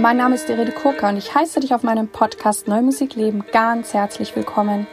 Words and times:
Mein 0.00 0.16
Name 0.16 0.34
ist 0.36 0.48
Irene 0.48 0.72
Kurka 0.72 1.10
und 1.10 1.18
ich 1.18 1.34
heiße 1.34 1.60
dich 1.60 1.74
auf 1.74 1.82
meinem 1.82 2.08
Podcast 2.08 2.66
Neumusik 2.66 3.16
Leben 3.16 3.44
ganz 3.52 3.92
herzlich 3.92 4.34
willkommen. 4.34 4.86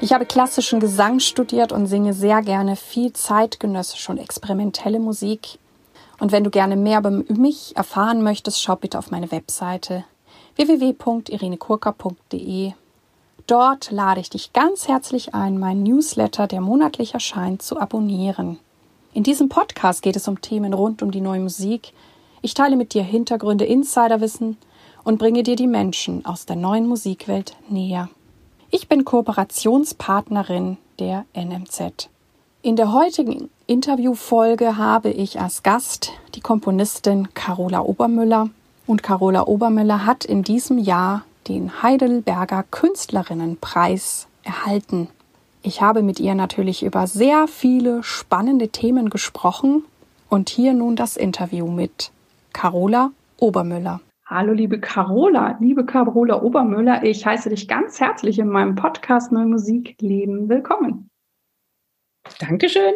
Ich 0.00 0.12
habe 0.12 0.26
klassischen 0.26 0.78
Gesang 0.78 1.18
studiert 1.18 1.72
und 1.72 1.88
singe 1.88 2.12
sehr 2.12 2.40
gerne 2.42 2.76
viel 2.76 3.12
zeitgenössische 3.12 4.12
und 4.12 4.18
experimentelle 4.18 5.00
Musik. 5.00 5.58
Und 6.20 6.30
wenn 6.30 6.44
du 6.44 6.50
gerne 6.50 6.76
mehr 6.76 7.00
über 7.00 7.10
mich 7.10 7.76
erfahren 7.76 8.22
möchtest, 8.22 8.62
schau 8.62 8.76
bitte 8.76 9.00
auf 9.00 9.10
meine 9.10 9.32
Webseite 9.32 10.04
www.irenekurka.de. 10.54 12.74
Dort 13.48 13.90
lade 13.90 14.20
ich 14.20 14.30
dich 14.30 14.52
ganz 14.52 14.86
herzlich 14.86 15.34
ein, 15.34 15.58
meinen 15.58 15.82
Newsletter, 15.82 16.46
der 16.46 16.60
monatlich 16.60 17.14
erscheint, 17.14 17.62
zu 17.62 17.80
abonnieren. 17.80 18.60
In 19.14 19.24
diesem 19.24 19.48
Podcast 19.48 20.02
geht 20.02 20.14
es 20.14 20.28
um 20.28 20.40
Themen 20.40 20.74
rund 20.74 21.02
um 21.02 21.10
die 21.10 21.20
neue 21.20 21.40
Musik. 21.40 21.92
Ich 22.40 22.54
teile 22.54 22.76
mit 22.76 22.94
dir 22.94 23.02
Hintergründe, 23.02 23.64
Insiderwissen 23.64 24.56
und 25.04 25.18
bringe 25.18 25.42
dir 25.42 25.56
die 25.56 25.66
Menschen 25.66 26.24
aus 26.24 26.46
der 26.46 26.56
neuen 26.56 26.86
Musikwelt 26.86 27.56
näher. 27.68 28.08
Ich 28.70 28.88
bin 28.88 29.04
Kooperationspartnerin 29.04 30.76
der 30.98 31.24
NMZ. 31.34 32.10
In 32.62 32.76
der 32.76 32.92
heutigen 32.92 33.50
Interviewfolge 33.66 34.76
habe 34.76 35.10
ich 35.10 35.40
als 35.40 35.62
Gast 35.62 36.12
die 36.34 36.40
Komponistin 36.40 37.28
Carola 37.34 37.80
Obermüller. 37.80 38.50
Und 38.86 39.02
Carola 39.02 39.46
Obermüller 39.46 40.06
hat 40.06 40.24
in 40.24 40.42
diesem 40.42 40.78
Jahr 40.78 41.24
den 41.48 41.82
Heidelberger 41.82 42.64
Künstlerinnenpreis 42.70 44.26
erhalten. 44.42 45.08
Ich 45.62 45.80
habe 45.80 46.02
mit 46.02 46.20
ihr 46.20 46.34
natürlich 46.34 46.82
über 46.82 47.06
sehr 47.06 47.48
viele 47.48 48.02
spannende 48.02 48.68
Themen 48.68 49.10
gesprochen 49.10 49.84
und 50.28 50.50
hier 50.50 50.72
nun 50.72 50.96
das 50.96 51.16
Interview 51.16 51.66
mit 51.66 52.10
Carola 52.58 53.12
Obermüller. 53.38 54.00
Hallo 54.26 54.52
liebe 54.52 54.80
Carola, 54.80 55.56
liebe 55.60 55.86
Carola 55.86 56.42
Obermüller, 56.42 57.04
ich 57.04 57.24
heiße 57.24 57.50
dich 57.50 57.68
ganz 57.68 58.00
herzlich 58.00 58.40
in 58.40 58.48
meinem 58.48 58.74
Podcast 58.74 59.30
Neue 59.30 59.46
Musik 59.46 59.94
Leben 60.00 60.48
willkommen. 60.48 61.08
Dankeschön, 62.40 62.94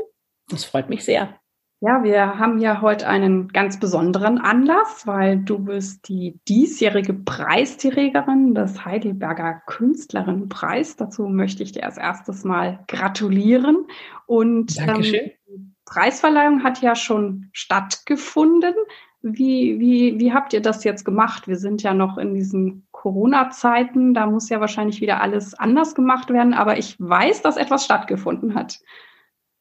das 0.48 0.64
freut 0.64 0.88
mich 0.88 1.05
sehr. 1.05 1.38
Ja, 1.78 2.02
wir 2.02 2.40
haben 2.40 2.58
ja 2.58 2.80
heute 2.80 3.06
einen 3.06 3.50
ganz 3.50 3.78
besonderen 3.78 4.38
Anlass, 4.38 5.06
weil 5.06 5.38
du 5.38 5.60
bist 5.60 6.08
die 6.08 6.40
diesjährige 6.48 7.14
Preisträgerin 7.14 8.56
des 8.56 8.84
Heidelberger 8.84 9.62
Künstlerinnenpreis. 9.66 10.96
Dazu 10.96 11.28
möchte 11.28 11.62
ich 11.62 11.70
dir 11.70 11.84
als 11.84 11.98
erstes 11.98 12.42
mal 12.42 12.84
gratulieren. 12.88 13.86
Und 14.27 14.77
Dankeschön. 14.77 15.20
Ähm, 15.20 15.30
die 15.46 15.72
Preisverleihung 15.84 16.64
hat 16.64 16.83
ja 16.83 16.96
schon 16.96 17.48
stattgefunden. 17.52 18.74
Wie, 19.22 19.78
wie, 19.78 20.18
wie 20.18 20.32
habt 20.32 20.52
ihr 20.52 20.60
das 20.60 20.82
jetzt 20.84 21.04
gemacht? 21.04 21.46
Wir 21.46 21.56
sind 21.56 21.82
ja 21.82 21.94
noch 21.94 22.18
in 22.18 22.34
diesen 22.34 22.86
Corona-Zeiten. 22.90 24.14
Da 24.14 24.26
muss 24.26 24.48
ja 24.48 24.60
wahrscheinlich 24.60 25.00
wieder 25.00 25.20
alles 25.20 25.54
anders 25.54 25.94
gemacht 25.94 26.30
werden. 26.30 26.54
Aber 26.54 26.76
ich 26.76 26.96
weiß, 26.98 27.42
dass 27.42 27.56
etwas 27.56 27.84
stattgefunden 27.84 28.54
hat. 28.54 28.80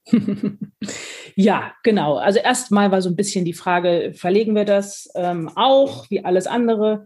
ja, 1.36 1.74
genau. 1.84 2.18
Also 2.18 2.40
erstmal 2.40 2.92
war 2.92 3.02
so 3.02 3.10
ein 3.10 3.16
bisschen 3.16 3.46
die 3.46 3.54
Frage, 3.54 4.14
verlegen 4.16 4.56
wir 4.56 4.66
das 4.66 5.10
ähm, 5.16 5.50
auch 5.56 6.10
wie 6.10 6.26
alles 6.26 6.48
andere? 6.48 7.06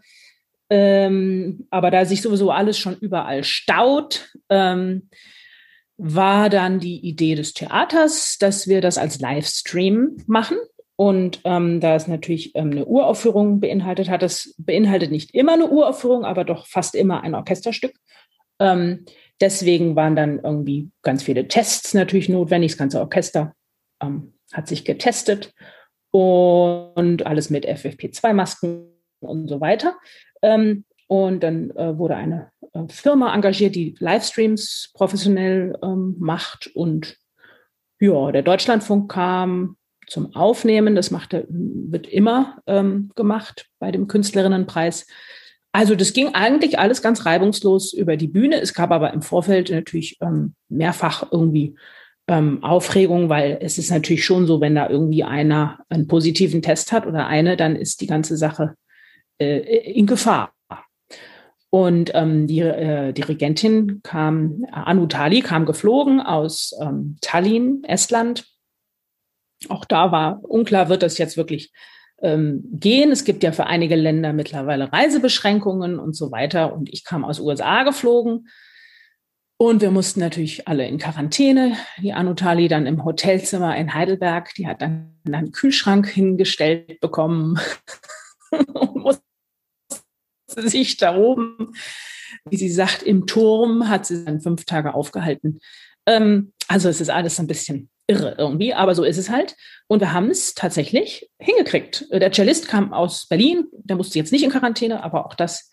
Ähm, 0.69 1.67
aber 1.69 1.91
da 1.91 2.05
sich 2.05 2.21
sowieso 2.21 2.51
alles 2.51 2.77
schon 2.77 2.97
überall 2.97 3.43
staut, 3.43 4.29
ähm, 4.49 5.09
war 5.97 6.49
dann 6.49 6.79
die 6.79 7.05
Idee 7.05 7.35
des 7.35 7.53
Theaters, 7.53 8.37
dass 8.39 8.67
wir 8.67 8.81
das 8.81 8.97
als 8.97 9.19
Livestream 9.19 10.17
machen. 10.27 10.57
Und 10.97 11.41
ähm, 11.43 11.81
da 11.81 11.95
es 11.95 12.07
natürlich 12.07 12.55
ähm, 12.55 12.71
eine 12.71 12.85
Uraufführung 12.85 13.59
beinhaltet 13.59 14.09
hat, 14.09 14.21
das 14.21 14.55
beinhaltet 14.57 15.11
nicht 15.11 15.33
immer 15.33 15.53
eine 15.53 15.69
Uraufführung, 15.69 16.23
aber 16.23 16.45
doch 16.45 16.67
fast 16.67 16.95
immer 16.95 17.21
ein 17.21 17.35
Orchesterstück. 17.35 17.93
Ähm, 18.59 19.05
Deswegen 19.41 19.95
waren 19.95 20.15
dann 20.15 20.39
irgendwie 20.39 20.91
ganz 21.01 21.23
viele 21.23 21.47
Tests 21.47 21.93
natürlich 21.93 22.29
notwendig. 22.29 22.71
Das 22.71 22.77
ganze 22.77 22.99
Orchester 22.99 23.53
ähm, 24.01 24.33
hat 24.53 24.67
sich 24.67 24.85
getestet 24.85 25.53
und 26.11 27.25
alles 27.25 27.49
mit 27.49 27.67
FFP2-Masken 27.67 28.87
und 29.19 29.49
so 29.49 29.59
weiter. 29.59 29.97
Ähm, 30.41 30.85
und 31.07 31.43
dann 31.43 31.71
äh, 31.71 31.97
wurde 31.97 32.15
eine 32.15 32.51
äh, 32.73 32.87
Firma 32.87 33.35
engagiert, 33.35 33.75
die 33.75 33.95
Livestreams 33.99 34.91
professionell 34.93 35.77
ähm, 35.83 36.15
macht. 36.17 36.67
Und 36.73 37.17
ja, 37.99 38.31
der 38.31 38.41
Deutschlandfunk 38.41 39.11
kam 39.11 39.75
zum 40.07 40.35
Aufnehmen. 40.35 40.95
Das 40.95 41.11
macht, 41.11 41.35
wird 41.49 42.07
immer 42.07 42.57
ähm, 42.67 43.11
gemacht 43.15 43.67
bei 43.79 43.91
dem 43.91 44.07
Künstlerinnenpreis. 44.07 45.07
Also 45.71 45.95
das 45.95 46.13
ging 46.13 46.33
eigentlich 46.33 46.79
alles 46.79 47.01
ganz 47.01 47.25
reibungslos 47.25 47.93
über 47.93 48.15
die 48.15 48.29
Bühne. 48.29 48.61
Es 48.61 48.73
gab 48.73 48.91
aber 48.91 49.13
im 49.13 49.21
Vorfeld 49.21 49.69
natürlich 49.69 50.17
ähm, 50.21 50.55
mehrfach 50.69 51.31
irgendwie 51.31 51.75
ähm, 52.27 52.63
Aufregung, 52.63 53.29
weil 53.29 53.57
es 53.61 53.77
ist 53.77 53.91
natürlich 53.91 54.23
schon 54.23 54.47
so, 54.47 54.61
wenn 54.61 54.75
da 54.75 54.89
irgendwie 54.89 55.23
einer 55.23 55.79
einen 55.89 56.07
positiven 56.07 56.61
Test 56.61 56.91
hat 56.91 57.05
oder 57.05 57.27
eine, 57.27 57.57
dann 57.57 57.75
ist 57.75 58.01
die 58.01 58.07
ganze 58.07 58.37
Sache 58.37 58.75
äh, 59.37 59.91
in 59.91 60.07
Gefahr. 60.07 60.53
Und 61.69 62.11
ähm, 62.13 62.47
die 62.47 62.61
äh, 62.61 63.11
Dirigentin 63.11 63.99
kam, 64.01 64.65
Anu 64.71 65.07
Tali 65.07 65.41
kam 65.41 65.65
geflogen 65.65 66.21
aus 66.21 66.73
ähm, 66.81 67.17
Tallinn, 67.19 67.83
Estland. 67.83 68.45
Auch 69.69 69.85
da 69.85 70.11
war 70.11 70.43
unklar, 70.43 70.89
wird 70.89 71.03
das 71.03 71.17
jetzt 71.17 71.37
wirklich 71.37 71.71
ähm, 72.21 72.63
gehen. 72.71 73.11
Es 73.11 73.23
gibt 73.23 73.43
ja 73.43 73.51
für 73.51 73.67
einige 73.67 73.95
Länder 73.95 74.33
mittlerweile 74.33 74.91
Reisebeschränkungen 74.91 75.99
und 75.99 76.15
so 76.15 76.31
weiter. 76.31 76.73
Und 76.73 76.91
ich 76.91 77.03
kam 77.03 77.25
aus 77.25 77.39
USA 77.39 77.83
geflogen. 77.83 78.47
Und 79.57 79.81
wir 79.81 79.91
mussten 79.91 80.19
natürlich 80.19 80.67
alle 80.67 80.85
in 80.85 80.97
Quarantäne. 80.97 81.77
Die 82.01 82.11
Anutali 82.11 82.67
dann 82.67 82.85
im 82.85 83.05
Hotelzimmer 83.05 83.77
in 83.77 83.93
Heidelberg, 83.93 84.53
die 84.55 84.67
hat 84.67 84.81
dann 84.81 85.17
einen 85.25 85.53
Kühlschrank 85.53 86.07
hingestellt 86.07 86.99
bekommen 86.99 87.57
und 88.51 88.95
musste 88.95 89.23
sich 90.57 90.97
da 90.97 91.15
oben, 91.15 91.73
wie 92.49 92.57
sie 92.57 92.69
sagt, 92.69 93.03
im 93.03 93.27
Turm 93.27 93.87
hat 93.87 94.05
sie 94.05 94.25
dann 94.25 94.41
fünf 94.41 94.65
Tage 94.65 94.93
aufgehalten. 94.93 95.59
Ähm, 96.05 96.51
also 96.67 96.89
es 96.89 96.99
ist 96.99 97.09
alles 97.09 97.39
ein 97.39 97.47
bisschen 97.47 97.89
irre 98.07 98.35
irgendwie, 98.37 98.73
aber 98.73 98.95
so 98.95 99.03
ist 99.03 99.17
es 99.17 99.29
halt. 99.29 99.55
Und 99.87 99.99
wir 99.99 100.13
haben 100.13 100.29
es 100.29 100.53
tatsächlich 100.53 101.29
hingekriegt. 101.39 102.05
Der 102.11 102.31
Cellist 102.31 102.67
kam 102.67 102.93
aus 102.93 103.27
Berlin, 103.27 103.65
der 103.71 103.95
musste 103.95 104.19
jetzt 104.19 104.31
nicht 104.31 104.43
in 104.43 104.51
Quarantäne, 104.51 105.03
aber 105.03 105.25
auch 105.25 105.35
das 105.35 105.69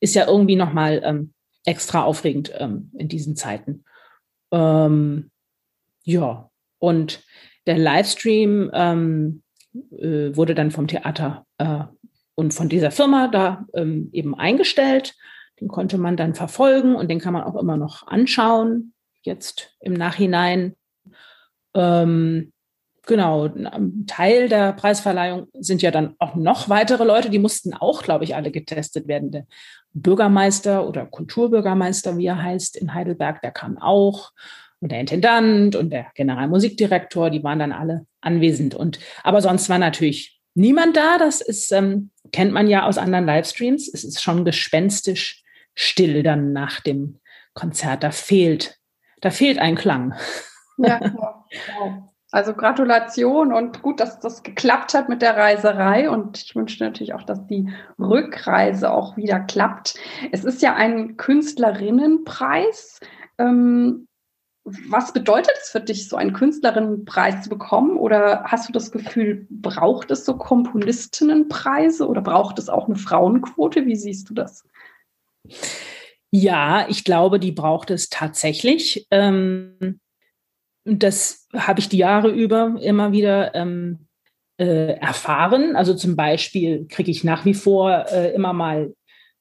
ist 0.00 0.14
ja 0.14 0.26
irgendwie 0.26 0.56
nochmal 0.56 1.00
ähm, 1.04 1.32
extra 1.64 2.02
aufregend 2.02 2.52
ähm, 2.58 2.90
in 2.96 3.08
diesen 3.08 3.36
Zeiten. 3.36 3.84
Ähm, 4.50 5.30
ja, 6.04 6.50
und 6.78 7.22
der 7.66 7.78
Livestream 7.78 8.70
ähm, 8.74 9.42
äh, 9.96 10.34
wurde 10.36 10.54
dann 10.54 10.70
vom 10.70 10.88
Theater 10.88 11.46
äh, 11.58 11.84
und 12.34 12.52
von 12.54 12.68
dieser 12.68 12.90
Firma 12.90 13.28
da 13.28 13.66
ähm, 13.74 14.08
eben 14.12 14.34
eingestellt. 14.34 15.14
Den 15.60 15.68
konnte 15.68 15.98
man 15.98 16.16
dann 16.16 16.34
verfolgen 16.34 16.96
und 16.96 17.08
den 17.08 17.20
kann 17.20 17.32
man 17.32 17.44
auch 17.44 17.54
immer 17.54 17.76
noch 17.76 18.06
anschauen, 18.06 18.94
jetzt 19.22 19.76
im 19.80 19.92
Nachhinein. 19.92 20.74
Ähm, 21.74 22.52
genau, 23.06 23.48
Teil 24.06 24.48
der 24.48 24.72
Preisverleihung 24.72 25.48
sind 25.54 25.82
ja 25.82 25.90
dann 25.90 26.14
auch 26.18 26.34
noch 26.34 26.68
weitere 26.68 27.04
Leute, 27.04 27.30
die 27.30 27.38
mussten 27.38 27.74
auch, 27.74 28.02
glaube 28.02 28.24
ich, 28.24 28.34
alle 28.34 28.50
getestet 28.50 29.08
werden. 29.08 29.30
Der 29.30 29.46
Bürgermeister 29.92 30.88
oder 30.88 31.06
Kulturbürgermeister, 31.06 32.16
wie 32.16 32.26
er 32.26 32.42
heißt, 32.42 32.76
in 32.76 32.94
Heidelberg, 32.94 33.42
der 33.42 33.50
kam 33.50 33.78
auch. 33.78 34.32
Und 34.80 34.90
der 34.90 35.00
Intendant 35.00 35.76
und 35.76 35.90
der 35.90 36.06
Generalmusikdirektor, 36.14 37.30
die 37.30 37.44
waren 37.44 37.60
dann 37.60 37.72
alle 37.72 38.06
anwesend. 38.20 38.74
Und 38.74 38.98
aber 39.22 39.40
sonst 39.40 39.68
war 39.68 39.78
natürlich 39.78 40.40
niemand 40.54 40.96
da. 40.96 41.18
Das 41.18 41.40
ist, 41.40 41.70
ähm, 41.72 42.10
kennt 42.32 42.52
man 42.52 42.66
ja 42.66 42.86
aus 42.86 42.98
anderen 42.98 43.26
Livestreams. 43.26 43.88
Es 43.92 44.02
ist 44.02 44.20
schon 44.20 44.44
gespenstisch 44.44 45.44
still 45.74 46.22
dann 46.22 46.52
nach 46.52 46.80
dem 46.80 47.20
Konzert. 47.54 48.02
Da 48.02 48.10
fehlt, 48.10 48.76
da 49.20 49.30
fehlt 49.30 49.58
ein 49.58 49.76
Klang. 49.76 50.14
Ja, 50.82 51.00
ja. 51.02 52.08
Also 52.32 52.54
Gratulation 52.54 53.52
und 53.52 53.82
gut, 53.82 54.00
dass 54.00 54.18
das 54.18 54.42
geklappt 54.42 54.94
hat 54.94 55.10
mit 55.10 55.20
der 55.20 55.36
Reiserei 55.36 56.08
und 56.08 56.42
ich 56.42 56.56
wünsche 56.56 56.82
natürlich 56.82 57.12
auch, 57.12 57.24
dass 57.24 57.46
die 57.46 57.68
Rückreise 57.98 58.90
auch 58.90 59.18
wieder 59.18 59.38
klappt. 59.38 59.96
Es 60.32 60.42
ist 60.42 60.62
ja 60.62 60.74
ein 60.74 61.18
Künstlerinnenpreis. 61.18 63.00
Ähm, 63.36 64.08
was 64.64 65.12
bedeutet 65.12 65.52
es 65.60 65.70
für 65.70 65.80
dich, 65.80 66.08
so 66.08 66.16
einen 66.16 66.32
Künstlerinnenpreis 66.32 67.42
zu 67.42 67.50
bekommen? 67.50 67.98
Oder 67.98 68.44
hast 68.44 68.66
du 68.66 68.72
das 68.72 68.92
Gefühl, 68.92 69.46
braucht 69.50 70.10
es 70.10 70.24
so 70.24 70.38
Komponistinnenpreise 70.38 72.08
oder 72.08 72.22
braucht 72.22 72.58
es 72.58 72.70
auch 72.70 72.86
eine 72.86 72.96
Frauenquote? 72.96 73.84
Wie 73.84 73.96
siehst 73.96 74.30
du 74.30 74.34
das? 74.34 74.64
Ja, 76.30 76.86
ich 76.88 77.04
glaube, 77.04 77.38
die 77.38 77.52
braucht 77.52 77.90
es 77.90 78.08
tatsächlich. 78.08 79.06
Ähm, 79.10 80.00
das 80.84 81.48
habe 81.54 81.80
ich 81.80 81.88
die 81.88 81.98
Jahre 81.98 82.30
über 82.30 82.76
immer 82.80 83.12
wieder 83.12 83.54
ähm, 83.54 84.06
äh, 84.58 84.94
erfahren. 84.98 85.76
Also 85.76 85.94
zum 85.94 86.16
Beispiel 86.16 86.86
kriege 86.88 87.10
ich 87.10 87.24
nach 87.24 87.44
wie 87.44 87.54
vor 87.54 88.06
äh, 88.10 88.34
immer 88.34 88.52
mal 88.52 88.94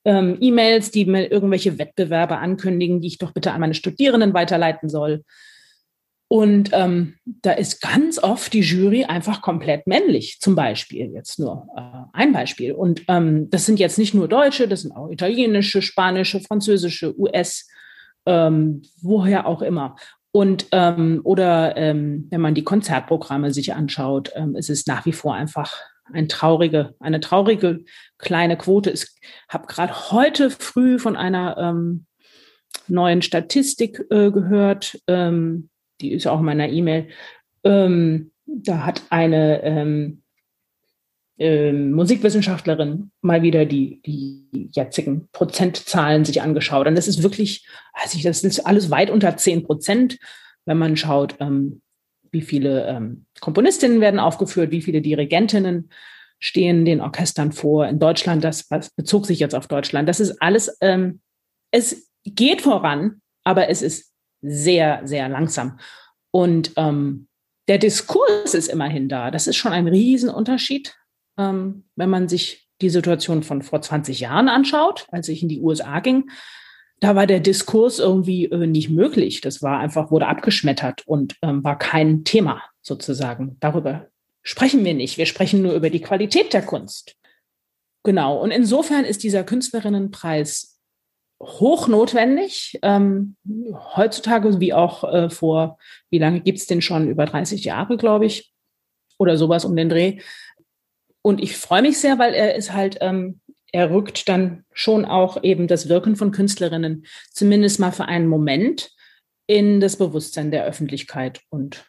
ähm, 0.06 0.38
E-Mails, 0.40 0.92
die 0.92 1.06
mir 1.06 1.32
irgendwelche 1.32 1.78
Wettbewerbe 1.78 2.38
ankündigen, 2.38 3.02
die 3.02 3.08
ich 3.08 3.18
doch 3.18 3.32
bitte 3.32 3.52
an 3.52 3.62
meine 3.62 3.74
Studierenden 3.74 4.34
weiterleiten 4.34 4.90
soll. 4.90 5.24
Und 6.28 6.70
ähm, 6.72 7.16
da 7.26 7.52
ist 7.52 7.82
ganz 7.82 8.18
oft 8.18 8.54
die 8.54 8.62
Jury 8.62 9.04
einfach 9.04 9.42
komplett 9.42 9.86
männlich, 9.86 10.40
zum 10.40 10.56
Beispiel 10.56 11.12
jetzt 11.12 11.40
nur 11.40 11.68
äh, 11.76 12.04
ein 12.14 12.32
Beispiel. 12.32 12.72
Und 12.72 13.04
ähm, 13.10 13.50
das 13.50 13.66
sind 13.66 13.80
jetzt 13.80 13.98
nicht 13.98 14.14
nur 14.14 14.30
Deutsche, 14.30 14.70
das 14.70 14.84
sind 14.84 14.94
auch 14.94 15.10
italienische, 15.10 15.82
spanische, 15.82 16.40
französische, 16.40 17.14
US, 17.20 17.68
ähm, 18.26 18.82
woher 19.02 19.46
auch 19.46 19.62
immer. 19.62 19.98
Und 20.32 20.68
ähm, 20.72 21.22
oder 21.24 21.76
ähm, 21.76 22.28
wenn 22.30 22.42
man 22.42 22.56
die 22.56 22.64
Konzertprogramme 22.64 23.52
sich 23.52 23.74
anschaut, 23.74 24.32
ähm, 24.36 24.56
ist 24.56 24.70
es 24.70 24.88
nach 24.88 25.06
wie 25.06 25.12
vor 25.12 25.36
einfach 25.36 25.74
ein 26.14 26.30
traurige, 26.30 26.96
eine 27.00 27.20
traurige 27.20 27.84
kleine 28.18 28.58
Quote. 28.58 28.92
Ich 28.92 29.08
habe 29.50 29.68
gerade 29.68 30.12
heute 30.12 30.50
früh 30.50 31.00
von 31.00 31.18
einer 31.18 31.58
ähm, 31.58 32.06
neuen 32.88 33.22
Statistik 33.22 34.02
äh, 34.10 34.32
gehört, 34.32 35.00
ähm, 35.08 35.70
die 36.00 36.14
ist 36.14 36.28
auch 36.28 36.40
in 36.40 36.46
meiner 36.46 36.70
E-Mail. 36.70 37.10
Ähm, 37.64 38.32
da 38.46 38.86
hat 38.86 39.04
eine 39.10 40.18
ähm, 41.42 41.92
Musikwissenschaftlerin 41.94 43.10
mal 43.22 43.42
wieder 43.42 43.66
die, 43.66 44.00
die 44.04 44.70
jetzigen 44.74 45.28
Prozentzahlen 45.32 46.24
sich 46.24 46.40
angeschaut. 46.44 46.86
Und 46.86 46.94
das 46.94 47.08
ist 47.08 47.24
wirklich, 47.24 47.66
also 47.94 48.16
ich, 48.16 48.24
das 48.24 48.44
ist 48.44 48.60
alles 48.60 48.92
weit 48.92 49.10
unter 49.10 49.36
10 49.36 49.64
Prozent, 49.64 50.20
wenn 50.66 50.78
man 50.78 50.96
schaut, 50.98 51.36
ähm, 51.40 51.82
wie 52.32 52.44
viele 52.44 52.86
ähm, 52.88 53.26
Komponistinnen 53.40 54.02
werden 54.02 54.20
aufgeführt, 54.20 54.70
wie 54.70 54.84
viele 54.84 55.02
Dirigentinnen 55.02 55.90
stehen 56.40 56.86
den 56.86 57.02
Orchestern 57.02 57.52
vor. 57.52 57.88
In 57.88 57.98
Deutschland, 57.98 58.44
das, 58.44 58.68
das 58.68 58.92
bezog 58.92 59.26
sich 59.26 59.40
jetzt 59.40 59.56
auf 59.56 59.68
Deutschland. 59.68 60.08
Das 60.08 60.20
ist 60.20 60.40
alles, 60.44 60.78
ähm, 60.80 61.22
es 61.72 62.08
geht 62.24 62.62
voran, 62.62 63.22
aber 63.44 63.68
es 63.68 63.82
ist 63.82 64.14
sehr, 64.44 65.02
sehr 65.06 65.28
langsam. 65.28 65.80
Und 66.30 66.74
ähm, 66.78 67.28
der 67.68 67.80
Diskurs 67.80 68.54
ist 68.54 68.68
immerhin 68.68 69.10
da. 69.10 69.32
Das 69.32 69.48
ist 69.48 69.56
schon 69.56 69.72
ein 69.72 69.88
Riesenunterschied, 69.88 70.96
ähm, 71.38 71.86
wenn 71.96 72.10
man 72.10 72.28
sich 72.28 72.68
die 72.82 72.90
Situation 72.90 73.44
von 73.44 73.62
vor 73.62 73.82
20 73.82 74.20
Jahren 74.20 74.50
anschaut, 74.50 75.08
als 75.12 75.30
ich 75.30 75.44
in 75.44 75.50
die 75.50 75.62
USA 75.62 76.00
ging 76.00 76.30
da 77.02 77.16
war 77.16 77.28
der 77.28 77.40
Diskurs 77.40 78.00
irgendwie 78.00 78.46
äh, 78.46 78.68
nicht 78.68 78.90
möglich. 78.90 79.42
Das 79.42 79.62
war 79.62 79.80
einfach, 79.80 80.12
wurde 80.12 80.28
abgeschmettert 80.28 81.06
und 81.08 81.36
ähm, 81.42 81.64
war 81.64 81.78
kein 81.78 82.24
Thema 82.24 82.62
sozusagen. 82.82 83.58
Darüber 83.60 84.08
sprechen 84.44 84.86
wir 84.86 84.94
nicht. 84.94 85.18
Wir 85.18 85.26
sprechen 85.26 85.64
nur 85.64 85.74
über 85.74 85.90
die 85.90 86.00
Qualität 86.00 86.54
der 86.54 86.62
Kunst. 86.62 87.16
Genau. 88.04 88.40
Und 88.40 88.52
insofern 88.52 89.04
ist 89.04 89.24
dieser 89.24 89.44
Künstlerinnenpreis 89.44 90.80
hochnotwendig. 91.42 92.80
Ähm, 92.84 93.36
heutzutage 93.96 94.60
wie 94.60 94.74
auch 94.74 95.04
äh, 95.04 95.30
vor, 95.32 95.80
wie 96.12 96.20
lange 96.20 96.42
gibt's 96.42 96.68
den 96.68 96.84
schon? 96.84 97.10
Über 97.10 97.26
30 97.26 97.66
Jahre, 97.66 97.98
glaube 97.98 98.28
ich. 98.28 98.54
Oder 99.18 99.38
sowas 99.38 99.66
um 99.66 99.76
den 99.76 99.90
Dreh. 99.90 100.20
Und 101.24 101.42
ich 101.42 101.58
freue 101.58 101.82
mich 101.82 102.00
sehr, 102.00 102.18
weil 102.20 102.34
er 102.34 102.56
ist 102.56 102.74
halt 102.74 102.98
ähm, 103.02 103.42
er 103.72 103.90
rückt 103.92 104.28
dann 104.28 104.66
schon 104.74 105.06
auch 105.06 105.44
eben 105.44 105.68
das 105.68 105.88
Wirken 105.90 106.16
von 106.16 106.32
Künstlerinnen 106.32 107.06
zumindest 107.32 107.80
mal 107.80 107.92
für 107.92 108.06
einen 108.06 108.28
Moment 108.28 108.92
in 109.48 109.80
das 109.80 109.98
Bewusstsein 109.98 110.52
der 110.52 110.66
Öffentlichkeit. 110.66 111.42
Und 111.50 111.86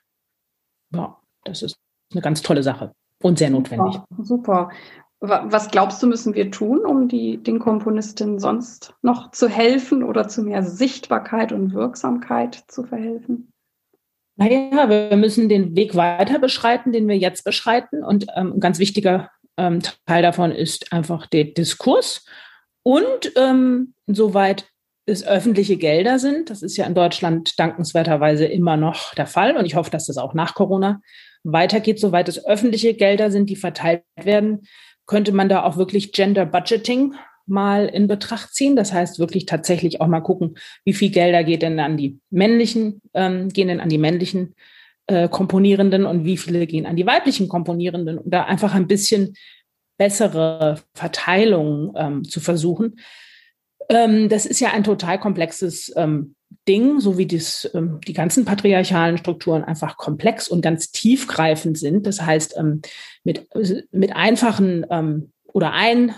ja, 0.95 1.19
das 1.45 1.63
ist 1.63 1.77
eine 2.13 2.23
ganz 2.23 2.43
tolle 2.43 2.63
Sache 2.63 2.93
und 3.21 3.39
sehr 3.39 3.51
notwendig. 3.51 4.01
Super. 4.11 4.25
super. 4.25 4.71
Was 5.25 5.71
glaubst 5.71 6.03
du, 6.03 6.09
müssen 6.09 6.35
wir 6.35 6.51
tun, 6.51 6.85
um 6.85 7.07
die, 7.07 7.41
den 7.41 7.61
Komponistinnen 7.61 8.41
sonst 8.41 8.95
noch 9.03 9.31
zu 9.31 9.49
helfen 9.49 10.03
oder 10.03 10.27
zu 10.27 10.43
mehr 10.43 10.65
Sichtbarkeit 10.65 11.53
und 11.53 11.75
Wirksamkeit 11.75 12.65
zu 12.67 12.83
verhelfen? 12.83 13.52
Naja, 14.37 14.89
wir 14.89 15.17
müssen 15.17 15.49
den 15.49 15.77
Weg 15.77 15.95
weiter 15.95 16.39
beschreiten, 16.39 16.93
den 16.93 17.07
wir 17.07 17.17
jetzt 17.17 17.45
beschreiten. 17.45 18.03
Und 18.03 18.27
ähm, 18.35 18.55
ein 18.55 18.61
ganz 18.61 18.79
wichtiger 18.79 19.31
ähm, 19.57 19.81
Teil 20.07 20.23
davon 20.23 20.53
ist 20.53 20.93
einfach 20.93 21.27
der 21.27 21.45
Diskurs. 21.45 22.25
Und 22.83 23.33
ähm, 23.37 23.95
soweit 24.07 24.67
es 25.07 25.27
öffentliche 25.27 25.77
Gelder 25.77 26.19
sind, 26.19 26.51
das 26.51 26.63
ist 26.63 26.77
ja 26.77 26.87
in 26.87 26.95
Deutschland 26.95 27.59
dankenswerterweise 27.59 28.47
immer 28.47 28.77
noch 28.77 29.15
der 29.15 29.27
Fall 29.27 29.57
und 29.57 29.67
ich 29.67 29.75
hoffe, 29.75 29.91
dass 29.91 30.07
das 30.07 30.17
auch 30.17 30.33
nach 30.33 30.55
Corona 30.55 31.01
weitergeht, 31.43 31.99
soweit 31.99 32.29
es 32.29 32.45
öffentliche 32.45 32.95
Gelder 32.95 33.31
sind, 33.31 33.51
die 33.51 33.57
verteilt 33.57 34.05
werden, 34.17 34.63
könnte 35.07 35.33
man 35.33 35.49
da 35.49 35.65
auch 35.65 35.77
wirklich 35.77 36.13
Gender 36.13 36.47
Budgeting 36.47 37.15
mal 37.53 37.87
in 37.87 38.09
Betracht 38.09 38.55
ziehen. 38.55 38.75
Das 38.75 38.93
heißt 38.93 39.21
wirklich 39.21 39.47
tatsächlich 39.47 40.01
auch 40.01 40.09
mal 40.09 40.21
gucken, 40.21 40.57
wie 40.85 40.95
viel 40.95 41.11
Gelder 41.11 41.45
geht 41.45 41.63
denn 41.63 41.79
an 41.79 41.97
die 41.97 42.19
männlichen, 42.31 43.01
ähm, 43.15 43.51
gehen 43.51 43.69
denn 43.69 43.81
an 43.81 43.89
die 43.89 43.99
männlichen 43.99 44.57
äh, 45.07 45.29
Komponierenden 45.29 46.07
und 46.07 46.25
wie 46.25 46.37
viele 46.37 46.67
gehen 46.67 46.87
an 46.87 46.97
die 46.97 47.07
weiblichen 47.07 47.49
Komponierenden, 47.49 48.19
um 48.19 48.31
da 48.31 48.45
einfach 48.45 48.75
ein 48.75 48.89
bisschen 48.89 49.35
bessere 49.99 50.81
Verteilung 50.95 51.93
ähm, 51.97 52.25
zu 52.25 52.41
versuchen. 52.41 52.97
Ähm, 53.89 54.29
das 54.29 54.47
ist 54.47 54.61
ja 54.61 54.73
ein 54.73 54.85
total 54.85 55.21
komplexes 55.21 55.93
ähm, 55.97 56.35
Ding, 56.69 57.01
so 57.01 57.19
wie 57.19 57.27
dies, 57.27 57.71
ähm, 57.75 58.01
die 58.07 58.13
ganzen 58.13 58.45
patriarchalen 58.45 59.19
Strukturen 59.19 59.65
einfach 59.65 59.97
komplex 59.97 60.49
und 60.49 60.63
ganz 60.63 60.91
tiefgreifend 60.91 61.79
sind. 61.79 62.07
Das 62.07 62.23
heißt, 62.23 62.57
ähm, 62.57 62.81
mit, 63.25 63.47
mit 63.91 64.17
einfachen 64.17 64.87
ähm, 64.91 65.33
oder 65.53 65.73
ein 65.73 66.15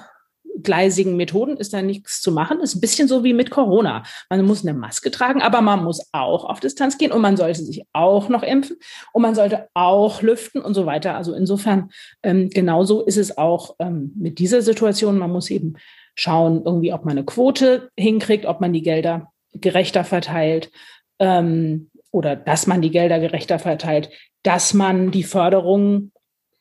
gleisigen 0.62 1.17
Methoden 1.17 1.56
ist 1.56 1.73
da 1.73 1.83
nichts 1.83 2.21
zu 2.21 2.33
machen. 2.33 2.61
Ist 2.61 2.75
ein 2.75 2.81
bisschen 2.81 3.09
so 3.09 3.25
wie 3.25 3.35
mit 3.35 3.51
Corona. 3.51 4.05
Man 4.31 4.45
muss 4.45 4.65
eine 4.65 4.77
Maske 4.77 5.11
tragen, 5.11 5.43
aber 5.43 5.61
man 5.61 5.83
muss 5.83 6.09
auch 6.12 6.45
auf 6.45 6.61
Distanz 6.61 6.99
gehen 6.99 7.12
und 7.12 7.21
man 7.21 7.37
sollte 7.37 7.62
sich 7.62 7.85
auch 7.93 8.29
noch 8.29 8.43
impfen 8.43 8.77
und 9.12 9.23
man 9.23 9.35
sollte 9.35 9.69
auch 9.75 10.23
lüften 10.23 10.61
und 10.61 10.75
so 10.75 10.87
weiter. 10.87 11.17
Also 11.17 11.35
insofern 11.35 11.91
ähm, 12.23 12.51
genauso 12.51 13.03
ist 13.03 13.17
es 13.17 13.37
auch 13.37 13.77
ähm, 13.79 14.12
mit 14.17 14.39
dieser 14.39 14.62
Situation. 14.62 15.19
Man 15.19 15.33
muss 15.33 15.51
eben 15.51 15.75
schauen, 16.15 16.62
irgendwie, 16.65 16.93
ob 16.93 17.05
man 17.05 17.19
eine 17.19 17.25
Quote 17.25 17.91
hinkriegt, 17.97 18.47
ob 18.47 18.61
man 18.61 18.73
die 18.73 18.83
Gelder 18.83 19.33
gerechter 19.53 20.05
verteilt 20.05 20.71
ähm, 21.19 21.91
oder 22.11 22.37
dass 22.37 22.67
man 22.67 22.83
die 22.83 22.91
Gelder 22.91 23.19
gerechter 23.19 23.59
verteilt, 23.59 24.11
dass 24.43 24.75
man 24.75 25.11
die 25.11 25.25
Förderung 25.25 26.12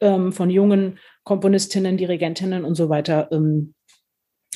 ähm, 0.02 0.32
von 0.32 0.50
jungen 0.50 1.00
Komponistinnen, 1.24 1.98
Dirigentinnen 1.98 2.66
und 2.66 2.76
so 2.76 2.90
weiter 2.90 3.30
ähm, 3.32 3.73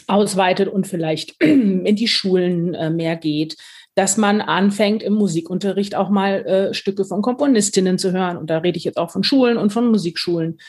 ausweitet 0.08 0.70
und 0.70 0.88
vielleicht 0.88 1.42
in 1.44 1.96
die 1.96 2.08
Schulen 2.08 2.74
äh, 2.74 2.90
mehr 2.90 3.16
geht, 3.16 3.58
dass 3.96 4.18
man 4.18 4.42
anfängt 4.42 5.04
im 5.04 5.14
Musikunterricht 5.14 5.96
auch 5.96 6.10
mal 6.10 6.46
äh, 6.46 6.74
Stücke 6.74 7.04
von 7.04 7.22
Komponistinnen 7.22 7.98
zu 7.98 8.12
hören. 8.12 8.38
Und 8.38 8.50
da 8.50 8.60
rede 8.60 8.78
ich 8.78 8.84
jetzt 8.84 8.98
auch 8.98 9.12
von 9.12 9.24
Schulen 9.24 9.58
und 9.58 9.72
von 9.72 9.90
Musikschulen. 9.90 10.60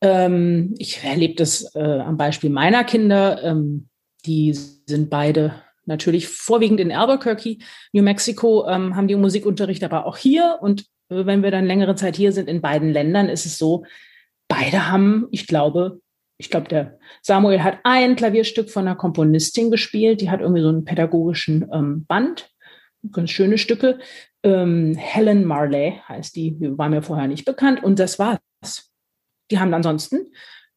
Ähm, 0.00 0.74
ich 0.78 1.04
erlebe 1.04 1.34
das 1.34 1.74
äh, 1.74 1.80
am 1.80 2.16
Beispiel 2.16 2.50
meiner 2.50 2.84
Kinder. 2.84 3.42
Ähm, 3.42 3.88
die 4.24 4.52
sind 4.54 5.10
beide 5.10 5.54
natürlich 5.84 6.28
vorwiegend 6.28 6.80
in 6.80 6.92
Albuquerque, 6.92 7.58
New 7.92 8.02
Mexico, 8.02 8.66
ähm, 8.66 8.96
haben 8.96 9.08
die 9.08 9.16
Musikunterricht, 9.16 9.84
aber 9.84 10.06
auch 10.06 10.16
hier. 10.16 10.58
Und 10.60 10.86
wenn 11.10 11.42
wir 11.42 11.50
dann 11.50 11.66
längere 11.66 11.96
Zeit 11.96 12.16
hier 12.16 12.32
sind, 12.32 12.48
in 12.48 12.60
beiden 12.60 12.90
Ländern 12.90 13.28
ist 13.28 13.44
es 13.44 13.58
so, 13.58 13.84
beide 14.48 14.90
haben, 14.90 15.28
ich 15.32 15.46
glaube, 15.46 16.00
ich 16.40 16.48
glaube, 16.48 16.68
der 16.68 16.98
Samuel 17.20 17.62
hat 17.62 17.80
ein 17.84 18.16
Klavierstück 18.16 18.70
von 18.70 18.88
einer 18.88 18.96
Komponistin 18.96 19.70
gespielt, 19.70 20.22
die 20.22 20.30
hat 20.30 20.40
irgendwie 20.40 20.62
so 20.62 20.70
einen 20.70 20.86
pädagogischen 20.86 21.68
ähm, 21.70 22.06
Band, 22.06 22.50
ganz 23.12 23.30
schöne 23.30 23.58
Stücke. 23.58 23.98
Ähm, 24.42 24.94
Helen 24.94 25.44
Marley 25.44 26.00
heißt 26.08 26.34
die, 26.34 26.56
war 26.58 26.88
mir 26.88 27.02
vorher 27.02 27.28
nicht 27.28 27.44
bekannt 27.44 27.84
und 27.84 27.98
das 27.98 28.18
war's. 28.18 28.40
Die 29.50 29.58
haben 29.58 29.74
ansonsten 29.74 30.32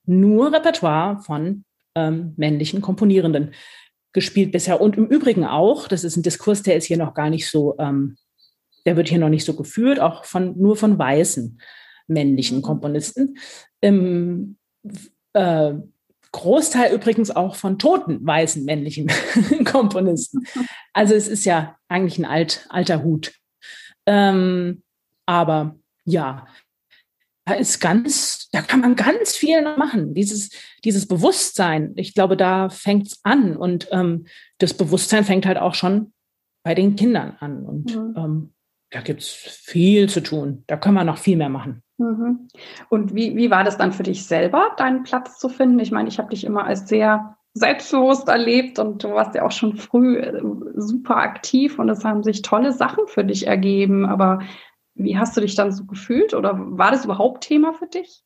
nur 0.06 0.52
Repertoire 0.52 1.22
von 1.22 1.64
ähm, 1.96 2.34
männlichen 2.36 2.82
Komponierenden 2.82 3.54
gespielt 4.12 4.52
bisher. 4.52 4.82
Und 4.82 4.98
im 4.98 5.08
Übrigen 5.08 5.46
auch, 5.46 5.88
das 5.88 6.04
ist 6.04 6.18
ein 6.18 6.24
Diskurs, 6.24 6.62
der 6.62 6.76
ist 6.76 6.86
hier 6.86 6.98
noch 6.98 7.14
gar 7.14 7.30
nicht 7.30 7.50
so, 7.50 7.76
ähm, 7.80 8.18
der 8.86 8.98
wird 8.98 9.08
hier 9.08 9.20
noch 9.20 9.30
nicht 9.30 9.46
so 9.46 9.56
geführt, 9.56 10.02
auch 10.02 10.26
von 10.26 10.60
nur 10.60 10.76
von 10.76 11.00
weißen 11.00 11.58
männlichen. 12.08 12.62
Komponisten. 12.62 13.38
Im 15.34 15.42
äh, 15.42 15.74
Großteil 16.32 16.94
übrigens 16.94 17.32
auch 17.32 17.56
von 17.56 17.78
toten 17.78 18.26
weißen 18.26 18.66
männlichen 18.66 19.12
Komponisten. 19.66 20.46
Also 20.92 21.14
es 21.14 21.28
ist 21.28 21.46
ja 21.46 21.78
eigentlich 21.88 22.18
ein 22.18 22.26
alt, 22.26 22.66
alter 22.70 23.04
Hut. 23.04 23.34
Ähm, 24.06 24.82
aber 25.26 25.76
ja, 26.06 26.48
da 27.46 27.54
ist 27.56 27.80
ganz, 27.80 28.50
da 28.52 28.62
kann 28.62 28.82
man 28.82 28.96
ganz 28.96 29.36
viel 29.36 29.62
noch 29.62 29.78
machen. 29.78 30.14
Dieses, 30.14 30.50
dieses 30.84 31.08
Bewusstsein, 31.08 31.94
ich 31.96 32.14
glaube, 32.14 32.38
da 32.38 32.70
fängt 32.70 33.08
es 33.08 33.20
an. 33.24 33.56
Und 33.56 33.88
ähm, 33.92 34.26
das 34.60 34.74
Bewusstsein 34.74 35.26
fängt 35.26 35.46
halt 35.46 35.58
auch 35.58 35.76
schon 35.76 36.14
bei 36.64 36.74
den 36.74 36.96
Kindern 36.96 37.36
an. 37.40 37.66
Und 37.66 37.96
mhm. 37.96 38.14
ähm, 38.18 38.54
da 38.92 39.02
gibt 39.02 39.22
es 39.22 39.30
viel 39.30 40.10
zu 40.10 40.22
tun. 40.22 40.64
Da 40.68 40.78
können 40.78 40.96
wir 40.96 41.04
noch 41.04 41.18
viel 41.18 41.36
mehr 41.38 41.50
machen. 41.50 41.84
Mhm. 42.04 42.48
Und 42.90 43.16
wie, 43.16 43.36
wie 43.38 43.50
war 43.50 43.64
das 43.64 43.78
dann 43.78 43.94
für 43.94 44.04
dich 44.04 44.26
selber, 44.26 44.72
deinen 44.78 45.04
Platz 45.04 45.40
zu 45.40 45.48
finden? 45.48 45.80
Ich 45.80 45.92
meine, 45.92 46.10
ich 46.10 46.20
habe 46.20 46.30
dich 46.30 46.44
immer 46.44 46.66
als 46.66 46.88
sehr 46.90 47.38
selbstbewusst 47.54 48.28
erlebt 48.28 48.80
und 48.80 49.04
du 49.04 49.12
warst 49.12 49.36
ja 49.36 49.46
auch 49.46 49.52
schon 49.52 49.78
früh 49.78 50.18
äh, 50.18 50.42
super 50.76 51.18
aktiv 51.18 51.80
und 51.80 51.88
es 51.88 52.04
haben 52.04 52.24
sich 52.24 52.42
tolle 52.42 52.74
Sachen 52.74 53.08
für 53.08 53.24
dich 53.24 53.48
ergeben. 53.48 54.06
Aber 54.06 54.40
wie 54.96 55.18
hast 55.18 55.38
du 55.38 55.42
dich 55.42 55.56
dann 55.56 55.72
so 55.72 55.86
gefühlt 55.86 56.34
oder 56.34 56.56
war 56.58 56.92
das 56.92 57.06
überhaupt 57.06 57.46
Thema 57.46 57.74
für 57.74 57.88
dich? 57.88 58.24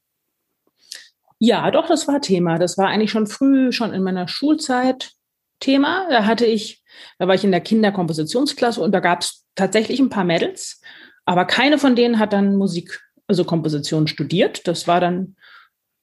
Ja, 1.40 1.70
doch, 1.70 1.88
das 1.88 2.08
war 2.08 2.20
Thema. 2.20 2.58
Das 2.58 2.80
war 2.80 2.88
eigentlich 2.88 3.12
schon 3.12 3.28
früh, 3.28 3.72
schon 3.72 3.94
in 3.94 4.02
meiner 4.02 4.28
Schulzeit 4.28 5.12
Thema. 5.60 6.08
Da 6.10 6.26
hatte 6.26 6.46
ich, 6.46 6.84
da 7.20 7.28
war 7.28 7.36
ich 7.36 7.44
in 7.44 7.52
der 7.52 7.62
Kinderkompositionsklasse 7.62 8.82
und 8.82 8.92
da 8.92 9.02
gab 9.02 9.22
es 9.22 9.46
tatsächlich 9.54 10.00
ein 10.00 10.10
paar 10.10 10.24
Mädels, 10.24 10.82
aber 11.28 11.44
keine 11.44 11.78
von 11.78 11.96
denen 11.96 12.20
hat 12.20 12.32
dann 12.32 12.56
Musik, 12.56 13.07
also 13.28 13.44
Komposition 13.44 14.08
studiert. 14.08 14.68
Das 14.68 14.88
war 14.88 15.00
dann, 15.00 15.36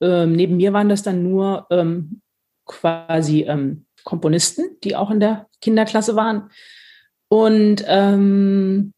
ähm, 0.00 0.32
neben 0.32 0.56
mir 0.56 0.72
waren 0.72 0.88
das 0.88 1.02
dann 1.02 1.22
nur 1.22 1.66
ähm, 1.70 2.20
quasi 2.66 3.42
ähm, 3.42 3.86
Komponisten, 4.04 4.78
die 4.84 4.96
auch 4.96 5.10
in 5.10 5.20
der 5.20 5.46
Kinderklasse 5.60 6.16
waren. 6.16 6.50
Und 7.28 7.84
ähm, 7.86 8.92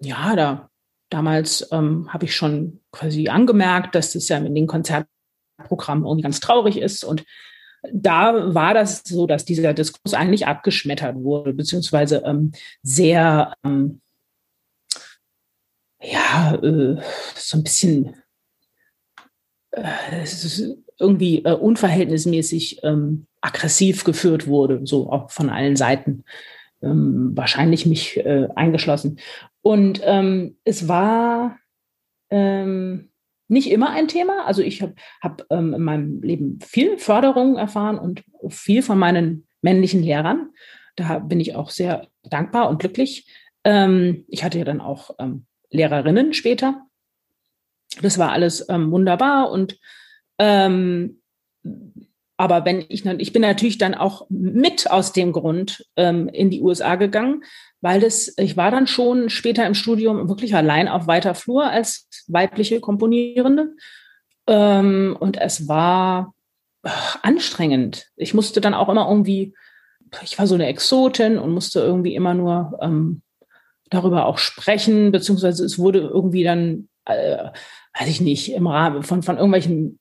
ja, 0.00 0.36
da 0.36 0.68
damals 1.14 1.68
ähm, 1.70 2.12
habe 2.12 2.24
ich 2.24 2.34
schon 2.34 2.80
quasi 2.90 3.28
angemerkt, 3.28 3.94
dass 3.94 4.12
das 4.12 4.28
ja 4.28 4.38
in 4.38 4.54
den 4.54 4.66
Konzertprogrammen 4.66 6.04
irgendwie 6.04 6.22
ganz 6.22 6.40
traurig 6.40 6.76
ist. 6.76 7.04
Und 7.04 7.24
da 7.92 8.54
war 8.54 8.74
das 8.74 9.02
so, 9.04 9.26
dass 9.26 9.44
dieser 9.44 9.74
Diskurs 9.74 10.14
eigentlich 10.14 10.46
abgeschmettert 10.46 11.16
wurde, 11.16 11.52
beziehungsweise 11.52 12.22
ähm, 12.24 12.52
sehr, 12.82 13.54
ähm, 13.64 14.00
ja, 16.04 16.54
äh, 16.62 17.00
so 17.34 17.58
ein 17.58 17.64
bisschen 17.64 18.14
äh, 19.70 20.24
irgendwie 20.98 21.44
äh, 21.44 21.52
unverhältnismäßig 21.52 22.80
ähm, 22.84 23.26
aggressiv 23.40 24.04
geführt 24.04 24.46
wurde, 24.46 24.80
so 24.84 25.10
auch 25.10 25.30
von 25.30 25.50
allen 25.50 25.76
Seiten, 25.76 26.24
ähm, 26.82 27.32
wahrscheinlich 27.34 27.86
mich 27.86 28.18
äh, 28.18 28.48
eingeschlossen. 28.54 29.18
Und 29.62 30.00
ähm, 30.04 30.56
es 30.64 30.88
war 30.88 31.58
ähm, 32.30 33.10
nicht 33.48 33.70
immer 33.70 33.90
ein 33.90 34.08
Thema. 34.08 34.46
Also 34.46 34.62
ich 34.62 34.82
habe 34.82 34.94
hab, 35.22 35.44
ähm, 35.50 35.74
in 35.74 35.82
meinem 35.82 36.22
Leben 36.22 36.58
viel 36.60 36.98
Förderung 36.98 37.56
erfahren 37.56 37.98
und 37.98 38.24
viel 38.48 38.82
von 38.82 38.98
meinen 38.98 39.46
männlichen 39.62 40.02
Lehrern. 40.02 40.50
Da 40.96 41.18
bin 41.18 41.40
ich 41.40 41.56
auch 41.56 41.70
sehr 41.70 42.08
dankbar 42.22 42.68
und 42.68 42.78
glücklich. 42.78 43.26
Ähm, 43.64 44.24
ich 44.28 44.44
hatte 44.44 44.58
ja 44.58 44.64
dann 44.64 44.80
auch 44.80 45.10
Lehrerinnen 45.74 46.32
später. 46.32 46.86
Das 48.00 48.18
war 48.18 48.32
alles 48.32 48.66
ähm, 48.68 48.90
wunderbar 48.90 49.50
und 49.50 49.78
ähm, 50.38 51.20
aber 52.36 52.64
wenn 52.64 52.84
ich 52.88 53.06
ich 53.06 53.32
bin 53.32 53.42
natürlich 53.42 53.78
dann 53.78 53.94
auch 53.94 54.26
mit 54.28 54.90
aus 54.90 55.12
dem 55.12 55.32
Grund 55.32 55.86
ähm, 55.96 56.28
in 56.28 56.50
die 56.50 56.62
USA 56.62 56.96
gegangen, 56.96 57.44
weil 57.80 58.00
das, 58.00 58.34
ich 58.38 58.56
war 58.56 58.70
dann 58.70 58.86
schon 58.86 59.30
später 59.30 59.66
im 59.66 59.74
Studium 59.74 60.28
wirklich 60.28 60.54
allein 60.54 60.88
auf 60.88 61.06
weiter 61.06 61.34
Flur 61.34 61.70
als 61.70 62.08
weibliche 62.26 62.80
Komponierende. 62.80 63.74
Ähm, 64.46 65.16
und 65.20 65.40
es 65.40 65.68
war 65.68 66.34
ach, 66.82 67.22
anstrengend. 67.22 68.06
Ich 68.16 68.34
musste 68.34 68.60
dann 68.60 68.74
auch 68.74 68.88
immer 68.88 69.08
irgendwie, 69.08 69.54
ich 70.22 70.38
war 70.38 70.46
so 70.46 70.54
eine 70.54 70.66
Exotin 70.66 71.38
und 71.38 71.52
musste 71.52 71.80
irgendwie 71.80 72.14
immer 72.14 72.34
nur 72.34 72.78
ähm, 72.82 73.22
darüber 73.94 74.26
auch 74.26 74.38
sprechen, 74.38 75.12
beziehungsweise 75.12 75.64
es 75.64 75.78
wurde 75.78 76.00
irgendwie 76.00 76.44
dann, 76.44 76.88
äh, 77.06 77.48
weiß 77.98 78.08
ich 78.08 78.20
nicht, 78.20 78.52
im 78.52 78.66
Rahmen 78.66 79.02
von, 79.02 79.22
von 79.22 79.36
irgendwelchen 79.36 79.98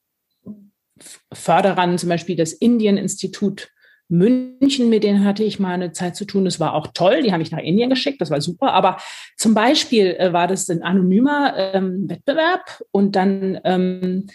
Förderern, 1.31 1.97
zum 1.97 2.09
Beispiel 2.09 2.35
das 2.35 2.53
Indien-Institut 2.53 3.69
München, 4.09 4.89
mit 4.89 5.03
denen 5.03 5.25
hatte 5.25 5.43
ich 5.43 5.59
mal 5.59 5.73
eine 5.73 5.91
Zeit 5.91 6.15
zu 6.15 6.25
tun. 6.25 6.45
Das 6.45 6.59
war 6.59 6.73
auch 6.73 6.88
toll. 6.93 7.23
Die 7.23 7.31
haben 7.31 7.39
mich 7.39 7.51
nach 7.51 7.59
Indien 7.59 7.89
geschickt. 7.89 8.21
Das 8.21 8.29
war 8.29 8.41
super. 8.41 8.73
Aber 8.73 8.97
zum 9.38 9.53
Beispiel 9.53 10.15
äh, 10.19 10.33
war 10.33 10.47
das 10.47 10.69
ein 10.69 10.83
anonymer 10.83 11.53
ähm, 11.57 12.09
Wettbewerb 12.09 12.83
und 12.91 13.15
dann 13.15 13.59
ähm, 13.63 14.27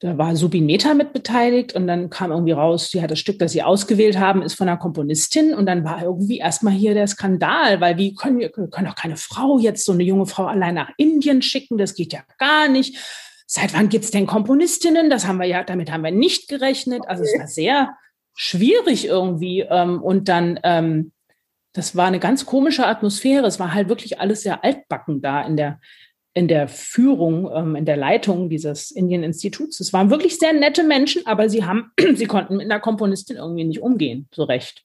da 0.00 0.16
war 0.16 0.34
Subin 0.34 0.64
Meta 0.64 0.94
mit 0.94 1.12
beteiligt 1.12 1.74
und 1.74 1.86
dann 1.86 2.08
kam 2.08 2.30
irgendwie 2.30 2.52
raus, 2.52 2.90
sie 2.90 3.02
hat 3.02 3.10
das 3.10 3.18
Stück, 3.18 3.38
das 3.38 3.52
sie 3.52 3.62
ausgewählt 3.62 4.18
haben, 4.18 4.40
ist 4.40 4.54
von 4.54 4.66
einer 4.66 4.78
Komponistin 4.78 5.52
und 5.52 5.66
dann 5.66 5.84
war 5.84 6.02
irgendwie 6.02 6.38
erstmal 6.38 6.72
hier 6.72 6.94
der 6.94 7.06
Skandal, 7.06 7.82
weil 7.82 7.98
wie 7.98 8.14
können 8.14 8.38
wir 8.38 8.48
können 8.48 8.86
doch 8.86 8.94
keine 8.94 9.18
Frau 9.18 9.58
jetzt 9.58 9.84
so 9.84 9.92
eine 9.92 10.02
junge 10.02 10.24
Frau 10.26 10.46
allein 10.46 10.74
nach 10.74 10.90
Indien 10.96 11.42
schicken, 11.42 11.76
das 11.76 11.94
geht 11.94 12.14
ja 12.14 12.20
gar 12.38 12.68
nicht. 12.68 12.96
Seit 13.46 13.74
wann 13.74 13.88
gibt's 13.88 14.10
denn 14.10 14.26
Komponistinnen? 14.26 15.10
Das 15.10 15.26
haben 15.26 15.38
wir 15.38 15.46
ja, 15.46 15.64
damit 15.64 15.90
haben 15.90 16.04
wir 16.04 16.12
nicht 16.12 16.48
gerechnet. 16.48 17.02
Also 17.06 17.24
es 17.24 17.36
war 17.36 17.48
sehr 17.48 17.96
schwierig 18.34 19.06
irgendwie. 19.06 19.62
Ähm, 19.62 20.00
und 20.00 20.28
dann, 20.28 20.60
ähm, 20.62 21.12
das 21.72 21.96
war 21.96 22.06
eine 22.06 22.20
ganz 22.20 22.46
komische 22.46 22.86
Atmosphäre. 22.86 23.46
Es 23.46 23.58
war 23.58 23.74
halt 23.74 23.88
wirklich 23.88 24.20
alles 24.20 24.42
sehr 24.42 24.62
altbacken 24.62 25.20
da 25.20 25.42
in 25.42 25.56
der, 25.56 25.80
in 26.32 26.48
der 26.48 26.68
Führung, 26.68 27.50
ähm, 27.52 27.76
in 27.76 27.84
der 27.84 27.96
Leitung 27.96 28.48
dieses 28.48 28.90
Indien-Instituts. 28.90 29.80
Es 29.80 29.92
waren 29.92 30.10
wirklich 30.10 30.38
sehr 30.38 30.52
nette 30.52 30.84
Menschen, 30.84 31.26
aber 31.26 31.48
sie 31.48 31.64
haben, 31.64 31.90
sie 32.14 32.26
konnten 32.26 32.56
mit 32.56 32.66
einer 32.66 32.80
Komponistin 32.80 33.36
irgendwie 33.36 33.64
nicht 33.64 33.80
umgehen, 33.80 34.28
so 34.32 34.44
recht. 34.44 34.84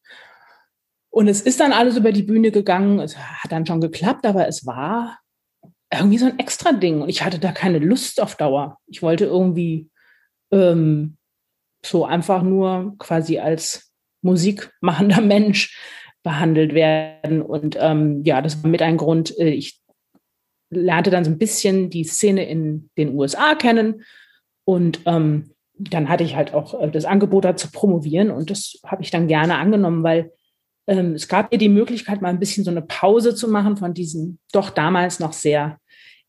Und 1.09 1.27
es 1.27 1.41
ist 1.41 1.59
dann 1.59 1.71
alles 1.71 1.97
über 1.97 2.11
die 2.11 2.23
Bühne 2.23 2.51
gegangen. 2.51 2.99
Es 2.99 3.17
hat 3.17 3.51
dann 3.51 3.65
schon 3.65 3.79
geklappt, 3.79 4.25
aber 4.25 4.47
es 4.47 4.65
war 4.65 5.19
irgendwie 5.93 6.17
so 6.17 6.25
ein 6.25 6.39
extra 6.39 6.73
Ding. 6.73 7.01
Und 7.01 7.09
ich 7.09 7.23
hatte 7.23 7.39
da 7.39 7.51
keine 7.51 7.79
Lust 7.79 8.21
auf 8.21 8.35
Dauer. 8.35 8.79
Ich 8.87 9.01
wollte 9.01 9.25
irgendwie 9.25 9.89
ähm, 10.51 11.15
so 11.85 12.05
einfach 12.05 12.41
nur 12.41 12.95
quasi 12.97 13.39
als 13.39 13.93
musikmachender 14.21 15.21
Mensch 15.21 15.79
behandelt 16.23 16.73
werden. 16.73 17.41
Und 17.41 17.77
ähm, 17.79 18.23
ja, 18.25 18.41
das 18.41 18.61
war 18.63 18.69
mit 18.69 18.81
ein 18.81 18.97
Grund. 18.97 19.37
Äh, 19.37 19.51
ich 19.51 19.79
lernte 20.69 21.09
dann 21.09 21.23
so 21.23 21.31
ein 21.31 21.37
bisschen 21.37 21.89
die 21.89 22.03
Szene 22.03 22.47
in 22.47 22.89
den 22.97 23.15
USA 23.15 23.55
kennen 23.55 24.03
und 24.63 25.01
ähm, 25.05 25.51
dann 25.77 26.09
hatte 26.09 26.23
ich 26.23 26.35
halt 26.35 26.53
auch 26.53 26.79
äh, 26.79 26.89
das 26.89 27.05
Angebot 27.05 27.45
da 27.45 27.55
zu 27.55 27.71
promovieren 27.71 28.31
und 28.31 28.49
das 28.49 28.79
habe 28.85 29.03
ich 29.03 29.11
dann 29.11 29.27
gerne 29.27 29.57
angenommen, 29.57 30.03
weil 30.03 30.31
ähm, 30.87 31.13
es 31.13 31.27
gab 31.27 31.51
mir 31.51 31.57
die 31.57 31.69
Möglichkeit, 31.69 32.21
mal 32.21 32.29
ein 32.29 32.39
bisschen 32.39 32.63
so 32.63 32.71
eine 32.71 32.81
Pause 32.81 33.35
zu 33.35 33.47
machen 33.47 33.77
von 33.77 33.93
diesem 33.93 34.39
doch 34.51 34.69
damals 34.69 35.19
noch 35.19 35.33
sehr 35.33 35.79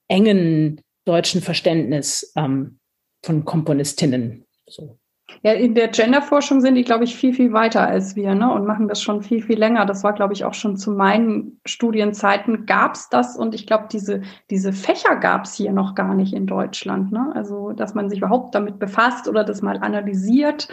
engen 0.09 0.81
deutschen 1.05 1.41
Verständnis 1.41 2.33
ähm, 2.37 2.79
von 3.23 3.45
Komponistinnen. 3.45 4.45
So. 4.67 4.99
Ja, 5.43 5.53
in 5.53 5.75
der 5.75 5.89
Genderforschung 5.89 6.61
sind 6.61 6.77
die, 6.77 6.85
glaube 6.85 7.05
ich, 7.05 7.17
viel, 7.17 7.35
viel 7.35 7.53
weiter 7.53 7.87
als 7.87 8.15
wir 8.15 8.35
ne? 8.35 8.53
und 8.53 8.65
machen 8.65 8.89
das 8.89 9.03
schon 9.03 9.23
viel, 9.23 9.43
viel 9.43 9.59
länger. 9.59 9.85
Das 9.85 10.05
war, 10.05 10.13
glaube 10.13 10.35
ich, 10.35 10.45
auch 10.45 10.55
schon 10.55 10.77
zu 10.77 10.93
meinen 10.93 11.61
Studienzeiten 11.67 12.67
gab 12.67 12.95
es 12.95 13.09
das 13.09 13.37
und 13.37 13.55
ich 13.55 13.67
glaube, 13.67 13.87
diese, 13.91 14.23
diese 14.51 14.73
Fächer 14.73 15.17
gab 15.17 15.45
es 15.45 15.55
hier 15.55 15.73
noch 15.73 15.95
gar 15.95 16.15
nicht 16.15 16.33
in 16.33 16.47
Deutschland. 16.47 17.13
Ne? 17.13 17.33
Also, 17.35 17.73
dass 17.73 17.95
man 17.95 18.09
sich 18.09 18.19
überhaupt 18.19 18.55
damit 18.55 18.79
befasst 18.79 19.29
oder 19.29 19.45
das 19.45 19.63
mal 19.63 19.79
analysiert. 19.79 20.69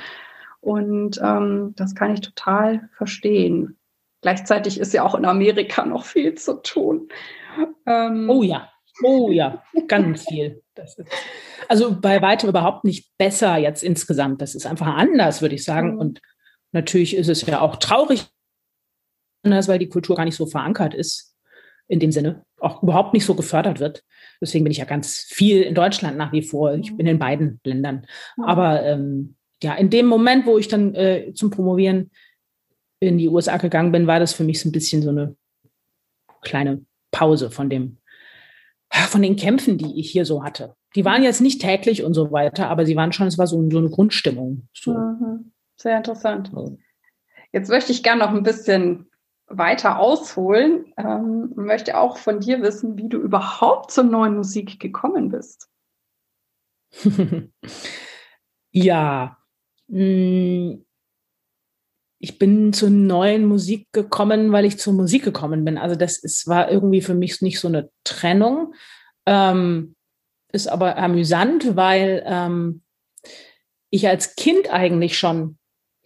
Und 0.62 1.20
ähm, 1.22 1.74
das 1.76 1.94
kann 1.94 2.14
ich 2.14 2.22
total 2.22 2.90
verstehen. 2.94 3.78
Gleichzeitig 4.22 4.80
ist 4.80 4.94
ja 4.94 5.04
auch 5.04 5.16
in 5.16 5.26
Amerika 5.26 5.86
noch 5.86 6.06
viel 6.06 6.36
zu 6.36 6.62
tun. 6.62 7.10
Ähm, 7.86 8.30
oh 8.30 8.42
ja, 8.42 8.70
oh 9.04 9.30
ja, 9.30 9.62
ganz 9.88 10.26
viel. 10.28 10.63
Ist, 10.76 11.02
also 11.68 12.00
bei 12.00 12.22
weitem 12.22 12.50
überhaupt 12.50 12.84
nicht 12.84 13.12
besser 13.18 13.58
jetzt 13.58 13.84
insgesamt. 13.84 14.42
Das 14.42 14.56
ist 14.56 14.66
einfach 14.66 14.88
anders, 14.88 15.42
würde 15.42 15.56
ich 15.56 15.64
sagen. 15.64 15.94
Mhm. 15.94 16.00
Und 16.00 16.22
natürlich 16.72 17.16
ist 17.16 17.30
es 17.30 17.46
ja 17.46 17.62
auch 17.62 17.78
traurig, 17.78 18.26
anders, 19.44 19.68
weil 19.68 19.80
die 19.80 19.90
Kultur 19.90 20.16
gar 20.16 20.26
nicht 20.26 20.36
so 20.36 20.46
verankert 20.46 20.94
ist 20.94 21.36
in 21.88 22.00
dem 22.00 22.12
Sinne, 22.12 22.46
auch 22.60 22.82
überhaupt 22.82 23.14
nicht 23.14 23.26
so 23.26 23.36
gefördert 23.36 23.80
wird. 23.80 24.04
Deswegen 24.42 24.64
bin 24.64 24.72
ich 24.72 24.78
ja 24.78 24.86
ganz 24.86 25.20
viel 25.30 25.62
in 25.62 25.76
Deutschland 25.76 26.18
nach 26.18 26.32
wie 26.32 26.42
vor. 26.42 26.74
Ich 26.76 26.96
bin 26.96 27.06
in 27.06 27.20
beiden 27.20 27.60
Ländern. 27.64 28.06
Mhm. 28.38 28.44
Aber 28.46 28.84
ähm, 28.84 29.36
ja, 29.62 29.76
in 29.76 29.90
dem 29.90 30.08
Moment, 30.08 30.46
wo 30.46 30.58
ich 30.58 30.68
dann 30.68 30.96
äh, 30.96 31.34
zum 31.34 31.50
Promovieren 31.50 32.12
in 33.00 33.18
die 33.18 33.30
USA 33.30 33.58
gegangen 33.58 33.92
bin, 33.92 34.08
war 34.08 34.20
das 34.20 34.34
für 34.34 34.44
mich 34.44 34.60
so 34.62 34.70
ein 34.70 34.72
bisschen 34.72 35.02
so 35.02 35.10
eine 35.10 35.36
kleine 36.42 36.86
Pause 37.12 37.52
von 37.52 37.70
dem 37.70 37.98
von 39.08 39.22
den 39.22 39.36
Kämpfen, 39.36 39.78
die 39.78 40.00
ich 40.00 40.12
hier 40.12 40.26
so 40.26 40.44
hatte. 40.44 40.76
Die 40.96 41.06
waren 41.06 41.24
jetzt 41.24 41.42
nicht 41.42 41.62
täglich 41.62 42.04
und 42.04 42.14
so 42.14 42.32
weiter, 42.32 42.70
aber 42.70 42.86
sie 42.86 42.96
waren 42.96 43.12
schon, 43.12 43.28
es 43.28 43.38
war 43.38 43.48
so, 43.48 43.70
so 43.70 43.78
eine 43.80 43.90
Grundstimmung. 43.90 44.68
So. 44.74 44.96
Sehr 45.76 45.98
interessant. 45.98 46.52
Jetzt 47.52 47.70
möchte 47.70 47.92
ich 47.92 48.04
gerne 48.04 48.24
noch 48.24 48.34
ein 48.34 48.44
bisschen 48.44 49.10
weiter 49.48 50.00
ausholen. 50.00 50.94
Ähm, 50.98 51.52
möchte 51.56 51.98
auch 51.98 52.18
von 52.18 52.40
dir 52.40 52.62
wissen, 52.62 52.98
wie 52.98 53.10
du 53.10 53.18
überhaupt 53.18 53.92
zur 53.92 54.04
neuen 54.04 54.36
Musik 54.36 54.80
gekommen 54.80 55.30
bist. 55.30 55.70
ja, 58.72 59.38
hm, 59.90 60.86
ich 62.24 62.40
bin 62.40 62.72
zur 62.72 62.90
neuen 62.90 63.46
Musik 63.46 63.90
gekommen, 63.92 64.54
weil 64.54 64.64
ich 64.64 64.80
zur 64.80 64.94
Musik 64.94 65.26
gekommen 65.26 65.66
bin. 65.66 65.78
Also 65.78 65.98
das 65.98 66.18
ist, 66.18 66.48
war 66.48 66.72
irgendwie 66.72 67.02
für 67.02 67.16
mich 67.16 67.42
nicht 67.42 67.60
so 67.60 67.68
eine 67.68 67.90
Trennung. 68.06 68.74
Ähm, 69.26 69.96
ist 70.54 70.68
aber 70.68 70.98
amüsant, 70.98 71.76
weil 71.76 72.24
ähm, 72.26 72.82
ich 73.90 74.08
als 74.08 74.38
Kind 74.38 74.72
eigentlich 74.72 75.18
schon 75.18 75.58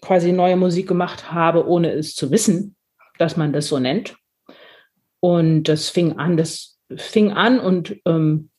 quasi 0.01 0.31
neue 0.31 0.55
Musik 0.55 0.87
gemacht 0.87 1.31
habe, 1.31 1.67
ohne 1.67 1.91
es 1.91 2.15
zu 2.15 2.31
wissen, 2.31 2.75
dass 3.19 3.37
man 3.37 3.53
das 3.53 3.67
so 3.67 3.77
nennt. 3.77 4.15
Und 5.19 5.65
das 5.65 5.89
fing 5.89 6.17
an, 6.17 6.35
das 6.35 6.79
fing 6.95 7.31
an 7.31 7.59
und 7.59 7.95
ähm, 8.05 8.49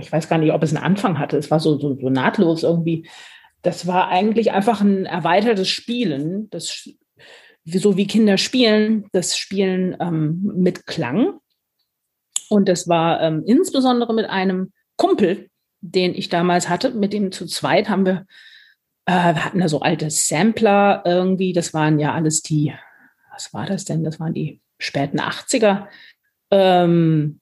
ich 0.00 0.10
weiß 0.10 0.28
gar 0.28 0.38
nicht, 0.38 0.52
ob 0.52 0.64
es 0.64 0.74
einen 0.74 0.84
Anfang 0.84 1.20
hatte. 1.20 1.36
Es 1.36 1.48
war 1.52 1.60
so, 1.60 1.78
so, 1.78 1.96
so 1.96 2.10
nahtlos 2.10 2.64
irgendwie. 2.64 3.08
Das 3.62 3.86
war 3.86 4.08
eigentlich 4.08 4.52
einfach 4.52 4.80
ein 4.80 5.06
erweitertes 5.06 5.68
Spielen, 5.68 6.48
das 6.50 6.88
so 7.64 7.96
wie 7.96 8.06
Kinder 8.06 8.38
spielen, 8.38 9.06
das 9.12 9.36
Spielen 9.36 9.96
ähm, 10.00 10.40
mit 10.56 10.86
Klang. 10.86 11.38
Und 12.48 12.68
das 12.68 12.88
war 12.88 13.20
ähm, 13.20 13.42
insbesondere 13.46 14.14
mit 14.14 14.26
einem 14.26 14.72
Kumpel, 14.96 15.50
den 15.80 16.14
ich 16.14 16.28
damals 16.28 16.68
hatte, 16.68 16.90
mit 16.90 17.12
dem 17.12 17.30
zu 17.30 17.46
zweit 17.46 17.88
haben 17.88 18.06
wir, 18.06 18.26
äh, 19.06 19.34
wir 19.34 19.44
hatten 19.44 19.60
da 19.60 19.68
so 19.68 19.80
alte 19.80 20.10
Sampler 20.10 21.02
irgendwie, 21.04 21.52
das 21.52 21.74
waren 21.74 21.98
ja 21.98 22.14
alles 22.14 22.42
die, 22.42 22.72
was 23.32 23.52
war 23.52 23.66
das 23.66 23.84
denn? 23.84 24.02
Das 24.02 24.18
waren 24.18 24.34
die 24.34 24.60
späten 24.78 25.20
80er. 25.20 25.86
Ähm, 26.50 27.40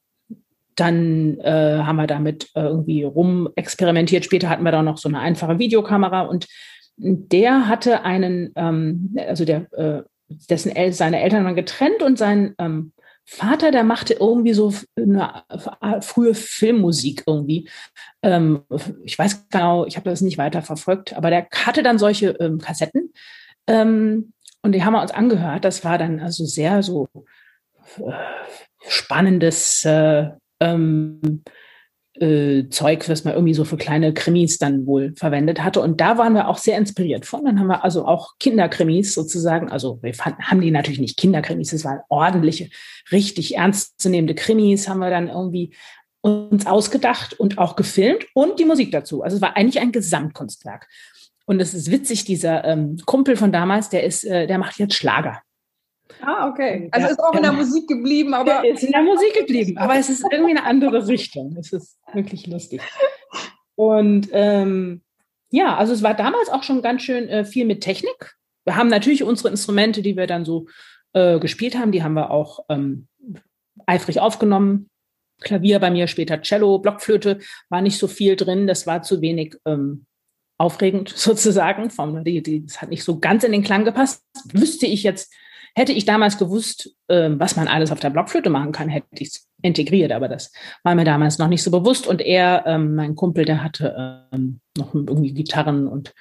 dann 0.77 1.41
äh, 1.41 1.79
haben 1.83 1.97
wir 1.97 2.07
damit 2.07 2.51
irgendwie 2.55 3.03
rumexperimentiert. 3.03 4.25
Später 4.25 4.49
hatten 4.49 4.63
wir 4.63 4.73
da 4.73 4.83
noch 4.83 4.99
so 4.99 5.09
eine 5.09 5.21
einfache 5.21 5.59
Videokamera 5.59 6.23
und 6.23 6.47
der 6.97 7.69
hatte 7.69 8.05
einen, 8.05 8.53
ähm, 8.57 9.17
also 9.27 9.45
der, 9.45 9.73
äh, 9.73 10.03
dessen 10.29 10.75
El 10.75 10.93
seine 10.93 11.21
Eltern 11.21 11.45
waren 11.45 11.55
getrennt 11.55 12.03
und 12.03 12.19
sein 12.19 12.55
ähm, 12.59 12.93
Vater, 13.29 13.73
der 13.73 13.83
machte 13.83 14.15
irgendwie 14.15 14.55
so 14.55 14.73
eine 14.97 15.43
frühe 16.01 16.33
Filmmusik 16.33 17.25
irgendwie. 17.27 17.69
Ähm, 18.23 18.63
ich 19.05 19.19
weiß 19.19 19.49
genau, 19.51 19.85
ich 19.85 19.97
habe 19.97 20.09
das 20.09 20.21
nicht 20.21 20.39
weiter 20.39 20.63
verfolgt, 20.63 21.13
aber 21.15 21.31
der 21.31 21.49
hatte 21.53 21.83
dann 21.83 21.99
solche 21.99 22.31
ähm, 22.39 22.59
Kassetten 22.59 23.13
ähm, 23.67 24.33
und 24.63 24.73
die 24.73 24.85
haben 24.85 24.93
wir 24.93 25.03
uns 25.03 25.11
angehört. 25.11 25.65
Das 25.65 25.85
war 25.85 25.99
dann 25.99 26.21
also 26.21 26.45
sehr 26.45 26.85
so 26.85 27.09
äh, 27.99 28.13
spannendes 28.87 29.85
äh, 29.85 30.31
ähm, 30.61 31.43
äh, 32.21 32.69
Zeug, 32.71 33.09
was 33.09 33.25
man 33.25 33.35
irgendwie 33.35 33.55
so 33.55 33.65
für 33.65 33.77
kleine 33.77 34.15
Krimis 34.15 34.59
dann 34.59 34.87
wohl 34.87 35.13
verwendet 35.17 35.63
hatte. 35.63 35.81
Und 35.81 36.01
da 36.01 36.19
waren 36.19 36.35
wir 36.35 36.49
auch 36.49 36.59
sehr 36.59 36.79
inspiriert 36.79 37.27
von. 37.27 37.45
Dann 37.45 37.61
haben 37.61 37.67
wir 37.67 37.85
also 37.85 38.07
auch 38.07 38.39
Kinderkrimis 38.39 39.15
sozusagen, 39.15 39.71
also 39.71 40.03
wir 40.03 40.15
fanden, 40.15 40.43
haben 40.45 40.61
die 40.61 40.71
natürlich 40.71 41.01
nicht 41.01 41.19
Kinderkrimis, 41.19 41.71
das 41.71 41.85
waren 41.85 42.01
ordentliche, 42.09 42.71
richtig 43.13 43.57
ernstzunehmende 43.57 44.35
Krimis, 44.35 44.89
haben 44.89 45.01
wir 45.01 45.11
dann 45.11 45.29
irgendwie 45.29 45.75
uns 46.23 46.67
ausgedacht 46.67 47.39
und 47.39 47.59
auch 47.59 47.77
gefilmt 47.77 48.27
und 48.35 48.59
die 48.59 48.65
Musik 48.65 48.91
dazu. 48.91 49.23
Also 49.23 49.37
es 49.37 49.43
war 49.43 49.57
eigentlich 49.57 49.81
ein 49.81 49.93
Gesamtkunstwerk. 49.93 50.89
Und 51.45 51.61
es 51.61 51.75
ist 51.75 51.91
witzig, 51.91 52.25
dieser 52.25 52.65
ähm, 52.65 52.97
Kumpel 53.07 53.37
von 53.37 53.53
damals, 53.53 53.89
der 53.89 54.03
ist, 54.03 54.25
äh, 54.25 54.49
der 54.49 54.59
macht 54.59 54.79
jetzt 54.79 54.95
Schlager. 54.95 55.43
Ah, 56.21 56.49
okay. 56.49 56.89
Also 56.93 57.07
ja, 57.07 57.13
ist 57.13 57.21
auch 57.21 57.35
in 57.35 57.43
der 57.43 57.53
Musik 57.53 57.89
geblieben, 57.89 58.35
aber. 58.35 58.65
Ist 58.69 58.85
in 58.85 58.93
der 58.93 59.03
Musik 59.03 59.35
geblieben, 59.35 59.79
aber 59.79 59.97
es 59.97 60.09
ist 60.09 60.25
irgendwie 60.31 60.57
eine 60.57 60.65
andere 60.65 61.07
Richtung. 61.09 61.57
Es 61.59 61.73
ist 61.73 61.99
wirklich 62.13 62.47
lustig. 62.47 62.81
Und 63.75 64.29
ähm, 64.33 65.03
ja, 65.51 65.77
also 65.77 65.93
es 65.93 66.03
war 66.03 66.15
damals 66.15 66.49
auch 66.49 66.63
schon 66.63 66.83
ganz 66.83 67.03
schön 67.03 67.29
äh, 67.29 67.45
viel 67.45 67.67
mit 67.67 67.83
Technik. 67.83 68.37
Wir 68.65 68.77
haben 68.77 68.89
natürlich 68.89 69.23
unsere 69.23 69.51
Instrumente, 69.51 70.03
die 70.03 70.17
wir 70.17 70.27
dann 70.27 70.45
so 70.45 70.67
äh, 71.13 71.39
gespielt 71.39 71.77
haben, 71.77 71.93
die 71.93 72.03
haben 72.03 72.15
wir 72.15 72.31
auch 72.31 72.65
ähm, 72.69 73.09
eifrig 73.87 74.21
aufgenommen. 74.21 74.91
Klavier 75.41 75.79
bei 75.79 75.91
mir, 75.91 76.07
später 76.07 76.41
Cello, 76.41 76.79
Blockflöte, 76.79 77.41
war 77.69 77.83
nicht 77.83 77.99
so 77.99 78.09
viel 78.09 78.37
drin, 78.37 78.67
das 78.67 78.87
war 78.87 79.03
zu 79.03 79.21
wenig 79.21 79.57
ähm, 79.67 80.07
aufregend 80.59 81.09
sozusagen. 81.17 81.91
Vom, 81.91 82.25
die, 82.25 82.43
die, 82.43 82.65
das 82.65 82.81
hat 82.81 82.89
nicht 82.89 83.05
so 83.05 83.19
ganz 83.19 83.45
in 83.45 83.53
den 83.53 83.63
Klang 83.63 83.85
gepasst. 83.85 84.25
Wüsste 84.53 84.87
ich 84.87 85.03
jetzt 85.03 85.33
Hätte 85.77 85.93
ich 85.93 86.07
damals 86.07 86.39
gewusst, 86.39 86.97
äh, 87.09 87.31
was 87.35 87.55
man 87.55 87.69
alles 87.69 87.93
auf 87.93 88.01
der 88.01 88.09
Blockflöte 88.09 88.49
machen 88.49 88.73
kann, 88.73 88.89
hätte 88.89 89.07
ich 89.19 89.29
es 89.29 89.49
integriert, 89.61 90.11
aber 90.11 90.27
das 90.27 90.51
war 90.83 90.95
mir 90.95 91.05
damals 91.05 91.39
noch 91.39 91.49
nicht 91.49 91.63
so 91.63 91.71
bewusst. 91.71 92.07
Und 92.07 92.23
er, 92.23 92.65
ähm, 92.67 92.95
mein 92.95 93.15
Kumpel, 93.15 93.45
der 93.45 93.63
hatte 93.63 94.27
ähm, 94.33 94.61
noch 94.77 94.95
irgendwie 94.95 95.35
Gitarren 95.35 95.87
und, 95.87 96.15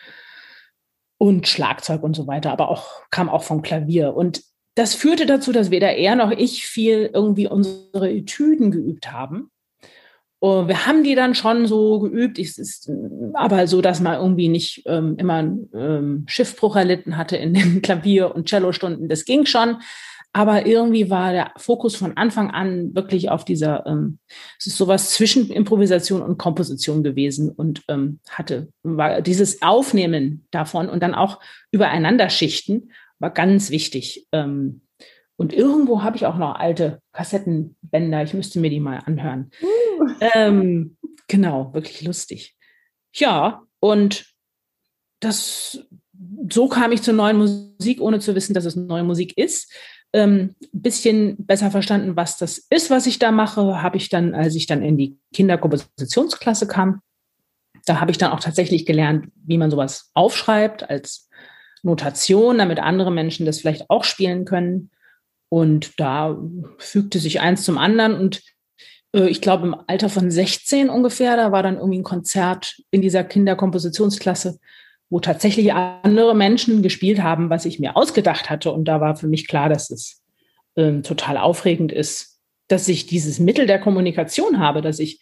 und 1.18 1.48
Schlagzeug 1.48 2.04
und 2.04 2.16
so 2.16 2.28
weiter, 2.28 2.52
aber 2.52 2.68
auch 2.68 3.04
kam 3.12 3.30
auch 3.30 3.44
vom 3.44 3.62
Klavier. 3.62 4.14
Und 4.14 4.44
das 4.76 4.94
führte 4.94 5.26
dazu, 5.26 5.54
dass 5.54 5.72
weder 5.72 5.96
er 5.96 6.18
noch 6.18 6.32
ich 6.32 6.66
viel 6.66 7.10
irgendwie 7.14 7.48
unsere 7.48 8.12
Etüden 8.12 8.72
geübt 8.72 9.14
haben. 9.14 9.52
Und 10.40 10.68
wir 10.68 10.86
haben 10.86 11.04
die 11.04 11.16
dann 11.16 11.34
schon 11.34 11.66
so 11.66 12.00
geübt, 12.00 12.38
ich, 12.38 12.58
ist, 12.58 12.92
aber 13.34 13.68
so, 13.68 13.82
dass 13.82 14.02
man 14.02 14.20
irgendwie 14.20 14.50
nicht 14.50 14.84
ähm, 14.86 15.16
immer 15.18 15.36
einen 15.36 15.70
ähm, 15.74 16.24
Schiffbruch 16.28 16.76
erlitten 16.76 17.18
hatte 17.18 17.38
in 17.38 17.54
den 17.54 17.82
Klavier- 17.82 18.36
und 18.36 18.50
Cellostunden. 18.50 19.10
Das 19.10 19.26
ging 19.26 19.46
schon. 19.46 19.78
Aber 20.34 20.66
irgendwie 20.66 21.10
war 21.10 21.32
der 21.32 21.52
Fokus 21.56 21.96
von 21.96 22.18
Anfang 22.18 22.52
an 22.52 22.94
wirklich 22.94 23.30
auf 23.30 23.46
dieser, 23.46 23.86
ähm, 23.86 24.20
es 24.60 24.68
ist 24.68 24.76
sowas 24.76 25.12
zwischen 25.12 25.50
Improvisation 25.50 26.22
und 26.22 26.38
Komposition 26.38 27.04
gewesen 27.04 27.50
und 27.50 27.84
ähm, 27.88 28.20
hatte, 28.30 28.68
war 28.84 29.22
dieses 29.22 29.62
Aufnehmen 29.62 30.46
davon 30.52 30.90
und 30.90 31.02
dann 31.02 31.16
auch 31.16 31.40
übereinander 31.72 32.30
schichten 32.30 32.92
war 33.20 33.30
ganz 33.30 33.70
wichtig. 33.70 34.28
Ähm, 34.32 34.82
und 35.38 35.54
irgendwo 35.54 36.04
habe 36.04 36.16
ich 36.18 36.26
auch 36.26 36.38
noch 36.38 36.56
alte 36.56 37.02
Kassettenbänder. 37.12 38.24
Ich 38.24 38.34
müsste 38.34 38.60
mir 38.60 38.70
die 38.70 38.80
mal 38.80 39.00
anhören. 39.06 39.52
Uh. 39.62 40.08
Ähm, 40.34 40.98
genau, 41.28 41.74
wirklich 41.74 42.02
lustig. 42.04 42.56
Ja, 43.14 43.64
und 43.80 44.26
das, 45.20 45.86
so 46.50 46.68
kam 46.68 46.92
ich 46.92 47.02
zur 47.02 47.14
neuen 47.14 47.38
Musik, 47.38 48.02
ohne 48.02 48.20
zu 48.20 48.36
wissen, 48.36 48.54
dass 48.54 48.66
es 48.66 48.76
neue 48.76 49.04
Musik 49.04 49.38
ist. 49.38 49.74
Ein 50.12 50.22
ähm, 50.22 50.56
bisschen 50.72 51.36
besser 51.38 51.72
verstanden, 51.72 52.16
was 52.16 52.38
das 52.38 52.58
ist, 52.70 52.90
was 52.90 53.06
ich 53.06 53.20
da 53.20 53.32
mache, 53.32 53.82
habe 53.82 53.98
ich 53.98 54.10
dann, 54.10 54.34
als 54.34 54.56
ich 54.56 54.68
dann 54.68 54.82
in 54.82 54.98
die 54.98 55.18
Kinderkompositionsklasse 55.34 56.68
kam, 56.68 57.02
da 57.86 58.00
habe 58.00 58.12
ich 58.12 58.18
dann 58.18 58.32
auch 58.32 58.40
tatsächlich 58.40 58.86
gelernt, 58.86 59.28
wie 59.36 59.58
man 59.58 59.70
sowas 59.70 60.12
aufschreibt 60.14 60.90
als 60.90 61.30
Notation, 61.84 62.58
damit 62.58 62.80
andere 62.80 63.12
Menschen 63.12 63.46
das 63.46 63.60
vielleicht 63.60 63.90
auch 63.90 64.04
spielen 64.04 64.46
können. 64.46 64.90
Und 65.56 66.02
da 66.02 66.38
fügte 66.80 67.18
sich 67.18 67.40
eins 67.40 67.64
zum 67.64 67.78
anderen. 67.78 68.14
Und 68.14 68.44
äh, 69.16 69.30
ich 69.30 69.40
glaube, 69.40 69.68
im 69.68 69.76
Alter 69.88 70.10
von 70.10 70.30
16 70.30 70.90
ungefähr, 70.90 71.38
da 71.38 71.54
war 71.54 71.64
dann 71.64 71.78
irgendwie 71.78 72.00
ein 72.00 72.04
Konzert 72.04 72.76
in 72.92 73.02
dieser 73.02 73.24
Kinderkompositionsklasse, 73.24 74.60
wo 75.10 75.22
tatsächlich 75.22 75.72
andere 75.72 76.36
Menschen 76.36 76.82
gespielt 76.82 77.24
haben, 77.24 77.50
was 77.50 77.64
ich 77.64 77.80
mir 77.80 77.96
ausgedacht 77.96 78.50
hatte. 78.50 78.74
Und 78.74 78.84
da 78.84 79.00
war 79.00 79.16
für 79.16 79.30
mich 79.30 79.48
klar, 79.48 79.70
dass 79.70 79.92
es 79.92 80.26
ähm, 80.76 81.04
total 81.04 81.38
aufregend 81.38 81.94
ist, 81.94 82.38
dass 82.68 82.90
ich 82.90 83.06
dieses 83.06 83.40
Mittel 83.40 83.66
der 83.66 83.80
Kommunikation 83.80 84.60
habe, 84.60 84.82
dass 84.82 85.00
ich 85.00 85.22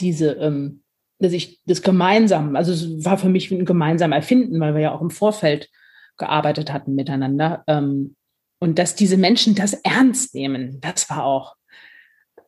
diese, 0.00 0.32
ähm, 0.32 0.82
dass 1.18 1.32
ich 1.32 1.62
das 1.64 1.80
gemeinsam, 1.80 2.56
also 2.56 2.72
es 2.72 3.06
war 3.06 3.16
für 3.16 3.30
mich 3.30 3.50
ein 3.50 3.64
gemeinsam 3.64 4.12
Erfinden, 4.12 4.60
weil 4.60 4.74
wir 4.74 4.82
ja 4.82 4.92
auch 4.92 5.00
im 5.00 5.08
Vorfeld 5.08 5.70
gearbeitet 6.18 6.74
hatten 6.74 6.94
miteinander. 6.94 7.64
Ähm, 7.66 8.16
und 8.62 8.78
dass 8.78 8.94
diese 8.94 9.16
Menschen 9.16 9.56
das 9.56 9.72
ernst 9.72 10.36
nehmen, 10.36 10.80
das 10.80 11.10
war 11.10 11.24
auch 11.24 11.56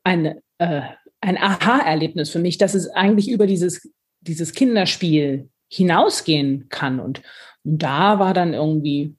eine, 0.05 0.40
äh, 0.59 0.83
ein 1.20 1.37
Aha-Erlebnis 1.37 2.31
für 2.31 2.38
mich, 2.38 2.57
dass 2.57 2.74
es 2.74 2.88
eigentlich 2.88 3.29
über 3.29 3.48
dieses, 3.48 3.90
dieses 4.20 4.53
Kinderspiel 4.53 5.50
hinausgehen 5.68 6.68
kann. 6.68 7.00
Und, 7.00 7.22
und 7.64 7.83
da 7.83 8.20
war 8.20 8.33
dann 8.33 8.55
irgendwie, 8.55 9.16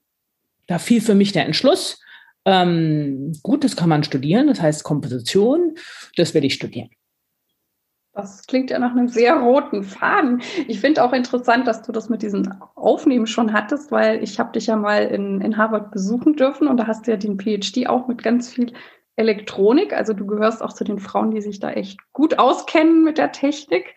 da 0.67 0.79
fiel 0.79 1.01
für 1.01 1.15
mich 1.15 1.33
der 1.33 1.45
Entschluss, 1.45 2.01
ähm, 2.45 3.33
gut, 3.43 3.65
das 3.65 3.75
kann 3.75 3.89
man 3.89 4.05
studieren, 4.05 4.47
das 4.47 4.61
heißt 4.61 4.85
Komposition, 4.85 5.75
das 6.15 6.33
werde 6.33 6.47
ich 6.47 6.53
studieren. 6.53 6.91
Das 8.15 8.47
klingt 8.47 8.69
ja 8.69 8.79
nach 8.79 8.91
einem 8.91 9.09
sehr 9.09 9.35
roten 9.35 9.83
Faden. 9.83 10.41
Ich 10.69 10.79
finde 10.79 11.03
auch 11.03 11.11
interessant, 11.11 11.67
dass 11.67 11.81
du 11.81 11.91
das 11.91 12.07
mit 12.07 12.21
diesem 12.21 12.49
Aufnehmen 12.75 13.27
schon 13.27 13.51
hattest, 13.51 13.91
weil 13.91 14.23
ich 14.23 14.39
habe 14.39 14.53
dich 14.53 14.67
ja 14.67 14.77
mal 14.77 15.03
in, 15.03 15.41
in 15.41 15.57
Harvard 15.57 15.91
besuchen 15.91 16.37
dürfen 16.37 16.69
und 16.69 16.77
da 16.77 16.87
hast 16.87 17.05
du 17.05 17.11
ja 17.11 17.17
den 17.17 17.37
PhD 17.37 17.87
auch 17.89 18.07
mit 18.07 18.23
ganz 18.23 18.49
viel 18.49 18.71
Elektronik. 19.17 19.91
Also 19.91 20.13
du 20.13 20.25
gehörst 20.25 20.63
auch 20.63 20.71
zu 20.71 20.85
den 20.85 20.97
Frauen, 20.97 21.31
die 21.31 21.41
sich 21.41 21.59
da 21.59 21.71
echt 21.71 21.99
gut 22.13 22.39
auskennen 22.39 23.03
mit 23.03 23.17
der 23.17 23.33
Technik. 23.33 23.95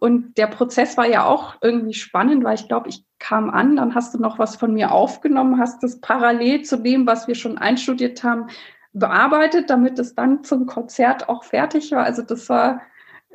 Und 0.00 0.36
der 0.36 0.48
Prozess 0.48 0.98
war 0.98 1.08
ja 1.08 1.24
auch 1.24 1.54
irgendwie 1.62 1.94
spannend, 1.94 2.44
weil 2.44 2.56
ich 2.56 2.68
glaube, 2.68 2.90
ich 2.90 3.04
kam 3.18 3.48
an, 3.48 3.76
dann 3.76 3.94
hast 3.94 4.12
du 4.12 4.18
noch 4.18 4.38
was 4.38 4.56
von 4.56 4.74
mir 4.74 4.92
aufgenommen, 4.92 5.58
hast 5.58 5.82
es 5.82 5.98
parallel 6.02 6.62
zu 6.62 6.76
dem, 6.76 7.06
was 7.06 7.26
wir 7.26 7.34
schon 7.34 7.56
einstudiert 7.56 8.22
haben, 8.22 8.48
bearbeitet, 8.92 9.70
damit 9.70 9.98
es 9.98 10.14
dann 10.14 10.44
zum 10.44 10.66
Konzert 10.66 11.30
auch 11.30 11.42
fertig 11.42 11.92
war. 11.92 12.04
Also 12.04 12.20
das 12.20 12.50
war 12.50 12.82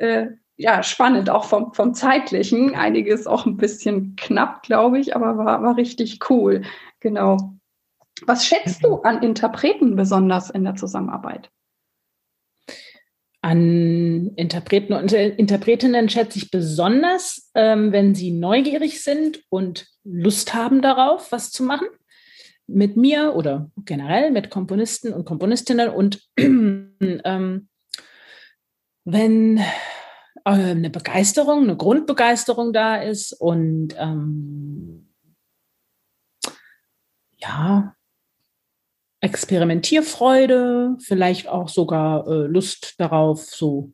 äh, 0.01 0.27
ja, 0.57 0.83
spannend, 0.83 1.29
auch 1.29 1.45
vom, 1.45 1.73
vom 1.73 1.93
zeitlichen. 1.93 2.75
Einiges 2.75 3.27
auch 3.27 3.45
ein 3.45 3.57
bisschen 3.57 4.15
knapp, 4.15 4.63
glaube 4.63 4.99
ich, 4.99 5.15
aber 5.15 5.37
war, 5.37 5.63
war 5.63 5.77
richtig 5.77 6.29
cool. 6.29 6.63
Genau. 6.99 7.55
Was 8.25 8.45
schätzt 8.45 8.83
du 8.83 8.97
an 8.97 9.23
Interpreten 9.23 9.95
besonders 9.95 10.49
in 10.49 10.63
der 10.63 10.75
Zusammenarbeit? 10.75 11.49
an 13.43 14.33
Interpreten 14.35 14.93
und 14.93 15.11
Interpretinnen 15.13 16.09
schätze 16.09 16.37
ich 16.37 16.51
besonders, 16.51 17.49
ähm, 17.55 17.91
wenn 17.91 18.13
sie 18.13 18.31
neugierig 18.31 19.03
sind 19.03 19.41
und 19.49 19.87
Lust 20.03 20.53
haben 20.53 20.83
darauf, 20.83 21.31
was 21.31 21.51
zu 21.51 21.63
machen 21.63 21.87
mit 22.67 22.97
mir 22.97 23.35
oder 23.35 23.71
generell 23.83 24.29
mit 24.31 24.51
Komponisten 24.51 25.11
und 25.11 25.25
Komponistinnen 25.25 25.89
und 25.89 26.21
ähm, 26.37 27.67
wenn 29.05 29.57
äh, 29.57 29.63
eine 30.45 30.89
Begeisterung, 30.89 31.63
eine 31.63 31.77
Grundbegeisterung 31.77 32.73
da 32.73 32.97
ist 32.97 33.33
und 33.33 33.95
ähm, 33.97 35.13
ja, 37.37 37.95
Experimentierfreude, 39.21 40.97
vielleicht 40.99 41.47
auch 41.47 41.69
sogar 41.69 42.27
äh, 42.27 42.47
Lust 42.47 42.99
darauf, 42.99 43.43
so 43.43 43.93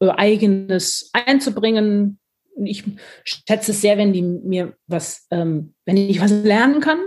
äh, 0.00 0.10
eigenes 0.10 1.10
einzubringen. 1.12 2.20
Ich 2.64 2.84
schätze 3.24 3.72
es 3.72 3.80
sehr, 3.80 3.98
wenn 3.98 4.12
die 4.12 4.22
mir 4.22 4.76
was, 4.86 5.26
ähm, 5.30 5.74
wenn 5.84 5.96
ich 5.96 6.20
was 6.20 6.30
lernen 6.30 6.80
kann. 6.80 7.00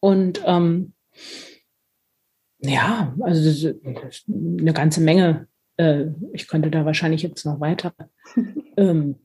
Und 0.00 0.42
ähm, 0.44 0.94
ja, 2.60 3.16
also 3.20 3.74
eine 4.28 4.72
ganze 4.72 5.00
Menge. 5.00 5.48
Äh, 5.80 6.12
ich 6.34 6.46
könnte 6.46 6.70
da 6.70 6.84
wahrscheinlich 6.84 7.22
jetzt 7.22 7.46
noch 7.46 7.58
weitere 7.60 8.04
ähm, 8.76 9.18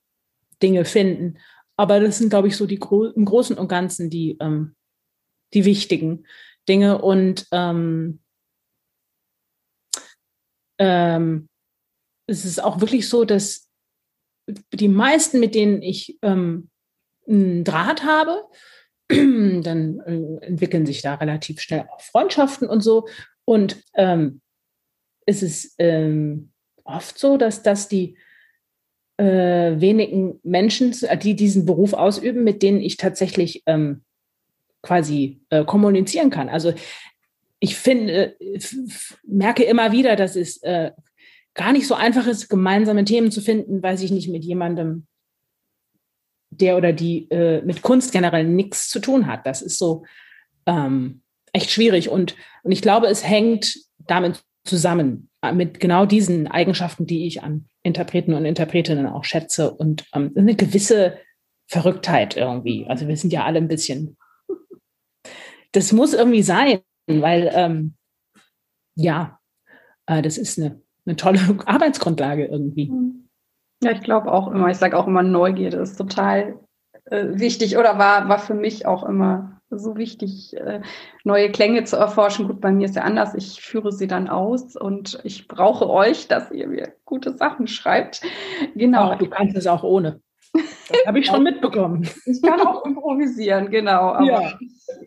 Dinge 0.64 0.86
finden. 0.86 1.38
Aber 1.76 2.00
das 2.00 2.18
sind, 2.18 2.30
glaube 2.30 2.48
ich, 2.48 2.56
so 2.56 2.66
die 2.66 2.80
im 2.80 3.26
Großen 3.26 3.58
und 3.58 3.68
Ganzen 3.68 4.10
die, 4.10 4.38
ähm, 4.40 4.76
die 5.54 5.66
wichtigen. 5.66 6.26
Dinge 6.70 7.02
und 7.02 7.46
ähm, 7.52 8.22
ähm, 10.80 11.50
es 12.28 12.46
ist 12.46 12.64
auch 12.64 12.80
wirklich 12.80 13.08
so, 13.08 13.26
dass 13.26 13.70
die 14.74 14.88
meisten, 14.88 15.40
mit 15.40 15.54
denen 15.54 15.82
ich 15.82 16.18
ähm, 16.22 16.70
einen 17.28 17.64
Draht 17.64 18.04
habe, 18.04 18.48
dann 19.10 20.00
äh, 20.00 20.46
entwickeln 20.46 20.86
sich 20.86 21.02
da 21.02 21.16
relativ 21.16 21.60
schnell 21.60 21.88
auch 21.92 22.02
Freundschaften 22.02 22.68
und 22.68 22.82
so. 22.82 23.08
Und 23.44 23.84
ähm, 23.94 24.42
es 25.26 25.44
ist 25.44 25.76
ähm, 25.80 26.52
oft 26.84 27.18
so, 27.18 27.38
dass 27.38 27.64
das 27.64 27.88
die 27.88 28.18
äh, 29.18 29.80
wenigen 29.80 30.40
Menschen, 30.44 30.94
die 31.22 31.36
diesen 31.36 31.66
Beruf 31.66 31.94
ausüben, 31.94 32.44
mit 32.44 32.62
denen 32.62 32.82
ich 32.82 32.98
tatsächlich 32.98 33.64
ähm, 33.66 34.04
quasi 34.82 35.42
äh, 35.50 35.66
kommunizieren 35.66 36.30
kann. 36.30 36.50
Also 36.50 36.74
ich 37.60 37.76
finde, 37.76 38.38
merke 39.24 39.64
immer 39.64 39.92
wieder, 39.92 40.16
dass 40.16 40.36
es 40.36 40.62
äh, 40.64 40.92
gar 41.54 41.72
nicht 41.72 41.88
so 41.88 41.96
einfach 41.96 42.28
ist, 42.28 42.50
gemeinsame 42.50 43.06
Themen 43.06 43.32
zu 43.32 43.42
finden, 43.42 43.82
weiß 43.82 44.04
ich 44.04 44.12
nicht, 44.12 44.30
mit 44.30 44.44
jemandem, 44.44 45.08
der 46.52 46.78
oder 46.78 46.94
die 46.94 47.30
äh, 47.32 47.62
mit 47.64 47.82
Kunst 47.82 48.12
generell 48.12 48.44
nichts 48.44 48.90
zu 48.90 49.00
tun 49.00 49.26
hat. 49.26 49.46
Das 49.46 49.62
ist 49.62 49.80
so 49.80 50.06
ähm, 50.66 51.22
echt 51.54 51.72
schwierig. 51.72 52.10
Und, 52.10 52.36
und 52.64 52.72
ich 52.72 52.82
glaube, 52.82 53.08
es 53.08 53.26
hängt 53.28 53.76
damit 53.98 54.44
zusammen, 54.66 55.30
äh, 55.42 55.54
mit 55.54 55.80
genau 55.80 56.06
diesen 56.06 56.48
Eigenschaften, 56.48 57.06
die 57.06 57.28
ich 57.28 57.44
an 57.44 57.66
Interpreten 57.84 58.34
und 58.34 58.46
Interpretinnen 58.46 59.08
auch 59.08 59.24
schätze 59.24 59.72
und 59.72 60.06
ähm, 60.14 60.34
eine 60.36 60.56
gewisse 60.56 61.18
Verrücktheit 61.68 62.36
irgendwie. 62.36 62.86
Also 62.88 63.08
wir 63.08 63.16
sind 63.16 63.32
ja 63.32 63.46
alle 63.46 63.60
ein 63.60 63.68
bisschen 63.68 64.18
das 65.76 65.92
muss 65.92 66.14
irgendwie 66.14 66.42
sein, 66.42 66.80
weil 67.08 67.52
ähm, 67.54 67.96
ja, 68.96 69.40
äh, 70.06 70.22
das 70.22 70.38
ist 70.38 70.58
eine, 70.58 70.82
eine 71.06 71.16
tolle 71.16 71.40
Arbeitsgrundlage 71.66 72.46
irgendwie. 72.46 72.90
Mhm. 72.90 73.30
Ja, 73.84 73.92
ich 73.92 74.02
glaube 74.02 74.32
auch 74.32 74.48
immer, 74.48 74.70
ich 74.70 74.78
sage 74.78 74.98
auch 74.98 75.06
immer, 75.06 75.22
Neugierde 75.22 75.78
ist 75.78 75.98
total 75.98 76.60
äh, 77.06 77.26
wichtig 77.34 77.78
oder 77.78 77.98
war, 77.98 78.30
war 78.30 78.40
für 78.40 78.54
mich 78.54 78.86
auch 78.86 79.04
immer 79.04 79.55
so 79.70 79.98
wichtig, 79.98 80.56
äh, 80.58 80.82
neue 81.24 81.52
Klänge 81.52 81.84
zu 81.84 81.98
erforschen. 81.98 82.48
Gut, 82.48 82.62
bei 82.62 82.72
mir 82.72 82.86
ist 82.86 82.96
ja 82.96 83.04
anders. 83.04 83.34
Ich 83.36 83.62
führe 83.62 83.92
sie 83.92 84.08
dann 84.08 84.30
aus 84.30 84.76
und 84.76 85.20
ich 85.24 85.48
brauche 85.48 85.90
euch, 85.90 86.28
dass 86.28 86.52
ihr 86.52 86.68
mir 86.68 86.94
gute 87.06 87.36
Sachen 87.36 87.68
schreibt. 87.68 88.22
Genau. 88.76 89.12
Ach, 89.12 89.18
du 89.18 89.28
kannst 89.30 89.56
es 89.56 89.68
auch 89.68 89.84
ohne. 89.84 90.22
Das 90.56 91.08
habe 91.08 91.20
ich 91.20 91.26
schon 91.26 91.44
mitbekommen. 91.44 92.08
Ich 92.26 92.42
kann 92.42 92.62
auch 92.62 92.86
improvisieren, 92.86 93.70
genau. 93.70 94.14
Aber 94.14 94.26
ja. 94.26 94.60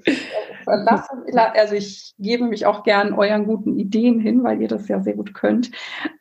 ich, 0.05 0.29
verlasse, 0.65 1.11
also 1.55 1.75
ich 1.75 2.15
gebe 2.19 2.45
mich 2.45 2.67
auch 2.67 2.83
gern 2.83 3.13
euren 3.13 3.47
guten 3.47 3.79
Ideen 3.79 4.21
hin, 4.21 4.43
weil 4.43 4.61
ihr 4.61 4.69
das 4.69 4.89
ja 4.89 5.01
sehr 5.01 5.15
gut 5.15 5.35
könnt. 5.35 5.71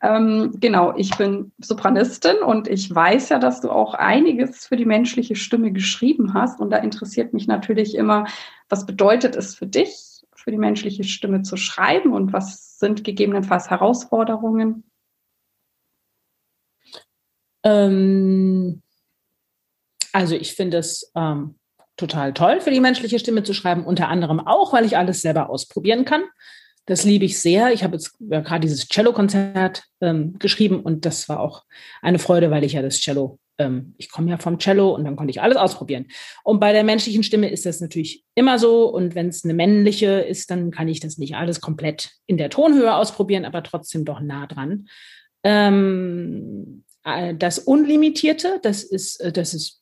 Ähm, 0.02 0.52
genau, 0.60 0.94
ich 0.96 1.16
bin 1.16 1.52
Sopranistin 1.58 2.36
und 2.38 2.68
ich 2.68 2.94
weiß 2.94 3.30
ja, 3.30 3.38
dass 3.38 3.60
du 3.60 3.70
auch 3.70 3.94
einiges 3.94 4.66
für 4.66 4.76
die 4.76 4.86
menschliche 4.86 5.36
Stimme 5.36 5.72
geschrieben 5.72 6.34
hast. 6.34 6.60
Und 6.60 6.70
da 6.70 6.78
interessiert 6.78 7.32
mich 7.32 7.46
natürlich 7.46 7.94
immer, 7.94 8.26
was 8.68 8.86
bedeutet 8.86 9.36
es 9.36 9.54
für 9.54 9.66
dich, 9.66 10.24
für 10.34 10.50
die 10.50 10.58
menschliche 10.58 11.04
Stimme 11.04 11.42
zu 11.42 11.56
schreiben 11.56 12.12
und 12.12 12.32
was 12.32 12.78
sind 12.78 13.04
gegebenenfalls 13.04 13.70
Herausforderungen? 13.70 14.84
Ähm 17.64 18.82
also 20.18 20.34
ich 20.34 20.54
finde 20.54 20.78
es 20.78 21.12
ähm, 21.14 21.54
total 21.96 22.32
toll, 22.34 22.60
für 22.60 22.72
die 22.72 22.80
menschliche 22.80 23.20
Stimme 23.20 23.44
zu 23.44 23.54
schreiben, 23.54 23.84
unter 23.84 24.08
anderem 24.08 24.40
auch, 24.40 24.72
weil 24.72 24.84
ich 24.84 24.96
alles 24.96 25.22
selber 25.22 25.48
ausprobieren 25.48 26.04
kann. 26.04 26.22
Das 26.86 27.04
liebe 27.04 27.24
ich 27.24 27.38
sehr. 27.38 27.72
Ich 27.72 27.84
habe 27.84 27.94
jetzt 27.94 28.16
ja, 28.18 28.40
gerade 28.40 28.62
dieses 28.62 28.88
Cello-Konzert 28.88 29.84
ähm, 30.00 30.36
geschrieben 30.40 30.80
und 30.80 31.06
das 31.06 31.28
war 31.28 31.38
auch 31.38 31.62
eine 32.02 32.18
Freude, 32.18 32.50
weil 32.50 32.64
ich 32.64 32.72
ja 32.72 32.82
das 32.82 32.98
Cello, 32.98 33.38
ähm, 33.58 33.94
ich 33.96 34.10
komme 34.10 34.28
ja 34.28 34.38
vom 34.38 34.58
Cello 34.58 34.92
und 34.92 35.04
dann 35.04 35.14
konnte 35.14 35.30
ich 35.30 35.40
alles 35.40 35.56
ausprobieren. 35.56 36.06
Und 36.42 36.58
bei 36.58 36.72
der 36.72 36.82
menschlichen 36.82 37.22
Stimme 37.22 37.48
ist 37.48 37.64
das 37.64 37.80
natürlich 37.80 38.24
immer 38.34 38.58
so. 38.58 38.86
Und 38.86 39.14
wenn 39.14 39.28
es 39.28 39.44
eine 39.44 39.54
männliche 39.54 40.20
ist, 40.20 40.50
dann 40.50 40.72
kann 40.72 40.88
ich 40.88 40.98
das 40.98 41.16
nicht 41.16 41.36
alles 41.36 41.60
komplett 41.60 42.10
in 42.26 42.38
der 42.38 42.50
Tonhöhe 42.50 42.92
ausprobieren, 42.92 43.44
aber 43.44 43.62
trotzdem 43.62 44.04
doch 44.04 44.18
nah 44.18 44.48
dran. 44.48 44.88
Ähm, 45.44 46.82
äh, 47.04 47.34
das 47.36 47.60
Unlimitierte, 47.60 48.58
das 48.62 48.82
ist, 48.82 49.20
äh, 49.20 49.30
das 49.30 49.54
ist 49.54 49.78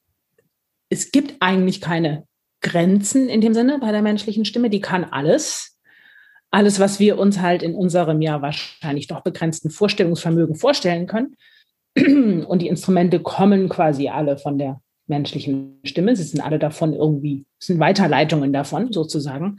es 0.88 1.10
gibt 1.10 1.36
eigentlich 1.40 1.80
keine 1.80 2.26
Grenzen 2.60 3.28
in 3.28 3.40
dem 3.40 3.54
Sinne 3.54 3.78
bei 3.78 3.92
der 3.92 4.02
menschlichen 4.02 4.44
Stimme. 4.44 4.70
Die 4.70 4.80
kann 4.80 5.04
alles. 5.04 5.78
Alles, 6.50 6.80
was 6.80 7.00
wir 7.00 7.18
uns 7.18 7.40
halt 7.40 7.62
in 7.62 7.74
unserem 7.74 8.22
ja 8.22 8.40
wahrscheinlich 8.40 9.08
doch 9.08 9.22
begrenzten 9.22 9.70
Vorstellungsvermögen 9.70 10.56
vorstellen 10.56 11.06
können. 11.06 11.36
Und 12.46 12.60
die 12.60 12.68
Instrumente 12.68 13.20
kommen 13.20 13.68
quasi 13.68 14.08
alle 14.08 14.38
von 14.38 14.58
der 14.58 14.80
menschlichen 15.06 15.80
Stimme. 15.84 16.16
Sie 16.16 16.22
sind 16.22 16.40
alle 16.40 16.58
davon 16.58 16.92
irgendwie, 16.92 17.44
sind 17.58 17.78
Weiterleitungen 17.78 18.52
davon 18.52 18.92
sozusagen. 18.92 19.58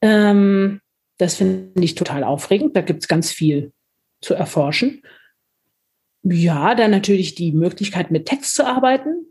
Ähm, 0.00 0.80
das 1.18 1.36
finde 1.36 1.82
ich 1.82 1.94
total 1.94 2.24
aufregend. 2.24 2.76
Da 2.76 2.80
gibt 2.80 3.02
es 3.02 3.08
ganz 3.08 3.30
viel 3.30 3.72
zu 4.20 4.34
erforschen. 4.34 5.02
Ja, 6.22 6.74
dann 6.74 6.90
natürlich 6.90 7.34
die 7.34 7.52
Möglichkeit, 7.52 8.10
mit 8.10 8.26
Text 8.26 8.54
zu 8.54 8.66
arbeiten. 8.66 9.26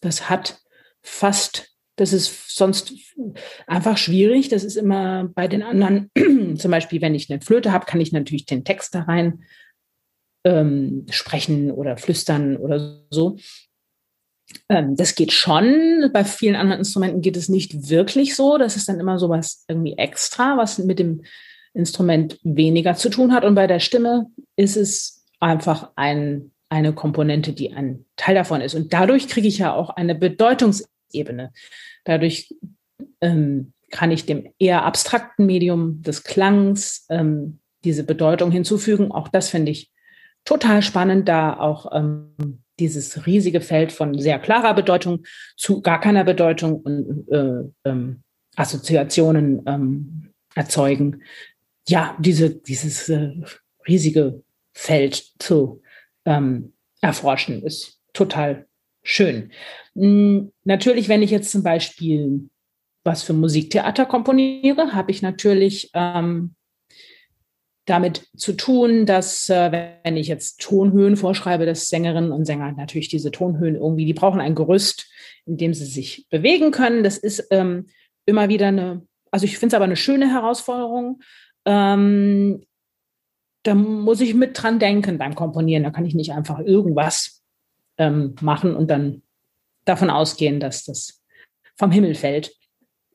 Das 0.00 0.28
hat 0.28 0.61
fast, 1.02 1.72
das 1.96 2.12
ist 2.12 2.56
sonst 2.56 2.94
einfach 3.66 3.96
schwierig. 3.96 4.48
Das 4.48 4.64
ist 4.64 4.76
immer 4.76 5.28
bei 5.34 5.48
den 5.48 5.62
anderen, 5.62 6.10
zum 6.58 6.70
Beispiel, 6.70 7.00
wenn 7.00 7.14
ich 7.14 7.30
eine 7.30 7.40
Flöte 7.40 7.72
habe, 7.72 7.86
kann 7.86 8.00
ich 8.00 8.12
natürlich 8.12 8.46
den 8.46 8.64
Text 8.64 8.94
da 8.94 9.02
rein 9.02 9.44
ähm, 10.44 11.06
sprechen 11.10 11.70
oder 11.70 11.96
flüstern 11.96 12.56
oder 12.56 13.04
so. 13.10 13.36
Ähm, 14.68 14.96
das 14.96 15.14
geht 15.14 15.32
schon. 15.32 16.10
Bei 16.12 16.24
vielen 16.24 16.56
anderen 16.56 16.80
Instrumenten 16.80 17.20
geht 17.20 17.36
es 17.36 17.48
nicht 17.48 17.88
wirklich 17.88 18.34
so. 18.34 18.58
Das 18.58 18.76
ist 18.76 18.88
dann 18.88 19.00
immer 19.00 19.18
so 19.18 19.28
was 19.28 19.64
irgendwie 19.68 19.96
extra, 19.96 20.56
was 20.56 20.78
mit 20.78 20.98
dem 20.98 21.22
Instrument 21.74 22.38
weniger 22.42 22.94
zu 22.94 23.08
tun 23.08 23.32
hat. 23.32 23.44
Und 23.44 23.54
bei 23.54 23.66
der 23.66 23.80
Stimme 23.80 24.26
ist 24.56 24.76
es 24.76 25.24
einfach 25.40 25.90
ein, 25.96 26.52
eine 26.68 26.92
Komponente, 26.92 27.52
die 27.52 27.72
ein 27.72 28.04
Teil 28.16 28.34
davon 28.34 28.60
ist. 28.60 28.74
Und 28.74 28.92
dadurch 28.92 29.28
kriege 29.28 29.48
ich 29.48 29.58
ja 29.58 29.74
auch 29.74 29.90
eine 29.90 30.14
Bedeutungs 30.14 30.84
Ebene. 31.14 31.52
Dadurch 32.04 32.54
ähm, 33.20 33.72
kann 33.90 34.10
ich 34.10 34.26
dem 34.26 34.52
eher 34.58 34.84
abstrakten 34.84 35.46
Medium 35.46 36.02
des 36.02 36.24
Klangs 36.24 37.06
ähm, 37.10 37.60
diese 37.84 38.04
Bedeutung 38.04 38.50
hinzufügen. 38.50 39.12
Auch 39.12 39.28
das 39.28 39.48
finde 39.48 39.72
ich 39.72 39.90
total 40.44 40.82
spannend, 40.82 41.28
da 41.28 41.58
auch 41.58 41.92
ähm, 41.92 42.62
dieses 42.78 43.26
riesige 43.26 43.60
Feld 43.60 43.92
von 43.92 44.18
sehr 44.18 44.38
klarer 44.38 44.74
Bedeutung 44.74 45.24
zu 45.56 45.82
gar 45.82 46.00
keiner 46.00 46.24
Bedeutung 46.24 46.80
und 46.80 47.28
äh, 47.30 47.88
ähm, 47.88 48.22
Assoziationen 48.56 49.62
ähm, 49.66 50.32
erzeugen. 50.54 51.22
Ja, 51.86 52.16
diese, 52.18 52.50
dieses 52.50 53.08
äh, 53.08 53.32
riesige 53.86 54.42
Feld 54.72 55.32
zu 55.38 55.82
ähm, 56.24 56.72
erforschen 57.00 57.62
ist 57.62 58.00
total 58.12 58.66
schön. 59.02 59.52
Hm, 59.94 60.52
natürlich, 60.64 61.08
wenn 61.08 61.22
ich 61.22 61.30
jetzt 61.30 61.50
zum 61.50 61.62
Beispiel 61.62 62.48
was 63.04 63.22
für 63.22 63.32
Musiktheater 63.32 64.06
komponiere, 64.06 64.92
habe 64.92 65.10
ich 65.10 65.22
natürlich 65.22 65.90
ähm, 65.94 66.54
damit 67.84 68.28
zu 68.36 68.52
tun, 68.52 69.06
dass 69.06 69.48
äh, 69.48 69.90
wenn 70.04 70.16
ich 70.16 70.28
jetzt 70.28 70.60
Tonhöhen 70.60 71.16
vorschreibe, 71.16 71.66
dass 71.66 71.88
Sängerinnen 71.88 72.30
und 72.30 72.44
Sänger 72.44 72.72
natürlich 72.72 73.08
diese 73.08 73.32
Tonhöhen 73.32 73.74
irgendwie, 73.74 74.04
die 74.04 74.14
brauchen 74.14 74.40
ein 74.40 74.54
Gerüst, 74.54 75.10
in 75.46 75.56
dem 75.56 75.74
sie 75.74 75.86
sich 75.86 76.26
bewegen 76.30 76.70
können. 76.70 77.02
Das 77.02 77.18
ist 77.18 77.48
ähm, 77.50 77.86
immer 78.24 78.48
wieder 78.48 78.68
eine, 78.68 79.06
also 79.32 79.44
ich 79.44 79.58
finde 79.58 79.74
es 79.74 79.74
aber 79.74 79.84
eine 79.84 79.96
schöne 79.96 80.30
Herausforderung. 80.30 81.20
Ähm, 81.64 82.64
da 83.64 83.74
muss 83.74 84.20
ich 84.20 84.34
mit 84.34 84.60
dran 84.60 84.78
denken 84.78 85.18
beim 85.18 85.34
Komponieren. 85.34 85.82
Da 85.82 85.90
kann 85.90 86.06
ich 86.06 86.14
nicht 86.14 86.32
einfach 86.32 86.60
irgendwas 86.60 87.41
ähm, 87.98 88.34
machen 88.40 88.74
und 88.74 88.90
dann 88.90 89.22
davon 89.84 90.10
ausgehen, 90.10 90.60
dass 90.60 90.84
das 90.84 91.22
vom 91.76 91.90
Himmel 91.90 92.14
fällt. 92.14 92.54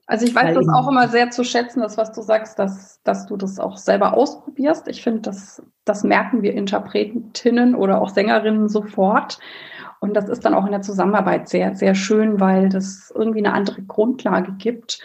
Also 0.10 0.26
ich 0.26 0.34
weiß 0.34 0.56
das 0.56 0.70
auch 0.70 0.88
immer 0.88 1.10
sehr 1.10 1.32
zu 1.32 1.44
schätzen, 1.44 1.82
das, 1.82 1.98
was 1.98 2.13
du 2.13 2.22
sagst, 2.22 2.58
dass, 2.60 3.02
dass 3.04 3.26
du 3.26 3.36
das 3.36 3.60
auch 3.60 3.76
selber 3.76 4.13
ausprobierst. 4.13 4.88
Ich 4.88 5.04
finde, 5.04 5.22
das, 5.22 5.62
das 5.84 6.06
merken 6.06 6.42
wir 6.44 6.54
Interpretinnen 6.54 7.76
oder 7.76 8.02
auch 8.02 8.10
Sängerinnen 8.10 8.70
sofort. 8.70 9.38
Und 10.00 10.13
das 10.16 10.30
ist 10.30 10.46
dann 10.46 10.54
auch 10.54 10.66
in 10.66 10.72
der 10.72 10.82
Zusammenarbeit 10.82 11.50
sehr, 11.50 11.76
sehr 11.76 11.94
schön, 11.94 12.40
weil 12.40 12.70
das 12.70 13.12
irgendwie 13.13 13.40
eine 13.40 13.54
andere 13.54 13.82
Grundlage 13.82 14.54
gibt. 14.54 15.00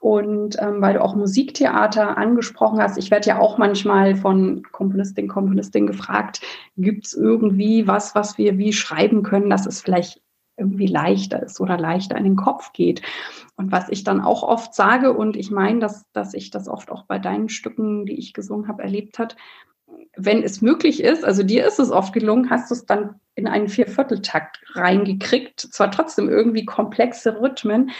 Und 0.00 0.56
ähm, 0.60 0.80
weil 0.80 0.94
du 0.94 1.02
auch 1.02 1.16
Musiktheater 1.16 2.16
angesprochen 2.16 2.80
hast, 2.80 2.98
ich 2.98 3.10
werde 3.10 3.28
ja 3.28 3.38
auch 3.38 3.58
manchmal 3.58 4.14
von 4.14 4.62
Komponistin, 4.70 5.28
Komponistin 5.28 5.86
gefragt, 5.86 6.40
gibt 6.76 7.06
es 7.06 7.14
irgendwie 7.14 7.86
was, 7.86 8.14
was 8.14 8.38
wir 8.38 8.58
wie 8.58 8.72
schreiben 8.72 9.22
können, 9.22 9.50
dass 9.50 9.66
es 9.66 9.80
vielleicht 9.80 10.20
irgendwie 10.56 10.86
leichter 10.86 11.42
ist 11.42 11.60
oder 11.60 11.78
leichter 11.78 12.16
in 12.16 12.24
den 12.24 12.36
Kopf 12.36 12.72
geht. 12.72 13.02
Und 13.56 13.72
was 13.72 13.88
ich 13.88 14.04
dann 14.04 14.20
auch 14.20 14.42
oft 14.42 14.74
sage, 14.74 15.12
und 15.12 15.36
ich 15.36 15.50
meine, 15.50 15.78
dass, 15.78 16.04
dass 16.12 16.34
ich 16.34 16.50
das 16.50 16.68
oft 16.68 16.90
auch 16.90 17.04
bei 17.04 17.18
deinen 17.18 17.48
Stücken, 17.48 18.06
die 18.06 18.18
ich 18.18 18.32
gesungen 18.32 18.68
habe, 18.68 18.82
erlebt 18.82 19.18
hat, 19.18 19.36
wenn 20.16 20.42
es 20.42 20.60
möglich 20.60 21.02
ist, 21.02 21.24
also 21.24 21.42
dir 21.42 21.66
ist 21.66 21.78
es 21.78 21.90
oft 21.90 22.12
gelungen, 22.12 22.50
hast 22.50 22.70
du 22.70 22.74
es 22.74 22.86
dann 22.86 23.20
in 23.34 23.46
einen 23.46 23.68
Viervierteltakt 23.68 24.60
reingekriegt, 24.74 25.60
zwar 25.60 25.90
trotzdem 25.90 26.28
irgendwie 26.28 26.64
komplexe 26.64 27.40
Rhythmen, 27.40 27.90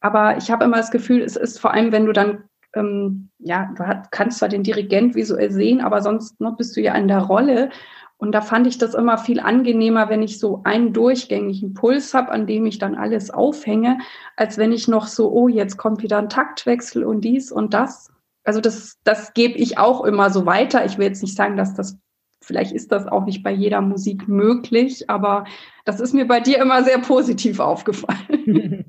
aber 0.00 0.36
ich 0.36 0.50
habe 0.50 0.64
immer 0.64 0.76
das 0.76 0.90
Gefühl, 0.90 1.22
es 1.22 1.36
ist 1.36 1.58
vor 1.58 1.72
allem, 1.72 1.92
wenn 1.92 2.06
du 2.06 2.12
dann, 2.12 2.44
ähm, 2.74 3.30
ja, 3.38 3.72
du 3.76 3.86
hat, 3.86 4.10
kannst 4.12 4.38
zwar 4.38 4.48
den 4.48 4.62
Dirigent 4.62 5.14
visuell 5.14 5.50
sehen, 5.50 5.80
aber 5.80 6.02
sonst 6.02 6.40
ne, 6.40 6.54
bist 6.56 6.76
du 6.76 6.80
ja 6.80 6.94
in 6.94 7.08
der 7.08 7.20
Rolle. 7.20 7.70
Und 8.16 8.32
da 8.32 8.40
fand 8.40 8.66
ich 8.66 8.78
das 8.78 8.94
immer 8.94 9.16
viel 9.16 9.38
angenehmer, 9.38 10.08
wenn 10.08 10.22
ich 10.22 10.40
so 10.40 10.62
einen 10.64 10.92
durchgängigen 10.92 11.74
Puls 11.74 12.14
habe, 12.14 12.30
an 12.30 12.46
dem 12.48 12.66
ich 12.66 12.78
dann 12.78 12.96
alles 12.96 13.30
aufhänge, 13.30 13.98
als 14.36 14.58
wenn 14.58 14.72
ich 14.72 14.88
noch 14.88 15.06
so, 15.06 15.30
oh, 15.30 15.48
jetzt 15.48 15.76
kommt 15.76 16.02
wieder 16.02 16.18
ein 16.18 16.28
Taktwechsel 16.28 17.04
und 17.04 17.20
dies 17.22 17.52
und 17.52 17.74
das. 17.74 18.10
Also 18.42 18.60
das, 18.60 18.98
das 19.04 19.34
gebe 19.34 19.58
ich 19.58 19.78
auch 19.78 20.04
immer 20.04 20.30
so 20.30 20.46
weiter. 20.46 20.84
Ich 20.84 20.98
will 20.98 21.06
jetzt 21.06 21.22
nicht 21.22 21.36
sagen, 21.36 21.56
dass 21.56 21.74
das, 21.74 21.96
vielleicht 22.42 22.72
ist 22.72 22.90
das 22.90 23.06
auch 23.06 23.24
nicht 23.24 23.44
bei 23.44 23.52
jeder 23.52 23.80
Musik 23.82 24.26
möglich, 24.26 25.08
aber 25.08 25.44
das 25.84 26.00
ist 26.00 26.12
mir 26.12 26.26
bei 26.26 26.40
dir 26.40 26.58
immer 26.58 26.82
sehr 26.82 26.98
positiv 26.98 27.60
aufgefallen. 27.60 28.84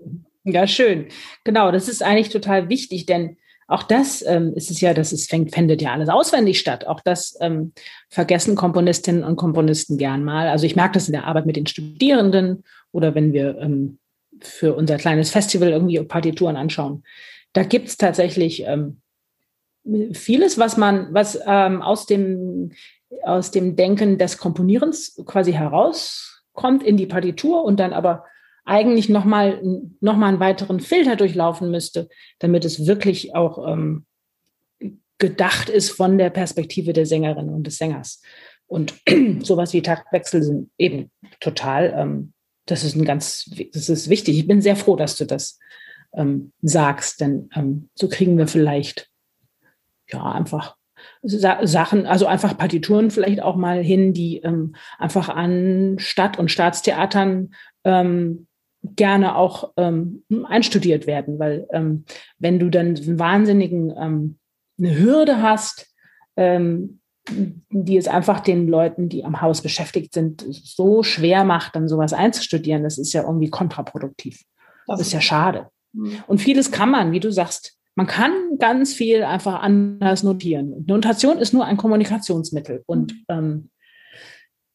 Ja, 0.52 0.68
schön. 0.68 1.08
Genau, 1.44 1.72
das 1.72 1.88
ist 1.88 2.04
eigentlich 2.04 2.30
total 2.30 2.70
wichtig, 2.70 3.06
denn 3.06 3.38
auch 3.68 3.84
das 3.84 4.26
ähm, 4.26 4.54
ist 4.56 4.72
es 4.72 4.82
ja, 4.82 4.96
das 4.96 5.14
ist, 5.14 5.30
fängt, 5.30 5.54
findet 5.54 5.82
ja 5.82 5.94
alles 5.94 6.10
auswendig 6.10 6.60
statt. 6.60 6.88
Auch 6.88 7.02
das 7.02 7.38
ähm, 7.40 7.74
vergessen 8.10 8.56
Komponistinnen 8.56 9.24
und 9.24 9.36
Komponisten 9.36 9.98
gern 9.98 10.24
mal. 10.24 10.48
Also 10.48 10.66
ich 10.66 10.76
merke 10.76 10.94
das 10.94 11.08
in 11.08 11.14
der 11.14 11.26
Arbeit 11.26 11.46
mit 11.46 11.56
den 11.56 11.68
Studierenden 11.68 12.64
oder 12.92 13.14
wenn 13.14 13.32
wir 13.32 13.60
ähm, 13.60 14.00
für 14.42 14.74
unser 14.74 14.98
kleines 14.98 15.30
Festival 15.30 15.70
irgendwie 15.70 16.02
Partituren 16.02 16.56
anschauen. 16.56 17.04
Da 17.54 17.64
gibt 17.64 17.90
es 17.90 17.98
tatsächlich 17.98 18.64
ähm, 18.66 19.02
vieles, 20.14 20.58
was 20.58 20.78
man, 20.78 21.14
was 21.14 21.40
ähm, 21.46 21.82
aus 21.84 22.08
dem 22.08 22.72
aus 23.24 23.52
dem 23.52 23.76
Denken 23.76 24.18
des 24.18 24.38
Komponierens 24.38 25.22
quasi 25.26 25.52
herauskommt 25.52 26.84
in 26.84 26.98
die 26.98 27.08
Partitur 27.08 27.64
und 27.64 27.80
dann 27.80 27.94
aber 27.94 28.26
eigentlich 28.70 29.10
nochmal 29.10 29.62
noch 30.00 30.16
mal 30.16 30.28
einen 30.28 30.40
weiteren 30.40 30.80
Filter 30.80 31.16
durchlaufen 31.16 31.72
müsste, 31.72 32.08
damit 32.40 32.66
es 32.66 32.86
wirklich 32.86 33.36
auch 33.36 33.68
ähm, 33.68 34.06
gedacht 35.18 35.70
ist 35.70 35.90
von 35.90 36.18
der 36.18 36.30
Perspektive 36.30 36.94
der 36.94 37.06
Sängerin 37.06 37.50
und 37.50 37.68
des 37.68 37.78
Sängers. 37.78 38.22
Und 38.68 38.94
sowas 39.44 39.74
wie 39.74 39.82
Taktwechsel 39.82 40.44
sind 40.44 40.70
eben 40.78 41.12
total, 41.40 41.94
ähm, 41.98 42.34
das 42.66 42.84
ist 42.84 42.96
ein 42.96 43.06
ganz, 43.06 43.50
das 43.74 43.90
ist 43.90 44.10
wichtig. 44.10 44.38
Ich 44.38 44.48
bin 44.48 44.62
sehr 44.62 44.76
froh, 44.76 44.96
dass 44.96 45.16
du 45.16 45.26
das 45.26 45.60
ähm, 46.14 46.54
sagst, 46.62 47.22
denn 47.22 47.50
ähm, 47.56 47.90
so 47.96 48.08
kriegen 48.08 48.38
wir 48.38 48.48
vielleicht 48.48 49.10
ja 50.12 50.32
einfach 50.32 50.78
Sa 51.22 51.66
Sachen, 51.66 52.06
also 52.06 52.26
einfach 52.28 52.58
Partituren 52.58 53.10
vielleicht 53.10 53.42
auch 53.42 53.56
mal 53.56 53.82
hin, 53.82 54.14
die 54.14 54.38
ähm, 54.38 54.76
einfach 54.98 55.30
an 55.30 55.98
Stadt- 55.98 56.38
und 56.38 56.52
Staatstheatern 56.52 57.54
ähm, 57.84 58.48
gerne 58.84 59.36
auch 59.36 59.74
ähm, 59.78 60.24
einstudiert 60.46 61.08
werden, 61.08 61.40
weil 61.40 61.68
ähm, 61.72 62.06
wenn 62.38 62.60
du 62.60 62.70
dann 62.70 62.96
einen 62.96 63.20
wahnsinnigen 63.20 63.94
ähm, 63.98 64.40
eine 64.78 64.98
Hürde 64.98 65.42
hast, 65.42 65.94
ähm, 66.38 67.00
die 67.28 67.98
es 67.98 68.08
einfach 68.08 68.40
den 68.40 68.68
Leuten, 68.68 69.10
die 69.10 69.24
am 69.24 69.42
Haus 69.42 69.62
beschäftigt 69.62 70.14
sind, 70.14 70.46
so 70.50 71.04
schwer 71.04 71.44
macht, 71.44 71.76
dann 71.76 71.88
sowas 71.88 72.14
einzustudieren, 72.14 72.84
das 72.84 72.98
ist 72.98 73.14
ja 73.14 73.24
irgendwie 73.24 73.50
kontraproduktiv. 73.50 74.42
Das 74.88 75.02
ist 75.02 75.14
ja 75.14 75.22
schade. 75.22 75.68
Mhm. 75.94 76.24
Und 76.28 76.40
vieles 76.40 76.72
kann 76.72 76.90
man, 76.90 77.12
wie 77.12 77.20
du 77.20 77.32
sagst, 77.32 77.78
man 77.96 78.08
kann 78.08 78.32
ganz 78.58 78.94
viel 78.94 79.24
einfach 79.24 79.62
anders 79.62 80.24
notieren. 80.24 80.86
Notation 80.88 81.38
ist 81.38 81.54
nur 81.54 81.66
ein 81.66 81.78
Kommunikationsmittel 81.78 82.84
und 82.86 83.14
mhm. 83.14 83.26
ähm, 83.30 83.70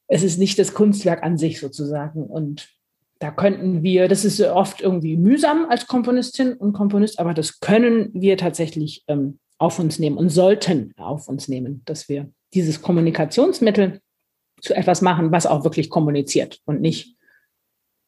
es 0.06 0.22
ist 0.22 0.38
nicht 0.38 0.58
das 0.58 0.74
Kunstwerk 0.74 1.22
an 1.22 1.38
sich 1.38 1.58
sozusagen. 1.58 2.24
Und 2.24 2.68
da 3.20 3.30
könnten 3.30 3.82
wir, 3.82 4.08
das 4.08 4.24
ist 4.24 4.40
oft 4.40 4.80
irgendwie 4.80 5.16
mühsam 5.16 5.66
als 5.68 5.86
Komponistin 5.86 6.54
und 6.54 6.72
Komponist, 6.72 7.18
aber 7.18 7.34
das 7.34 7.60
können 7.60 8.10
wir 8.12 8.36
tatsächlich 8.36 9.04
ähm, 9.08 9.38
auf 9.58 9.78
uns 9.78 9.98
nehmen 9.98 10.16
und 10.16 10.30
sollten 10.30 10.92
auf 10.96 11.28
uns 11.28 11.48
nehmen, 11.48 11.82
dass 11.84 12.08
wir 12.08 12.30
dieses 12.54 12.82
Kommunikationsmittel 12.82 14.00
zu 14.60 14.74
etwas 14.74 15.02
machen, 15.02 15.32
was 15.32 15.46
auch 15.46 15.64
wirklich 15.64 15.90
kommuniziert 15.90 16.60
und 16.64 16.80
nicht 16.80 17.16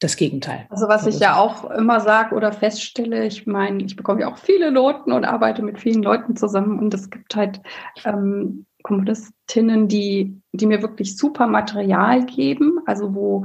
das 0.01 0.16
Gegenteil. 0.16 0.66
Also 0.69 0.88
was 0.88 1.07
ich 1.07 1.19
ja 1.21 1.37
auch 1.37 1.71
immer 1.71 2.01
sage 2.01 2.35
oder 2.35 2.53
feststelle, 2.53 3.27
ich 3.27 3.47
meine, 3.47 3.83
ich 3.83 3.97
bekomme 3.97 4.23
ja 4.23 4.33
auch 4.33 4.37
viele 4.37 4.71
Noten 4.71 5.12
und 5.12 5.25
arbeite 5.25 5.62
mit 5.62 5.79
vielen 5.79 6.03
Leuten 6.03 6.37
zusammen 6.37 6.79
und 6.79 6.92
es 6.92 7.09
gibt 7.09 7.35
halt 7.35 7.61
ähm, 8.05 8.66
Komponistinnen, 8.83 9.88
die, 9.88 10.40
die 10.53 10.66
mir 10.66 10.83
wirklich 10.83 11.16
super 11.16 11.47
Material 11.47 12.27
geben, 12.27 12.79
also 12.85 13.14
wo 13.14 13.45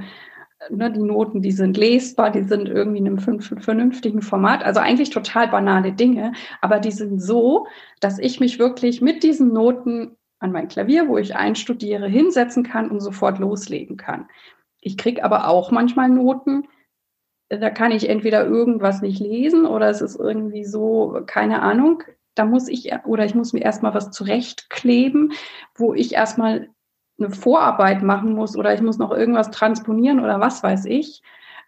ne, 0.70 0.92
die 0.92 1.02
Noten, 1.02 1.42
die 1.42 1.52
sind 1.52 1.78
lesbar, 1.78 2.32
die 2.32 2.44
sind 2.44 2.70
irgendwie 2.70 3.00
in 3.00 3.08
einem 3.08 3.20
vernünftigen 3.20 4.22
Format. 4.22 4.64
Also 4.64 4.80
eigentlich 4.80 5.10
total 5.10 5.48
banale 5.48 5.94
Dinge, 5.94 6.34
aber 6.62 6.80
die 6.80 6.92
sind 6.92 7.20
so, 7.20 7.68
dass 8.00 8.20
ich 8.20 8.40
mich 8.40 8.60
wirklich 8.60 9.02
mit 9.02 9.24
diesen 9.24 9.54
Noten 9.54 10.18
an 10.40 10.52
mein 10.52 10.68
Klavier, 10.68 11.08
wo 11.08 11.18
ich 11.18 11.36
einstudiere, 11.36 12.08
hinsetzen 12.08 12.64
kann 12.64 12.90
und 12.90 13.00
sofort 13.00 13.40
loslegen 13.40 13.98
kann. 13.98 14.28
Ich 14.80 14.98
kriege 14.98 15.24
aber 15.24 15.48
auch 15.48 15.72
manchmal 15.72 16.10
Noten, 16.10 16.68
da 17.50 17.70
kann 17.70 17.92
ich 17.92 18.10
entweder 18.10 18.46
irgendwas 18.46 19.02
nicht 19.02 19.20
lesen 19.20 19.66
oder 19.66 19.90
es 19.90 20.02
ist 20.02 20.16
irgendwie 20.16 20.64
so, 20.64 21.22
keine 21.26 21.62
Ahnung, 21.62 22.04
da 22.34 22.46
muss 22.46 22.70
ich 22.70 22.92
oder 23.06 23.26
ich 23.26 23.36
muss 23.36 23.54
mir 23.54 23.62
erstmal 23.62 23.94
was 23.94 24.10
zurechtkleben, 24.12 25.34
wo 25.76 25.94
ich 25.94 26.14
erstmal 26.14 26.70
eine 27.24 27.34
Vorarbeit 27.34 28.04
machen 28.04 28.34
muss 28.34 28.56
oder 28.56 28.74
ich 28.74 28.82
muss 28.82 28.98
noch 28.98 29.12
irgendwas 29.12 29.52
transponieren 29.52 30.20
oder 30.20 30.40
was 30.40 30.64
weiß 30.64 30.86
ich, 30.86 31.22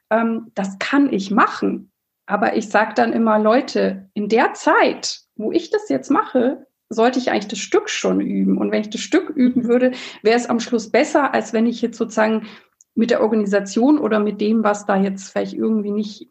ähm, 0.10 0.52
das 0.56 0.80
kann 0.80 1.12
ich 1.12 1.32
machen. 1.32 1.92
Aber 2.26 2.56
ich 2.56 2.70
sage 2.70 2.94
dann 2.96 3.14
immer, 3.14 3.40
Leute, 3.40 4.10
in 4.14 4.30
der 4.30 4.54
Zeit, 4.54 5.22
wo 5.36 5.52
ich 5.52 5.70
das 5.70 5.90
jetzt 5.90 6.10
mache, 6.10 6.66
sollte 6.90 7.20
ich 7.20 7.32
eigentlich 7.32 7.48
das 7.48 7.60
Stück 7.60 7.90
schon 7.90 8.22
üben. 8.22 8.58
Und 8.58 8.72
wenn 8.72 8.82
ich 8.82 8.90
das 8.90 9.02
Stück 9.02 9.30
üben 9.30 9.66
würde, 9.66 9.92
wäre 10.22 10.38
es 10.38 10.50
am 10.50 10.60
Schluss 10.60 10.90
besser, 10.90 11.34
als 11.34 11.54
wenn 11.54 11.66
ich 11.66 11.82
jetzt 11.82 11.98
sozusagen 11.98 12.48
mit 12.96 13.10
der 13.10 13.22
Organisation 13.22 13.98
oder 13.98 14.20
mit 14.20 14.40
dem, 14.40 14.64
was 14.64 14.86
da 14.86 14.96
jetzt 14.96 15.30
vielleicht 15.30 15.54
irgendwie 15.54 15.92
nicht 15.92 16.30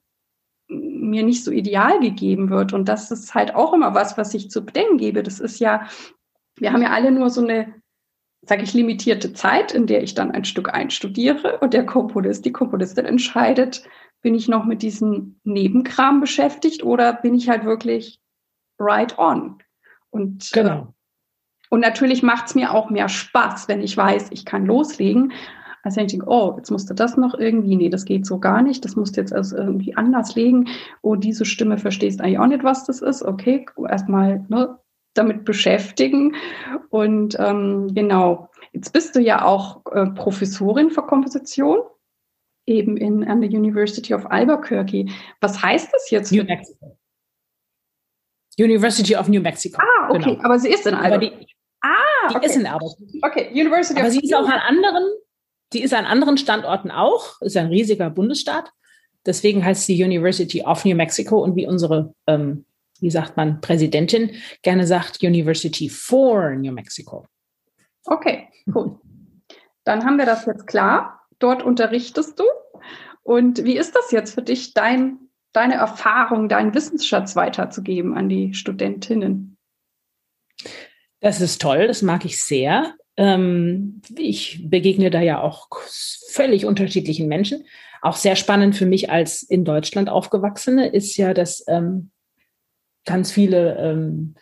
mir 0.69 1.23
nicht 1.23 1.45
so 1.45 1.51
ideal 1.51 2.01
gegeben 2.01 2.49
wird. 2.49 2.73
Und 2.73 2.89
das 2.89 3.11
ist 3.11 3.35
halt 3.35 3.55
auch 3.55 3.75
immer 3.75 3.95
was, 3.95 4.17
was 4.17 4.33
ich 4.33 4.51
zu 4.51 4.65
bedenken 4.65 4.97
gebe. 4.97 5.23
Das 5.23 5.41
ist 5.41 5.59
ja, 5.59 5.87
wir 6.57 6.73
haben 6.73 6.83
ja 6.83 6.91
alle 6.91 7.11
nur 7.11 7.29
so 7.29 7.43
eine 7.43 7.82
sage 8.43 8.63
ich, 8.63 8.75
limitierte 8.75 9.33
Zeit, 9.33 9.73
in 9.73 9.87
der 9.87 10.03
ich 10.03 10.15
dann 10.15 10.33
ein 10.33 10.45
Stück 10.45 10.73
einstudiere 10.73 11.59
und 11.61 11.75
der 11.75 11.87
Komponist, 11.87 12.45
die 12.45 12.53
Komponistin 12.53 13.05
entscheidet, 13.05 13.85
bin 14.21 14.35
ich 14.35 14.49
noch 14.49 14.65
mit 14.65 14.83
diesem 14.83 15.41
Nebenkram 15.45 16.21
beschäftigt 16.21 16.83
oder 16.83 17.13
bin 17.13 17.35
ich 17.35 17.49
halt 17.49 17.65
wirklich 17.65 18.21
right 18.79 19.19
on? 19.19 19.59
Und, 20.11 20.51
äh, 20.53 20.63
genau. 20.63 20.95
und 21.71 21.81
natürlich 21.81 22.23
macht 22.23 22.47
es 22.47 22.55
mir 22.55 22.73
auch 22.73 22.91
mehr 22.91 23.09
Spaß, 23.09 23.69
wenn 23.69 23.81
ich 23.81 23.97
weiß, 23.97 24.29
ich 24.31 24.45
kann 24.45 24.67
loslegen, 24.67 25.33
als 25.85 25.97
wenn 25.97 26.07
ich 26.07 26.13
denke, 26.13 26.27
oh, 26.29 26.55
jetzt 26.57 26.71
musste 26.71 26.95
das 26.95 27.17
noch 27.17 27.35
irgendwie, 27.35 27.77
nee, 27.77 27.89
das 27.89 28.05
geht 28.05 28.25
so 28.27 28.39
gar 28.39 28.63
nicht, 28.63 28.85
das 28.85 28.95
musst 28.95 29.17
du 29.17 29.21
jetzt 29.21 29.33
also 29.33 29.57
irgendwie 29.57 29.97
anders 29.97 30.37
legen. 30.37 30.69
Oh, 31.01 31.17
diese 31.17 31.45
Stimme 31.45 31.77
verstehst 31.77 32.21
eigentlich 32.21 32.39
auch 32.39 32.47
nicht, 32.47 32.63
was 32.63 32.85
das 32.85 33.03
ist. 33.03 33.23
Okay, 33.25 33.67
erstmal 33.89 34.45
ne, 34.49 34.79
damit 35.15 35.45
beschäftigen. 35.45 36.35
Und 36.91 37.37
ähm, 37.39 37.93
genau, 37.95 38.51
jetzt 38.73 38.93
bist 38.93 39.15
du 39.17 39.21
ja 39.21 39.45
auch 39.45 39.85
äh, 39.93 40.07
Professorin 40.07 40.91
für 40.91 41.03
Komposition, 41.03 41.81
eben 42.67 42.97
in, 42.97 43.25
an 43.25 43.41
der 43.41 43.51
University 43.51 44.15
of 44.15 44.31
Albuquerque. 44.31 45.07
Was 45.41 45.63
heißt 45.63 45.93
das 45.93 46.11
jetzt? 46.11 46.33
New 46.33 46.45
Mexico. 46.45 46.97
University 48.59 49.17
of 49.17 49.29
New 49.29 49.41
Mexico. 49.41 49.81
Ah, 49.81 50.11
okay, 50.11 50.35
genau. 50.35 50.45
aber 50.45 50.59
sie 50.59 50.69
ist 50.69 50.87
in 50.87 50.95
Albuquerque. 50.95 51.47
ah, 51.81 52.29
die 52.31 52.37
okay. 52.37 52.47
ist 52.47 52.57
in 52.57 52.67
Albuquerque. 52.67 53.19
Okay, 53.23 53.49
University 53.53 53.99
aber 53.99 54.09
of 54.09 54.15
sie 54.15 54.21
ist 54.21 54.35
auch 54.35 54.49
an 54.49 54.61
anderen, 54.61 55.05
die 55.73 55.83
ist 55.83 55.95
an 55.95 56.05
anderen 56.05 56.37
Standorten 56.37 56.91
auch, 56.91 57.41
ist 57.41 57.57
ein 57.57 57.67
riesiger 57.67 58.11
Bundesstaat. 58.11 58.71
Deswegen 59.25 59.65
heißt 59.65 59.87
sie 59.87 60.03
University 60.03 60.63
of 60.63 60.85
New 60.85 60.97
Mexico 60.97 61.43
und 61.43 61.57
wie 61.57 61.67
unsere 61.67 62.15
ähm, 62.27 62.65
wie 63.03 63.11
sagt 63.11 63.37
man, 63.37 63.61
Präsidentin 63.61 64.31
gerne 64.63 64.87
sagt, 64.87 65.23
University 65.23 65.89
for 65.89 66.55
New 66.55 66.73
Mexico. 66.73 67.27
Okay, 68.05 68.49
cool. 68.75 68.99
Dann 69.85 70.05
haben 70.05 70.19
wir 70.19 70.27
das 70.27 70.47
jetzt 70.47 70.67
klar. 70.67 71.21
Dort 71.39 71.63
unterrichtest 71.63 72.39
du. 72.39 72.45
Und 73.23 73.65
wie 73.65 73.77
ist 73.77 73.95
das 73.95 74.13
jetzt 74.13 74.35
für 74.35 74.43
dich, 74.43 74.75
dein, 74.75 75.19
deine 75.53 75.75
Erfahrung, 75.75 76.49
deinen 76.49 76.75
Wissensschatz 76.75 77.37
weiterzugeben 77.37 78.17
an 78.17 78.29
die 78.29 78.55
Studentinnen? 78.55 79.57
Das 81.21 81.41
ist 81.41 81.61
toll, 81.61 81.87
das 81.89 82.03
mag 82.03 82.25
ich 82.25 82.43
sehr. 82.43 82.95
Ähm, 83.17 84.01
ich 84.17 84.65
begegne 84.69 85.11
da 85.11 85.21
ja 85.21 85.41
auch 85.41 85.69
völlig 86.31 86.65
unterschiedlichen 86.65 87.29
Menschen. 87.29 87.65
Auch 88.01 88.17
sehr 88.17 88.37
spannend 88.37 88.75
für 88.75 88.87
mich 88.87 89.11
als 89.11 89.43
in 89.43 89.65
Deutschland 89.65 90.09
aufgewachsene 90.09 90.89
ist 90.89 91.17
ja, 91.17 91.35
dass 91.35 91.65
ähm, 91.69 92.11
ganz 93.05 93.33
viele 93.33 93.77
ähm, 93.79 94.35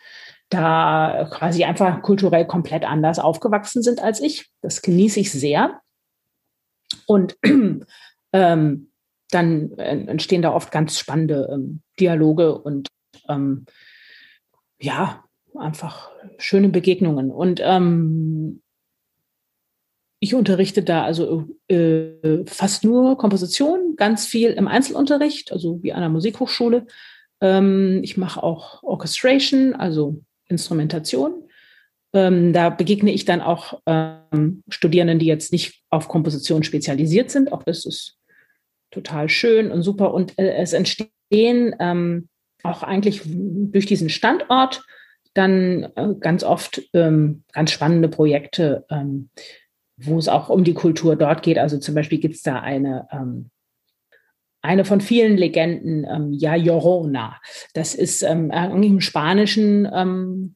da 0.49 1.29
quasi 1.31 1.63
einfach 1.63 2.01
kulturell 2.01 2.45
komplett 2.45 2.83
anders 2.83 3.19
aufgewachsen 3.19 3.81
sind 3.81 4.01
als 4.01 4.21
ich. 4.21 4.49
Das 4.61 4.81
genieße 4.81 5.19
ich 5.19 5.31
sehr. 5.31 5.81
Und 7.05 7.37
ähm, 8.33 8.91
dann 9.29 9.71
entstehen 9.77 10.41
da 10.41 10.51
oft 10.53 10.71
ganz 10.71 10.99
spannende 10.99 11.49
ähm, 11.51 11.81
Dialoge 11.99 12.57
und 12.57 12.89
ähm, 13.29 13.65
ja, 14.79 15.23
einfach 15.57 16.11
schöne 16.37 16.69
Begegnungen. 16.69 17.31
Und 17.31 17.61
ähm, 17.63 18.61
ich 20.19 20.35
unterrichte 20.35 20.83
da 20.83 21.03
also 21.03 21.47
äh, 21.67 22.45
fast 22.45 22.83
nur 22.83 23.17
Komposition, 23.17 23.95
ganz 23.95 24.27
viel 24.27 24.51
im 24.51 24.67
Einzelunterricht, 24.67 25.51
also 25.51 25.81
wie 25.81 25.93
an 25.93 26.01
der 26.01 26.09
Musikhochschule. 26.09 26.85
Ähm, 27.41 28.01
ich 28.03 28.17
mache 28.17 28.41
auch 28.41 28.83
Orchestration, 28.83 29.73
also 29.73 30.21
Instrumentation. 30.47 31.49
Ähm, 32.13 32.53
da 32.53 32.69
begegne 32.69 33.11
ich 33.11 33.25
dann 33.25 33.41
auch 33.41 33.81
ähm, 33.85 34.63
Studierenden, 34.69 35.19
die 35.19 35.25
jetzt 35.25 35.51
nicht 35.51 35.81
auf 35.89 36.07
Komposition 36.07 36.63
spezialisiert 36.63 37.31
sind. 37.31 37.51
Auch 37.51 37.63
das 37.63 37.85
ist 37.85 38.17
total 38.91 39.29
schön 39.29 39.71
und 39.71 39.81
super. 39.81 40.13
Und 40.13 40.37
äh, 40.37 40.55
es 40.55 40.73
entstehen 40.73 42.29
auch 42.63 42.83
eigentlich 42.83 43.21
durch 43.25 43.87
diesen 43.87 44.09
Standort 44.09 44.83
dann 45.33 45.91
äh, 45.95 46.13
ganz 46.19 46.43
oft 46.43 46.81
ganz 46.93 47.71
spannende 47.71 48.09
Projekte, 48.09 48.85
wo 49.97 50.19
es 50.19 50.27
auch 50.27 50.49
um 50.49 50.63
die 50.63 50.75
Kultur 50.75 51.15
dort 51.15 51.41
geht. 51.41 51.57
Also 51.57 51.79
zum 51.79 51.95
Beispiel 51.95 52.19
gibt 52.19 52.35
es 52.35 52.43
da 52.43 52.59
eine 52.59 53.07
eine 54.61 54.85
von 54.85 55.01
vielen 55.01 55.37
Legenden, 55.37 56.05
ähm, 56.09 56.33
Ja 56.33 56.55
Llorona. 56.55 57.39
Das 57.73 57.95
ist 57.95 58.21
ähm, 58.23 58.51
im 58.51 59.01
spanischen 59.01 59.89
ähm, 59.93 60.55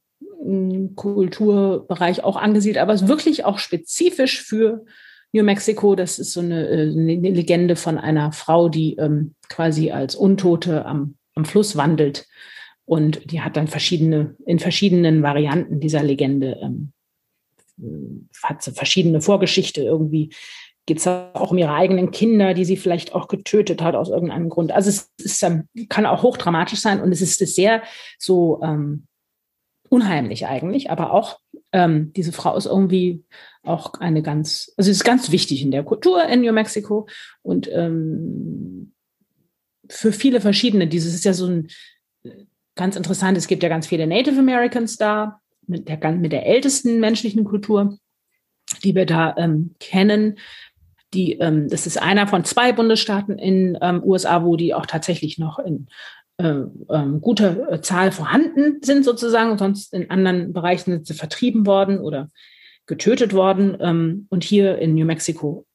Kulturbereich 0.95 2.23
auch 2.23 2.37
angesiedelt, 2.37 2.81
aber 2.81 2.93
es 2.93 3.03
ist 3.03 3.07
wirklich 3.07 3.45
auch 3.45 3.57
spezifisch 3.57 4.41
für 4.41 4.85
New 5.31 5.43
Mexico. 5.43 5.95
Das 5.95 6.19
ist 6.19 6.33
so 6.33 6.39
eine, 6.39 6.67
äh, 6.67 6.91
eine 6.91 7.15
Legende 7.31 7.75
von 7.75 7.97
einer 7.97 8.31
Frau, 8.31 8.69
die 8.69 8.95
ähm, 8.97 9.35
quasi 9.49 9.91
als 9.91 10.15
Untote 10.15 10.85
am, 10.85 11.15
am 11.35 11.45
Fluss 11.45 11.75
wandelt. 11.75 12.27
Und 12.85 13.31
die 13.31 13.41
hat 13.41 13.57
dann 13.57 13.67
verschiedene, 13.67 14.35
in 14.45 14.59
verschiedenen 14.59 15.23
Varianten 15.23 15.79
dieser 15.79 16.03
Legende, 16.03 16.57
ähm, 16.61 16.91
hat 18.43 18.61
sie 18.61 18.71
verschiedene 18.71 19.19
Vorgeschichte 19.21 19.81
irgendwie 19.81 20.29
geht 20.85 20.99
es 20.99 21.07
auch 21.07 21.51
um 21.51 21.57
ihre 21.57 21.73
eigenen 21.73 22.11
Kinder, 22.11 22.53
die 22.53 22.65
sie 22.65 22.77
vielleicht 22.77 23.15
auch 23.15 23.27
getötet 23.27 23.81
hat 23.81 23.95
aus 23.95 24.09
irgendeinem 24.09 24.49
Grund. 24.49 24.71
Also 24.71 24.89
es 24.89 25.11
ist, 25.17 25.41
ähm, 25.43 25.67
kann 25.89 26.05
auch 26.05 26.21
hochdramatisch 26.21 26.79
sein 26.79 27.01
und 27.01 27.11
es 27.11 27.21
ist 27.21 27.39
sehr 27.39 27.81
so 28.19 28.61
ähm, 28.61 29.07
unheimlich 29.89 30.45
eigentlich, 30.47 30.91
aber 30.91 31.11
auch 31.11 31.39
ähm, 31.71 32.13
diese 32.13 32.31
Frau 32.31 32.55
ist 32.55 32.65
irgendwie 32.65 33.23
auch 33.63 33.95
eine 33.95 34.21
ganz, 34.21 34.73
also 34.77 34.91
es 34.91 34.97
ist 34.97 35.03
ganz 35.03 35.31
wichtig 35.31 35.61
in 35.61 35.71
der 35.71 35.83
Kultur 35.83 36.23
in 36.25 36.41
New 36.41 36.53
Mexico 36.53 37.07
und 37.41 37.69
ähm, 37.71 38.93
für 39.89 40.11
viele 40.11 40.41
verschiedene. 40.41 40.87
Dieses 40.87 41.13
ist 41.13 41.25
ja 41.25 41.33
so 41.33 41.47
ein 41.47 41.67
ganz 42.75 42.95
interessant. 42.95 43.37
Es 43.37 43.47
gibt 43.47 43.63
ja 43.63 43.69
ganz 43.69 43.87
viele 43.87 44.07
Native 44.07 44.39
Americans 44.39 44.97
da 44.97 45.39
mit 45.67 45.87
der, 45.87 46.11
mit 46.11 46.31
der 46.31 46.45
ältesten 46.45 46.99
menschlichen 46.99 47.43
Kultur, 47.43 47.97
die 48.83 48.95
wir 48.95 49.05
da 49.05 49.35
ähm, 49.37 49.75
kennen. 49.79 50.37
Die, 51.15 51.39
ähm, 51.39 51.69
das 51.69 51.87
ist 51.87 52.01
einer 52.01 52.27
von 52.27 52.43
zwei 52.43 52.73
Bundesstaaten 52.73 53.39
in 53.39 53.77
ähm, 53.81 54.03
USA, 54.03 54.43
wo 54.43 54.55
die 54.55 54.73
auch 54.73 54.85
tatsächlich 54.85 55.39
noch 55.39 55.57
in 55.57 55.87
äh, 56.37 56.63
ähm, 56.89 57.21
guter 57.21 57.71
äh, 57.71 57.81
Zahl 57.81 58.11
vorhanden 58.11 58.81
sind 58.81 59.05
sozusagen. 59.05 59.57
Sonst 59.57 59.93
in 59.93 60.09
anderen 60.09 60.51
Bereichen 60.53 60.91
sind 60.91 61.07
sie 61.07 61.13
vertrieben 61.13 61.65
worden 61.65 61.99
oder 61.99 62.29
getötet 62.85 63.33
worden. 63.33 63.77
Ähm, 63.79 64.27
und 64.29 64.43
hier 64.43 64.77
in 64.77 64.95
New 64.95 65.05
Mexico 65.05 65.65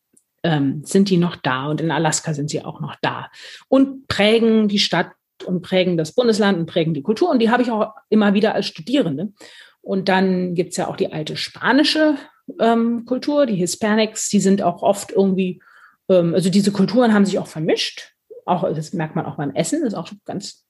ähm, 0.43 0.83
sind 0.85 1.09
die 1.09 1.17
noch 1.17 1.37
da 1.37 1.67
und 1.69 1.81
in 1.81 1.91
Alaska 1.91 2.35
sind 2.35 2.51
sie 2.51 2.65
auch 2.65 2.81
noch 2.81 2.97
da 3.01 3.31
und 3.69 4.07
prägen 4.07 4.69
die 4.69 4.79
Stadt 4.79 5.13
und 5.47 5.63
prägen 5.63 5.97
das 5.97 6.13
Bundesland 6.13 6.59
und 6.59 6.67
prägen 6.67 6.93
die 6.93 7.03
Kultur. 7.03 7.31
Und 7.31 7.41
die 7.41 7.51
habe 7.51 7.63
ich 7.63 7.71
auch 7.71 7.95
immer 8.11 8.35
wieder 8.35 8.55
als 8.55 8.67
Studierende. 8.67 9.33
Und 9.81 10.11
dann 10.11 10.55
gibt 10.55 10.73
es 10.73 10.77
ja 10.77 10.89
auch 10.89 10.97
die 10.97 11.11
alte 11.11 11.37
spanische 11.37 12.17
ähm, 12.61 13.05
Kultur, 13.05 13.47
die 13.47 13.57
Hispanics, 13.57 14.29
die 14.29 14.41
sind 14.41 14.63
auch 14.63 14.83
oft 14.83 15.13
irgendwie, 15.13 15.63
ähm, 16.09 16.35
also 16.35 16.51
diese 16.51 16.73
Kulturen 16.73 17.13
haben 17.15 17.27
sich 17.27 17.39
auch 17.39 17.47
vermischt. 17.47 18.15
Auch, 18.47 18.63
das 18.75 18.93
merkt 18.93 19.17
man 19.17 19.27
auch 19.27 19.37
beim 19.37 19.55
Essen, 19.55 19.81
das 19.81 19.93
ist 19.93 19.99
auch 19.99 20.11
ganz 20.25 20.65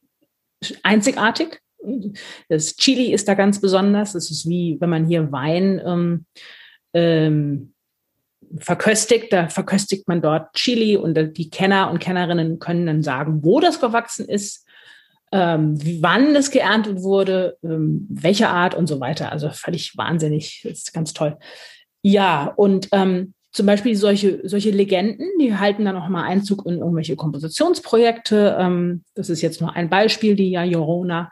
einzigartig. 0.83 1.61
Das 2.49 2.77
Chili 2.77 3.13
ist 3.13 3.29
da 3.29 3.35
ganz 3.35 3.61
besonders. 3.61 4.13
Das 4.13 4.31
ist 4.31 4.49
wie, 4.49 4.77
wenn 4.81 4.91
man 4.91 5.07
hier 5.07 5.33
Wein 5.33 5.81
ähm, 5.85 6.27
ähm, 6.93 7.73
verköstigt, 8.59 9.33
da 9.33 9.49
verköstigt 9.49 10.09
man 10.09 10.21
dort 10.21 10.53
Chili 10.55 10.97
und 10.97 11.15
die 11.37 11.51
Kenner 11.51 11.91
und 11.91 12.01
Kennerinnen 12.01 12.59
können 12.59 12.87
dann 12.87 13.03
sagen, 13.03 13.41
wo 13.43 13.61
das 13.61 13.81
gewachsen 13.81 14.29
ist, 14.29 14.67
ähm, 15.33 15.79
wann 16.03 16.35
es 16.35 16.51
geerntet 16.51 17.03
wurde, 17.03 17.57
ähm, 17.63 18.07
welche 18.11 18.49
Art 18.49 18.75
und 18.75 18.87
so 18.87 19.01
weiter. 19.01 19.31
Also 19.33 19.51
völlig 19.51 19.97
wahnsinnig, 19.97 20.63
das 20.65 20.79
ist 20.79 20.93
ganz 20.93 21.13
toll. 21.13 21.37
Ja, 22.03 22.53
und 22.57 22.89
ähm, 22.93 23.35
zum 23.53 23.67
Beispiel 23.67 23.97
solche, 23.97 24.41
solche 24.49 24.71
Legenden, 24.71 25.29
die 25.41 25.57
halten 25.57 25.85
dann 25.85 25.97
auch 25.97 26.09
mal 26.09 26.25
Einzug 26.25 26.67
in 26.67 26.79
irgendwelche 26.79 27.17
Kompositionsprojekte. 27.17 28.57
Ähm, 28.59 29.05
das 29.15 29.29
ist 29.29 29.43
jetzt 29.43 29.61
nur 29.61 29.75
ein 29.75 29.91
Beispiel, 29.91 30.37
die 30.37 30.51
ja 30.51 30.65
Jorona. 30.65 31.31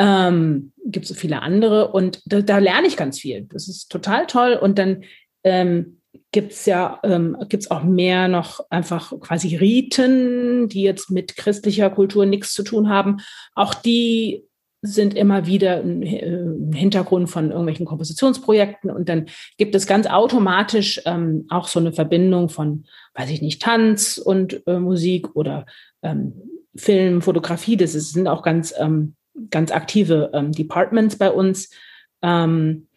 Ähm, 0.00 0.72
gibt 0.84 1.06
so 1.06 1.14
viele 1.14 1.42
andere 1.42 1.88
und 1.88 2.22
da, 2.24 2.40
da, 2.40 2.58
lerne 2.58 2.86
ich 2.86 2.96
ganz 2.96 3.18
viel. 3.18 3.46
Das 3.50 3.66
ist 3.66 3.90
total 3.90 4.26
toll. 4.26 4.54
Und 4.54 4.78
dann 4.78 5.02
ähm, 5.42 5.97
gibt 6.32 6.52
es 6.52 6.66
ja 6.66 7.00
ähm, 7.04 7.36
gibt's 7.48 7.70
auch 7.70 7.82
mehr 7.82 8.28
noch 8.28 8.60
einfach 8.70 9.12
quasi 9.20 9.56
Riten, 9.56 10.68
die 10.68 10.82
jetzt 10.82 11.10
mit 11.10 11.36
christlicher 11.36 11.90
Kultur 11.90 12.26
nichts 12.26 12.52
zu 12.52 12.62
tun 12.62 12.88
haben. 12.88 13.18
Auch 13.54 13.74
die 13.74 14.44
sind 14.80 15.14
immer 15.14 15.46
wieder 15.46 15.80
ein 15.80 16.72
Hintergrund 16.72 17.28
von 17.30 17.50
irgendwelchen 17.50 17.86
Kompositionsprojekten 17.86 18.90
und 18.90 19.08
dann 19.08 19.26
gibt 19.56 19.74
es 19.74 19.86
ganz 19.86 20.06
automatisch 20.06 21.00
ähm, 21.04 21.46
auch 21.48 21.66
so 21.66 21.80
eine 21.80 21.92
Verbindung 21.92 22.48
von, 22.48 22.84
weiß 23.14 23.30
ich 23.30 23.42
nicht, 23.42 23.60
Tanz 23.60 24.18
und 24.18 24.62
äh, 24.66 24.78
Musik 24.78 25.34
oder 25.34 25.66
ähm, 26.02 26.34
Film, 26.76 27.22
Fotografie. 27.22 27.76
Das 27.76 27.94
ist, 27.94 28.12
sind 28.12 28.28
auch 28.28 28.42
ganz, 28.42 28.72
ähm, 28.78 29.14
ganz 29.50 29.72
aktive 29.72 30.30
ähm, 30.32 30.52
Departments 30.52 31.16
bei 31.16 31.30
uns. 31.32 31.70
Ähm, 32.22 32.87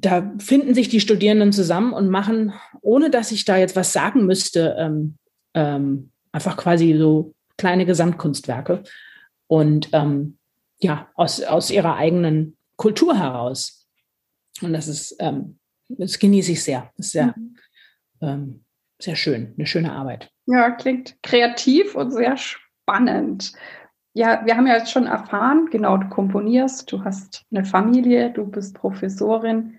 da 0.00 0.32
finden 0.38 0.74
sich 0.74 0.88
die 0.88 1.00
Studierenden 1.00 1.52
zusammen 1.52 1.92
und 1.92 2.08
machen, 2.08 2.52
ohne 2.80 3.10
dass 3.10 3.32
ich 3.32 3.44
da 3.44 3.56
jetzt 3.56 3.76
was 3.76 3.92
sagen 3.92 4.26
müsste, 4.26 4.76
ähm, 4.78 5.16
ähm, 5.54 6.10
einfach 6.32 6.56
quasi 6.56 6.96
so 6.96 7.34
kleine 7.56 7.86
Gesamtkunstwerke 7.86 8.84
und 9.46 9.88
ähm, 9.92 10.38
ja, 10.80 11.08
aus, 11.14 11.42
aus 11.42 11.70
ihrer 11.70 11.96
eigenen 11.96 12.56
Kultur 12.76 13.18
heraus. 13.18 13.88
Und 14.62 14.72
das 14.72 14.86
ist, 14.86 15.16
ähm, 15.18 15.58
das 15.88 16.18
genieße 16.18 16.52
ich 16.52 16.62
sehr. 16.62 16.90
Das 16.96 17.06
ist 17.06 17.12
sehr, 17.12 17.34
mhm. 17.36 17.56
ähm, 18.20 18.64
sehr 19.00 19.16
schön, 19.16 19.54
eine 19.56 19.66
schöne 19.66 19.92
Arbeit. 19.92 20.30
Ja, 20.46 20.70
klingt 20.70 21.16
kreativ 21.22 21.94
und 21.94 22.12
sehr 22.12 22.36
spannend. 22.36 23.52
ja, 24.14 24.44
wir 24.44 24.56
haben 24.56 24.66
ja 24.66 24.76
jetzt 24.76 24.92
schon 24.92 25.06
erfahren, 25.06 25.68
genau, 25.70 25.96
du 25.96 26.08
komponierst, 26.08 26.90
du 26.90 27.04
hast 27.04 27.44
eine 27.50 27.64
Familie, 27.64 28.30
du 28.30 28.46
bist 28.46 28.74
Professorin. 28.74 29.77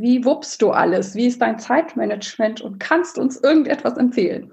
Wie 0.00 0.24
wuppst 0.24 0.62
du 0.62 0.70
alles? 0.70 1.14
Wie 1.14 1.26
ist 1.26 1.42
dein 1.42 1.58
Zeitmanagement 1.58 2.62
und 2.62 2.78
kannst 2.78 3.18
uns 3.18 3.36
irgendetwas 3.36 3.98
empfehlen? 3.98 4.52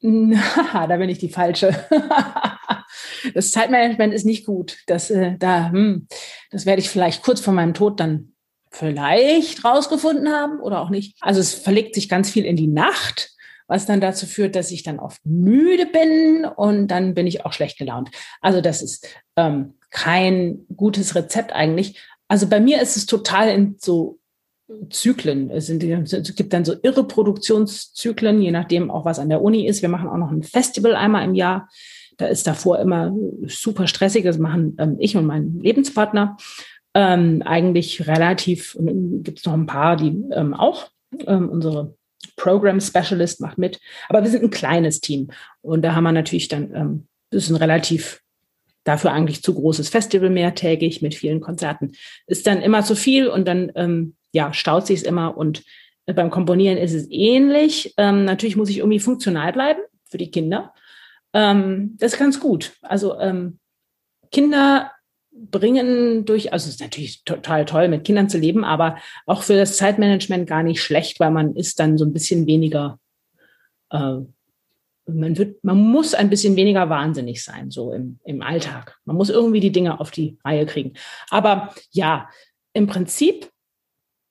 Na, 0.00 0.86
da 0.86 0.96
bin 0.96 1.08
ich 1.08 1.18
die 1.18 1.28
Falsche. 1.28 1.74
das 3.34 3.50
Zeitmanagement 3.50 4.14
ist 4.14 4.24
nicht 4.24 4.46
gut. 4.46 4.78
Das, 4.86 5.10
äh, 5.10 5.36
da, 5.36 5.70
hm, 5.70 6.06
das 6.50 6.64
werde 6.64 6.80
ich 6.80 6.88
vielleicht 6.88 7.22
kurz 7.22 7.40
vor 7.40 7.54
meinem 7.54 7.74
Tod 7.74 7.98
dann 7.98 8.34
vielleicht 8.70 9.64
rausgefunden 9.64 10.28
haben 10.28 10.60
oder 10.60 10.80
auch 10.80 10.90
nicht. 10.90 11.16
Also 11.20 11.40
es 11.40 11.54
verlegt 11.54 11.96
sich 11.96 12.08
ganz 12.08 12.30
viel 12.30 12.44
in 12.44 12.56
die 12.56 12.68
Nacht 12.68 13.36
was 13.68 13.86
dann 13.86 14.00
dazu 14.00 14.26
führt, 14.26 14.54
dass 14.54 14.70
ich 14.70 14.82
dann 14.82 15.00
oft 15.00 15.20
müde 15.24 15.86
bin 15.86 16.44
und 16.44 16.88
dann 16.88 17.14
bin 17.14 17.26
ich 17.26 17.44
auch 17.44 17.52
schlecht 17.52 17.78
gelaunt. 17.78 18.10
Also 18.40 18.60
das 18.60 18.82
ist 18.82 19.08
ähm, 19.36 19.74
kein 19.90 20.66
gutes 20.76 21.14
Rezept 21.14 21.52
eigentlich. 21.52 22.00
Also 22.28 22.48
bei 22.48 22.60
mir 22.60 22.80
ist 22.80 22.96
es 22.96 23.06
total 23.06 23.48
in 23.48 23.76
so 23.78 24.18
Zyklen. 24.90 25.50
Es, 25.50 25.66
sind, 25.66 25.82
es 25.84 26.34
gibt 26.34 26.52
dann 26.52 26.64
so 26.64 26.74
irre 26.82 27.06
Produktionszyklen, 27.06 28.42
je 28.42 28.50
nachdem 28.50 28.90
auch 28.90 29.04
was 29.04 29.18
an 29.18 29.28
der 29.28 29.42
Uni 29.42 29.66
ist. 29.66 29.82
Wir 29.82 29.88
machen 29.88 30.08
auch 30.08 30.16
noch 30.16 30.32
ein 30.32 30.42
Festival 30.42 30.96
einmal 30.96 31.24
im 31.24 31.34
Jahr. 31.34 31.68
Da 32.16 32.26
ist 32.26 32.46
davor 32.46 32.80
immer 32.80 33.14
super 33.46 33.86
stressig. 33.86 34.24
Das 34.24 34.38
machen 34.38 34.76
ähm, 34.78 34.96
ich 34.98 35.16
und 35.16 35.26
mein 35.26 35.60
Lebenspartner. 35.60 36.36
Ähm, 36.94 37.42
eigentlich 37.44 38.08
relativ, 38.08 38.76
gibt 38.80 39.38
es 39.38 39.44
noch 39.44 39.52
ein 39.52 39.66
paar, 39.66 39.96
die 39.96 40.16
ähm, 40.32 40.54
auch 40.54 40.88
ähm, 41.26 41.48
unsere 41.50 41.94
Program 42.36 42.80
Specialist 42.80 43.40
macht 43.40 43.58
mit. 43.58 43.78
Aber 44.08 44.22
wir 44.22 44.30
sind 44.30 44.42
ein 44.42 44.50
kleines 44.50 45.00
Team. 45.00 45.28
Und 45.60 45.82
da 45.82 45.94
haben 45.94 46.04
wir 46.04 46.12
natürlich 46.12 46.48
dann, 46.48 46.74
ähm, 46.74 47.06
das 47.30 47.44
ist 47.44 47.50
ein 47.50 47.56
relativ 47.56 48.22
dafür 48.86 49.12
eigentlich 49.12 49.42
zu 49.42 49.54
großes 49.54 49.88
Festival 49.88 50.30
mehrtägig 50.30 51.02
mit 51.02 51.14
vielen 51.14 51.40
Konzerten. 51.40 51.92
Ist 52.26 52.46
dann 52.46 52.62
immer 52.62 52.84
zu 52.84 52.94
viel 52.94 53.26
und 53.28 53.46
dann, 53.46 53.72
ähm, 53.74 54.14
ja, 54.32 54.52
staut 54.52 54.86
sich 54.86 55.00
es 55.00 55.06
immer. 55.06 55.36
Und 55.36 55.64
beim 56.06 56.30
Komponieren 56.30 56.78
ist 56.78 56.94
es 56.94 57.08
ähnlich. 57.10 57.94
Ähm, 57.96 58.24
natürlich 58.24 58.56
muss 58.56 58.70
ich 58.70 58.78
irgendwie 58.78 59.00
funktional 59.00 59.52
bleiben 59.52 59.80
für 60.04 60.18
die 60.18 60.30
Kinder. 60.30 60.72
Ähm, 61.32 61.96
das 61.98 62.12
ist 62.12 62.18
ganz 62.18 62.38
gut. 62.38 62.74
Also 62.80 63.18
ähm, 63.18 63.58
Kinder 64.30 64.92
bringen 65.32 66.24
durch, 66.24 66.52
also 66.52 66.68
es 66.68 66.76
ist 66.76 66.80
natürlich 66.80 67.24
total 67.24 67.64
toll, 67.64 67.88
mit 67.88 68.04
Kindern 68.04 68.28
zu 68.28 68.38
leben, 68.38 68.64
aber 68.64 68.96
auch 69.26 69.42
für 69.42 69.56
das 69.56 69.76
Zeitmanagement 69.76 70.48
gar 70.48 70.62
nicht 70.62 70.80
schlecht, 70.80 71.20
weil 71.20 71.30
man 71.30 71.56
ist 71.56 71.80
dann 71.80 71.98
so 71.98 72.04
ein 72.04 72.12
bisschen 72.12 72.46
weniger, 72.46 72.98
äh, 73.90 74.18
man 75.06 75.38
wird, 75.38 75.62
man 75.62 75.78
muss 75.78 76.14
ein 76.14 76.30
bisschen 76.30 76.56
weniger 76.56 76.88
wahnsinnig 76.88 77.42
sein, 77.42 77.70
so 77.70 77.92
im, 77.92 78.18
im 78.24 78.42
Alltag. 78.42 78.98
Man 79.04 79.16
muss 79.16 79.30
irgendwie 79.30 79.60
die 79.60 79.72
Dinge 79.72 80.00
auf 80.00 80.10
die 80.10 80.38
Reihe 80.44 80.66
kriegen. 80.66 80.94
Aber 81.30 81.74
ja, 81.90 82.28
im 82.72 82.86
Prinzip 82.86 83.48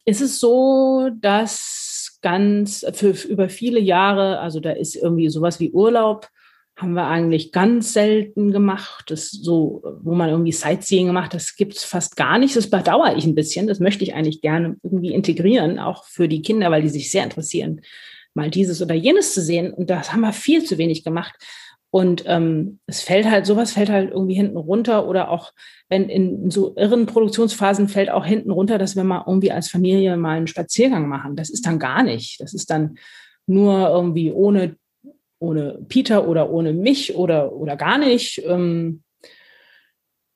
ist 0.06 0.22
es 0.22 0.40
so, 0.40 1.10
dass 1.20 2.20
ganz 2.22 2.86
für, 2.94 3.12
über 3.28 3.50
viele 3.50 3.80
Jahre, 3.80 4.40
also 4.40 4.60
da 4.60 4.72
ist 4.72 4.96
irgendwie 4.96 5.30
sowas 5.30 5.60
wie 5.60 5.72
Urlaub 5.72 6.30
haben 6.78 6.94
wir 6.94 7.08
eigentlich 7.08 7.54
ganz 7.54 7.94
selten 7.94 8.52
gemacht. 8.52 9.06
Das 9.10 9.32
so, 9.32 9.82
wo 10.02 10.14
man 10.14 10.30
irgendwie 10.30 10.52
Sightseeing 10.52 11.08
gemacht, 11.08 11.34
das 11.34 11.56
gibt's 11.56 11.86
fast 11.86 12.18
gar 12.18 12.38
nicht. 12.38 12.56
Das 12.56 12.70
bedauere 12.70 13.16
ich 13.16 13.26
ein 13.26 13.36
bisschen. 13.36 13.68
Das 13.68 13.80
möchte 13.80 14.04
ich 14.04 14.14
eigentlich 14.14 14.42
gerne 14.42 14.76
irgendwie 14.84 15.14
integrieren, 15.14 15.80
auch 15.80 16.04
für 16.04 16.28
die 16.28 16.42
Kinder, 16.42 16.72
weil 16.72 16.82
die 16.82 16.90
sich 16.90 17.12
sehr 17.12 17.24
interessieren, 17.24 17.82
mal 18.36 18.50
dieses 18.50 18.82
oder 18.82 18.96
jenes 18.96 19.34
zu 19.34 19.42
sehen. 19.42 19.74
Und 19.74 19.90
das 19.90 20.12
haben 20.12 20.22
wir 20.22 20.34
viel 20.34 20.64
zu 20.64 20.78
wenig 20.78 21.04
gemacht. 21.04 21.36
Und 21.90 22.24
ähm, 22.28 22.80
es 22.88 23.02
fällt 23.02 23.30
halt, 23.30 23.46
sowas 23.46 23.72
fällt 23.72 23.90
halt 23.90 24.12
irgendwie 24.12 24.36
hinten 24.36 24.58
runter 24.58 25.08
oder 25.08 25.30
auch 25.30 25.54
wenn 25.88 26.10
in 26.10 26.52
so 26.52 26.76
irren 26.76 27.06
Produktionsphasen 27.06 27.88
fällt 27.88 28.10
auch 28.10 28.26
hinten 28.26 28.52
runter, 28.52 28.78
dass 28.78 28.98
wir 28.98 29.06
mal 29.06 29.24
irgendwie 29.26 29.52
als 29.52 29.70
Familie 29.70 30.18
mal 30.18 30.36
einen 30.36 30.48
Spaziergang 30.48 31.08
machen. 31.08 31.38
Das 31.38 31.50
ist 31.50 31.66
dann 31.66 31.80
gar 31.80 32.04
nicht. 32.04 32.42
Das 32.42 32.54
ist 32.54 32.70
dann 32.70 32.98
nur 33.48 33.88
irgendwie 33.90 34.32
ohne 34.32 34.76
ohne 35.40 35.80
Peter 35.88 36.28
oder 36.28 36.50
ohne 36.50 36.74
mich 36.74 37.16
oder, 37.16 37.54
oder 37.54 37.76
gar 37.76 37.98
nicht. 37.98 38.42
Ähm, 38.46 39.04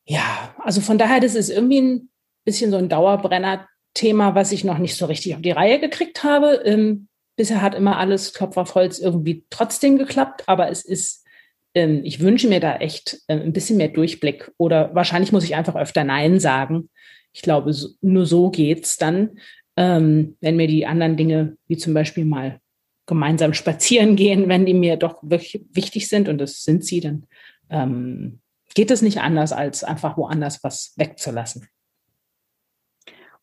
ja, 0.05 0.55
also 0.59 0.81
von 0.81 0.97
daher, 0.97 1.19
das 1.19 1.35
ist 1.35 1.49
irgendwie 1.49 1.81
ein 1.81 2.09
bisschen 2.45 2.71
so 2.71 2.77
ein 2.77 2.89
Dauerbrenner-Thema, 2.89 4.35
was 4.35 4.51
ich 4.51 4.63
noch 4.63 4.77
nicht 4.77 4.95
so 4.95 5.05
richtig 5.05 5.35
auf 5.35 5.41
die 5.41 5.51
Reihe 5.51 5.79
gekriegt 5.79 6.23
habe. 6.23 6.61
Ähm, 6.65 7.08
bisher 7.39 7.61
hat 7.61 7.73
immer 7.73 7.97
alles 7.97 8.33
Klopf 8.33 8.57
auf 8.57 8.75
Holz 8.75 8.99
irgendwie 8.99 9.45
trotzdem 9.49 9.97
geklappt, 9.97 10.43
aber 10.47 10.69
es 10.69 10.83
ist, 10.83 11.25
ähm, 11.73 12.01
ich 12.03 12.19
wünsche 12.19 12.49
mir 12.49 12.59
da 12.59 12.75
echt 12.75 13.21
äh, 13.27 13.39
ein 13.39 13.53
bisschen 13.53 13.77
mehr 13.77 13.87
Durchblick 13.87 14.51
oder 14.57 14.93
wahrscheinlich 14.93 15.31
muss 15.31 15.45
ich 15.45 15.55
einfach 15.55 15.77
öfter 15.77 16.03
Nein 16.03 16.41
sagen. 16.41 16.89
Ich 17.31 17.41
glaube, 17.41 17.71
so, 17.71 17.91
nur 18.01 18.25
so 18.25 18.49
geht's 18.49 18.97
dann, 18.97 19.39
ähm, 19.77 20.35
wenn 20.41 20.57
mir 20.57 20.67
die 20.67 20.85
anderen 20.85 21.15
Dinge, 21.15 21.55
wie 21.67 21.77
zum 21.77 21.93
Beispiel 21.93 22.25
mal 22.25 22.59
gemeinsam 23.05 23.53
spazieren 23.53 24.17
gehen, 24.17 24.49
wenn 24.49 24.65
die 24.65 24.73
mir 24.73 24.97
doch 24.97 25.19
wirklich 25.21 25.65
wichtig 25.71 26.09
sind 26.09 26.27
und 26.27 26.39
das 26.39 26.65
sind 26.65 26.83
sie, 26.83 26.99
dann 26.99 27.25
ähm, 27.69 28.41
geht 28.75 28.91
es 28.91 29.01
nicht 29.01 29.21
anders, 29.21 29.53
als 29.53 29.85
einfach 29.85 30.17
woanders 30.17 30.61
was 30.61 30.91
wegzulassen. 30.97 31.69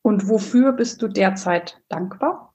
Und 0.02 0.28
wofür 0.28 0.72
bist 0.72 1.00
du 1.00 1.08
derzeit 1.08 1.80
dankbar? 1.88 2.45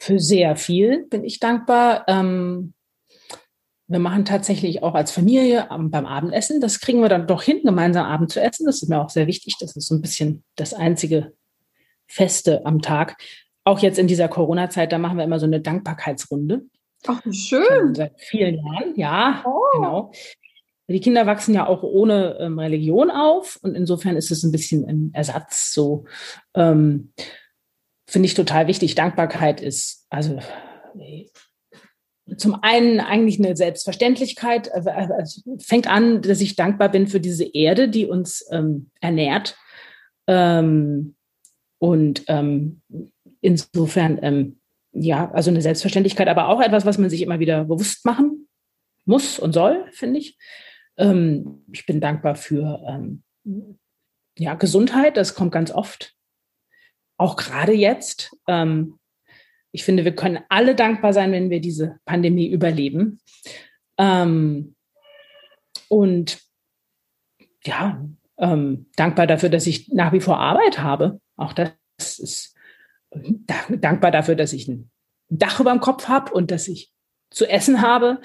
Für 0.00 0.18
sehr 0.18 0.56
viel 0.56 1.06
bin 1.06 1.24
ich 1.24 1.38
dankbar. 1.38 2.04
Ähm, 2.08 2.74
wir 3.86 3.98
machen 3.98 4.24
tatsächlich 4.24 4.82
auch 4.82 4.94
als 4.94 5.12
Familie 5.12 5.68
beim 5.68 6.06
Abendessen. 6.06 6.60
Das 6.60 6.80
kriegen 6.80 7.00
wir 7.02 7.08
dann 7.08 7.26
doch 7.26 7.42
hin, 7.42 7.60
gemeinsam 7.64 8.06
Abend 8.06 8.32
zu 8.32 8.40
essen. 8.40 8.66
Das 8.66 8.82
ist 8.82 8.88
mir 8.88 9.00
auch 9.00 9.10
sehr 9.10 9.26
wichtig. 9.26 9.56
Das 9.60 9.76
ist 9.76 9.86
so 9.86 9.94
ein 9.94 10.00
bisschen 10.00 10.44
das 10.56 10.74
einzige 10.74 11.32
Feste 12.06 12.64
am 12.66 12.82
Tag 12.82 13.16
auch 13.64 13.78
jetzt 13.80 13.98
in 13.98 14.06
dieser 14.06 14.28
Corona-Zeit, 14.28 14.92
da 14.92 14.98
machen 14.98 15.18
wir 15.18 15.24
immer 15.24 15.38
so 15.38 15.46
eine 15.46 15.60
Dankbarkeitsrunde. 15.60 16.62
Ach, 17.06 17.22
schön. 17.30 17.94
seit 17.94 18.18
vielen 18.20 18.56
Jahren, 18.56 18.94
ja, 18.96 19.42
oh. 19.46 19.60
genau. 19.74 20.12
Die 20.88 21.00
Kinder 21.00 21.24
wachsen 21.24 21.54
ja 21.54 21.68
auch 21.68 21.84
ohne 21.84 22.36
ähm, 22.40 22.58
Religion 22.58 23.10
auf 23.10 23.60
und 23.62 23.76
insofern 23.76 24.16
ist 24.16 24.32
es 24.32 24.42
ein 24.42 24.50
bisschen 24.50 24.84
ein 24.86 25.10
Ersatz. 25.14 25.72
So 25.72 26.04
ähm, 26.54 27.12
finde 28.10 28.26
ich 28.26 28.34
total 28.34 28.66
wichtig. 28.66 28.94
Dankbarkeit 28.94 29.60
ist 29.60 30.06
also 30.10 30.40
zum 32.36 32.58
einen 32.62 33.00
eigentlich 33.00 33.38
eine 33.38 33.56
Selbstverständlichkeit. 33.56 34.72
Also, 34.72 34.90
also 34.90 35.42
fängt 35.58 35.88
an, 35.88 36.22
dass 36.22 36.40
ich 36.40 36.56
dankbar 36.56 36.90
bin 36.90 37.06
für 37.06 37.20
diese 37.20 37.44
Erde, 37.44 37.88
die 37.88 38.06
uns 38.06 38.46
ähm, 38.50 38.90
ernährt. 39.00 39.56
Ähm, 40.26 41.14
und 41.78 42.24
ähm, 42.28 42.82
insofern, 43.40 44.18
ähm, 44.22 44.60
ja, 44.92 45.30
also 45.30 45.50
eine 45.50 45.62
Selbstverständlichkeit, 45.62 46.28
aber 46.28 46.48
auch 46.48 46.60
etwas, 46.60 46.84
was 46.84 46.98
man 46.98 47.10
sich 47.10 47.22
immer 47.22 47.38
wieder 47.38 47.64
bewusst 47.64 48.04
machen 48.04 48.48
muss 49.04 49.38
und 49.38 49.52
soll, 49.52 49.86
finde 49.92 50.18
ich. 50.18 50.36
Ähm, 50.96 51.64
ich 51.72 51.86
bin 51.86 52.00
dankbar 52.00 52.34
für 52.34 52.82
ähm, 52.86 53.22
ja, 54.36 54.54
Gesundheit, 54.54 55.16
das 55.16 55.34
kommt 55.34 55.52
ganz 55.52 55.70
oft. 55.70 56.14
Auch 57.20 57.36
gerade 57.36 57.74
jetzt. 57.74 58.34
Ähm, 58.48 58.98
ich 59.72 59.84
finde, 59.84 60.06
wir 60.06 60.14
können 60.14 60.38
alle 60.48 60.74
dankbar 60.74 61.12
sein, 61.12 61.32
wenn 61.32 61.50
wir 61.50 61.60
diese 61.60 61.98
Pandemie 62.06 62.48
überleben. 62.48 63.20
Ähm, 63.98 64.74
und 65.88 66.40
ja, 67.66 68.02
ähm, 68.38 68.86
dankbar 68.96 69.26
dafür, 69.26 69.50
dass 69.50 69.66
ich 69.66 69.88
nach 69.88 70.14
wie 70.14 70.20
vor 70.20 70.38
Arbeit 70.38 70.78
habe. 70.78 71.20
Auch 71.36 71.52
das 71.52 71.74
ist 71.98 72.56
dankbar 73.68 74.12
dafür, 74.12 74.34
dass 74.34 74.54
ich 74.54 74.66
ein 74.66 74.90
Dach 75.28 75.60
über 75.60 75.72
dem 75.72 75.80
Kopf 75.80 76.08
habe 76.08 76.32
und 76.32 76.50
dass 76.50 76.68
ich 76.68 76.90
zu 77.28 77.46
essen 77.46 77.82
habe. 77.82 78.22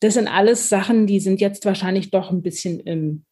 Das 0.00 0.12
sind 0.12 0.28
alles 0.28 0.68
Sachen, 0.68 1.06
die 1.06 1.20
sind 1.20 1.40
jetzt 1.40 1.64
wahrscheinlich 1.64 2.10
doch 2.10 2.30
ein 2.30 2.42
bisschen 2.42 2.82
ähm, 2.84 3.24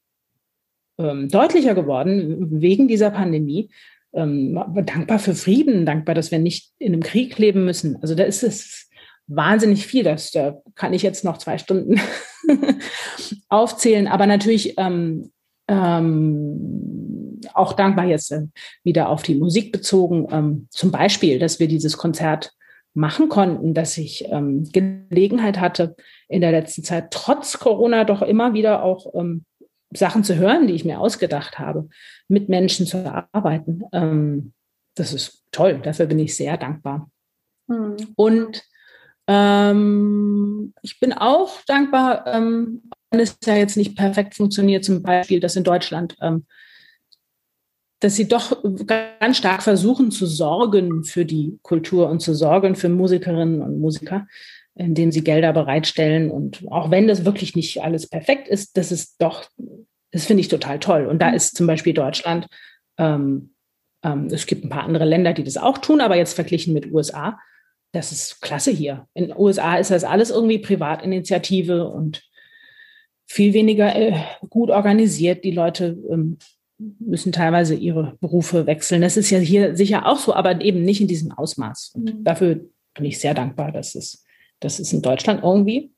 ähm, 0.96 1.28
deutlicher 1.28 1.74
geworden 1.74 2.62
wegen 2.62 2.88
dieser 2.88 3.11
Pandemie. 3.11 3.68
Ähm, 4.14 4.58
dankbar 4.84 5.18
für 5.18 5.34
Frieden, 5.34 5.86
dankbar, 5.86 6.14
dass 6.14 6.30
wir 6.30 6.38
nicht 6.38 6.72
in 6.78 6.92
einem 6.92 7.02
Krieg 7.02 7.38
leben 7.38 7.64
müssen. 7.64 7.96
Also 8.00 8.14
da 8.14 8.24
ist 8.24 8.42
es 8.42 8.88
wahnsinnig 9.26 9.86
viel. 9.86 10.04
Das, 10.04 10.30
da 10.30 10.60
kann 10.74 10.92
ich 10.92 11.02
jetzt 11.02 11.24
noch 11.24 11.38
zwei 11.38 11.58
Stunden 11.58 12.00
aufzählen. 13.48 14.06
Aber 14.06 14.26
natürlich 14.26 14.74
ähm, 14.78 15.32
ähm, 15.68 17.40
auch 17.54 17.72
dankbar 17.72 18.06
jetzt 18.06 18.30
äh, 18.32 18.42
wieder 18.82 19.08
auf 19.08 19.22
die 19.22 19.34
Musik 19.34 19.72
bezogen. 19.72 20.26
Ähm, 20.30 20.68
zum 20.70 20.90
Beispiel, 20.90 21.38
dass 21.38 21.60
wir 21.60 21.68
dieses 21.68 21.96
Konzert 21.96 22.52
machen 22.94 23.28
konnten, 23.28 23.74
dass 23.74 23.98
ich 23.98 24.24
ähm, 24.28 24.68
Gelegenheit 24.72 25.58
hatte, 25.58 25.96
in 26.28 26.40
der 26.40 26.52
letzten 26.52 26.84
Zeit 26.84 27.10
trotz 27.10 27.58
Corona 27.58 28.04
doch 28.04 28.22
immer 28.22 28.54
wieder 28.54 28.84
auch 28.84 29.14
ähm, 29.14 29.44
Sachen 29.95 30.24
zu 30.24 30.36
hören, 30.36 30.66
die 30.66 30.74
ich 30.74 30.84
mir 30.84 31.01
ausgedacht 31.01 31.59
habe, 31.59 31.88
mit 32.28 32.49
Menschen 32.49 32.86
zu 32.86 33.05
arbeiten. 33.32 33.82
Ähm, 33.92 34.53
das 34.95 35.12
ist 35.12 35.45
toll, 35.53 35.80
dafür 35.82 36.07
bin 36.07 36.18
ich 36.18 36.36
sehr 36.36 36.57
dankbar. 36.57 37.11
Mhm. 37.66 37.97
Und 38.16 38.62
Ähm, 39.26 40.74
ich 40.82 41.01
bin 41.01 41.14
auch 41.14 41.62
dankbar, 41.66 42.26
ähm, 42.26 42.82
wenn 43.11 43.20
es 43.20 43.38
ja 43.42 43.57
jetzt 43.57 43.78
nicht 43.78 43.97
perfekt 43.97 44.34
funktioniert, 44.34 44.84
zum 44.84 45.03
Beispiel, 45.03 45.40
dass 45.40 45.57
in 45.57 45.64
Deutschland, 45.64 46.14
ähm, 46.20 46.45
dass 48.01 48.16
sie 48.16 48.28
doch 48.28 48.62
ganz 48.86 49.38
stark 49.38 49.62
versuchen 49.62 50.11
zu 50.11 50.26
sorgen 50.26 51.05
für 51.05 51.24
die 51.24 51.59
Kultur 51.62 52.11
und 52.11 52.20
zu 52.20 52.34
sorgen 52.34 52.76
für 52.76 52.90
Musikerinnen 52.90 53.62
und 53.62 53.80
Musiker, 53.80 54.26
indem 54.75 55.12
sie 55.12 55.25
Gelder 55.25 55.53
bereitstellen. 55.53 56.31
Und 56.31 56.64
auch 56.70 56.91
wenn 56.91 57.07
das 57.07 57.25
wirklich 57.25 57.55
nicht 57.55 57.83
alles 57.83 58.09
perfekt 58.09 58.49
ist, 58.49 58.77
das 58.77 58.93
ist 58.93 59.16
doch, 59.20 59.45
das 60.11 60.27
finde 60.27 60.41
ich 60.41 60.49
total 60.49 60.79
toll. 60.79 61.07
Und 61.07 61.20
da 61.20 61.31
mhm. 61.31 61.35
ist 61.35 61.57
zum 61.57 61.66
Beispiel 61.66 61.95
Deutschland, 61.95 62.47
ähm, 62.99 63.55
ähm, 64.05 64.27
es 64.27 64.47
gibt 64.47 64.64
ein 64.64 64.70
paar 64.70 64.85
andere 64.85 65.05
Länder, 65.05 65.33
die 65.33 65.45
das 65.45 65.57
auch 65.57 65.79
tun, 65.79 66.01
aber 66.01 66.16
jetzt 66.16 66.35
verglichen 66.35 66.75
mit 66.75 66.93
USA, 66.93 67.39
das 67.93 68.12
ist 68.12 68.41
klasse 68.41 68.70
hier. 68.70 69.07
In 69.14 69.29
den 69.29 69.37
USA 69.37 69.77
ist 69.77 69.91
das 69.91 70.05
alles 70.05 70.31
irgendwie 70.31 70.59
Privatinitiative 70.59 71.89
und 71.89 72.22
viel 73.27 73.55
weniger 73.55 73.95
äh, 73.95 74.14
gut 74.51 74.70
organisiert. 74.70 75.45
Die 75.45 75.53
Leute 75.53 75.97
ähm, 76.11 76.39
müssen 76.79 77.33
teilweise 77.33 77.75
ihre 77.75 78.16
Berufe 78.20 78.66
wechseln. 78.66 79.03
Das 79.03 79.16
ist 79.16 79.31
ja 79.31 79.39
hier 79.39 79.77
sicher 79.77 80.07
auch 80.07 80.18
so, 80.18 80.35
aber 80.35 80.61
eben 80.61 80.83
nicht 80.83 81.01
in 81.01 81.09
diesem 81.09 81.31
Ausmaß. 81.31 81.93
Und 81.95 82.18
mhm. 82.18 82.25
dafür 82.25 82.61
bin 82.95 83.05
ich 83.05 83.20
sehr 83.20 83.35
dankbar, 83.35 83.72
dass 83.72 83.95
es, 83.95 84.24
dass 84.61 84.78
es 84.78 84.92
in 84.92 85.02
Deutschland 85.02 85.42
irgendwie 85.42 85.92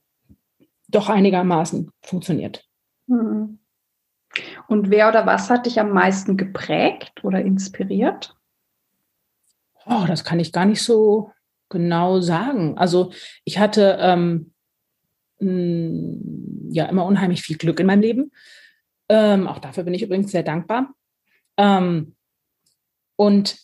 doch 0.87 1.09
einigermaßen 1.09 1.91
funktioniert. 2.01 2.65
Mhm. 3.07 3.59
Und 4.67 4.89
wer 4.89 5.09
oder 5.09 5.25
was 5.25 5.49
hat 5.49 5.65
dich 5.65 5.79
am 5.79 5.91
meisten 5.91 6.37
geprägt 6.37 7.23
oder 7.23 7.41
inspiriert? 7.41 8.35
Oh, 9.85 10.05
das 10.07 10.23
kann 10.23 10.39
ich 10.39 10.51
gar 10.51 10.65
nicht 10.65 10.83
so 10.83 11.31
genau 11.69 12.19
sagen. 12.19 12.77
Also 12.77 13.11
ich 13.45 13.59
hatte 13.59 13.97
ähm, 13.99 14.53
mh, 15.39 16.73
ja 16.73 16.85
immer 16.85 17.05
unheimlich 17.05 17.41
viel 17.41 17.57
Glück 17.57 17.79
in 17.79 17.87
meinem 17.87 18.01
Leben. 18.01 18.31
Ähm, 19.09 19.47
auch 19.47 19.59
dafür 19.59 19.83
bin 19.83 19.93
ich 19.93 20.03
übrigens 20.03 20.31
sehr 20.31 20.43
dankbar. 20.43 20.93
Ähm, 21.57 22.15
und 23.15 23.57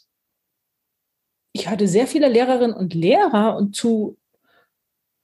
ich 1.51 1.67
hatte 1.67 1.87
sehr 1.87 2.07
viele 2.07 2.29
Lehrerinnen 2.29 2.75
und 2.75 2.93
Lehrer 2.93 3.55
und 3.55 3.75
zu, 3.75 4.17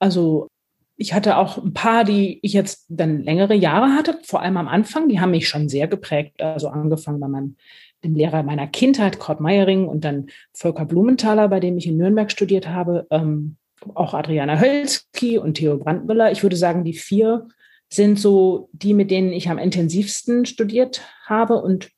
also 0.00 0.48
ich 0.96 1.14
hatte 1.14 1.38
auch 1.38 1.56
ein 1.56 1.72
paar, 1.72 2.04
die 2.04 2.40
ich 2.42 2.52
jetzt 2.52 2.84
dann 2.88 3.22
längere 3.22 3.54
Jahre 3.54 3.94
hatte, 3.94 4.18
vor 4.22 4.42
allem 4.42 4.56
am 4.58 4.68
Anfang, 4.68 5.08
die 5.08 5.20
haben 5.20 5.30
mich 5.30 5.48
schon 5.48 5.68
sehr 5.68 5.88
geprägt. 5.88 6.42
Also 6.42 6.68
angefangen 6.68 7.20
bei 7.20 7.28
meinem 7.28 7.56
dem 8.04 8.14
Lehrer 8.14 8.42
meiner 8.42 8.66
Kindheit, 8.66 9.18
Kurt 9.18 9.40
Meiering, 9.40 9.86
und 9.86 10.04
dann 10.04 10.30
Volker 10.52 10.84
Blumenthaler, 10.84 11.48
bei 11.48 11.60
dem 11.60 11.76
ich 11.76 11.86
in 11.86 11.96
Nürnberg 11.96 12.30
studiert 12.30 12.68
habe, 12.68 13.06
ähm, 13.10 13.56
auch 13.94 14.14
Adriana 14.14 14.60
Hölzki 14.60 15.38
und 15.38 15.54
Theo 15.54 15.78
Brandmüller. 15.78 16.32
Ich 16.32 16.42
würde 16.42 16.56
sagen, 16.56 16.84
die 16.84 16.94
vier 16.94 17.48
sind 17.88 18.18
so 18.18 18.68
die, 18.72 18.94
mit 18.94 19.10
denen 19.10 19.32
ich 19.32 19.48
am 19.48 19.58
intensivsten 19.58 20.46
studiert 20.46 21.02
habe. 21.24 21.60
Und 21.62 21.90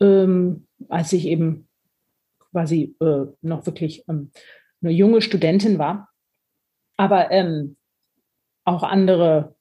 ähm, 0.00 0.66
als 0.88 1.12
ich 1.12 1.26
eben 1.26 1.68
quasi 2.50 2.94
äh, 3.00 3.26
noch 3.42 3.66
wirklich 3.66 4.04
ähm, 4.08 4.30
eine 4.82 4.92
junge 4.92 5.22
Studentin 5.22 5.78
war, 5.78 6.08
aber 6.96 7.30
ähm, 7.30 7.76
auch 8.64 8.82
andere 8.82 9.54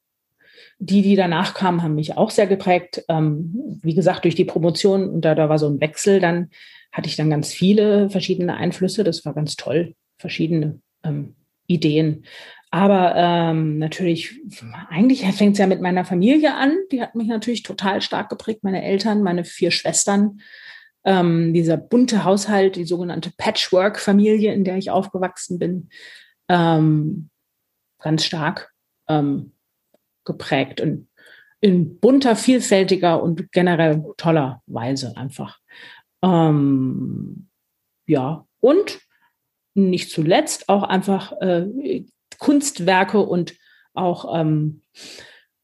die, 0.80 1.02
die 1.02 1.16
danach 1.16 1.54
kamen, 1.54 1.82
haben 1.82 1.96
mich 1.96 2.18
auch 2.18 2.30
sehr 2.30 2.48
geprägt. 2.48 3.04
Ähm, 3.08 3.80
wie 3.82 3.94
gesagt, 3.94 4.26
durch 4.26 4.36
die 4.36 4.46
Promotion 4.46 5.10
und 5.10 5.22
da, 5.22 5.36
da 5.36 5.50
war 5.50 5.60
so 5.60 5.68
ein 5.68 5.80
Wechsel, 5.80 6.20
dann 6.20 6.50
hatte 6.92 7.08
ich 7.08 7.16
dann 7.16 7.30
ganz 7.30 7.54
viele 7.54 8.10
verschiedene 8.10 8.56
Einflüsse. 8.56 9.04
Das 9.04 9.26
war 9.26 9.34
ganz 9.34 9.56
toll, 9.56 9.96
verschiedene 10.18 10.80
ähm, 11.04 11.36
Ideen. 11.68 12.26
Aber 12.70 13.14
ähm, 13.16 13.78
natürlich, 13.78 14.40
eigentlich 14.90 15.26
fängt 15.36 15.54
es 15.54 15.60
ja 15.60 15.68
mit 15.68 15.82
meiner 15.82 16.06
Familie 16.06 16.56
an. 16.56 16.76
Die 16.92 17.02
hat 17.02 17.16
mich 17.16 17.28
natürlich 17.28 17.64
total 17.64 18.02
stark 18.02 18.30
geprägt. 18.30 18.64
Meine 18.64 18.84
Eltern, 18.84 19.22
meine 19.22 19.46
vier 19.46 19.72
Schwestern, 19.72 20.42
ähm, 21.06 21.54
dieser 21.54 21.78
bunte 21.78 22.24
Haushalt, 22.24 22.76
die 22.76 22.86
sogenannte 22.86 23.32
Patchwork-Familie, 23.38 24.54
in 24.54 24.64
der 24.64 24.78
ich 24.78 24.90
aufgewachsen 24.90 25.60
bin, 25.60 25.90
ähm, 26.50 27.30
ganz 28.00 28.26
stark. 28.26 28.74
Ähm, 29.08 29.54
geprägt 30.26 30.82
und 30.82 31.08
in 31.60 32.00
bunter, 32.00 32.36
vielfältiger 32.36 33.22
und 33.24 33.52
generell 33.52 34.04
toller 34.18 34.62
Weise 34.66 35.16
einfach. 35.16 35.60
Ähm, 36.22 37.48
ja, 38.06 38.46
und 38.60 39.00
nicht 39.74 40.12
zuletzt 40.12 40.68
auch 40.70 40.84
einfach 40.84 41.32
äh, 41.42 42.06
Kunstwerke 42.38 43.20
und 43.20 43.56
auch 43.94 44.38
ähm, 44.38 44.82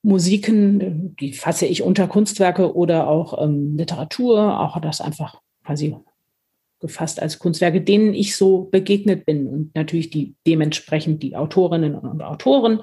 Musiken, 0.01 1.15
die 1.17 1.33
fasse 1.33 1.65
ich 1.65 1.83
unter 1.83 2.07
Kunstwerke 2.07 2.73
oder 2.73 3.07
auch 3.07 3.43
ähm, 3.43 3.75
Literatur, 3.75 4.59
auch 4.59 4.79
das 4.79 5.01
einfach 5.01 5.41
quasi 5.65 5.97
gefasst 6.79 7.21
als 7.21 7.39
Kunstwerke, 7.39 7.81
denen 7.81 8.13
ich 8.13 8.35
so 8.35 8.69
begegnet 8.71 9.25
bin 9.25 9.47
und 9.47 9.75
natürlich 9.75 10.09
die 10.09 10.35
dementsprechend 10.47 11.23
die 11.23 11.35
Autorinnen 11.35 11.95
und 11.95 12.21
Autoren, 12.21 12.81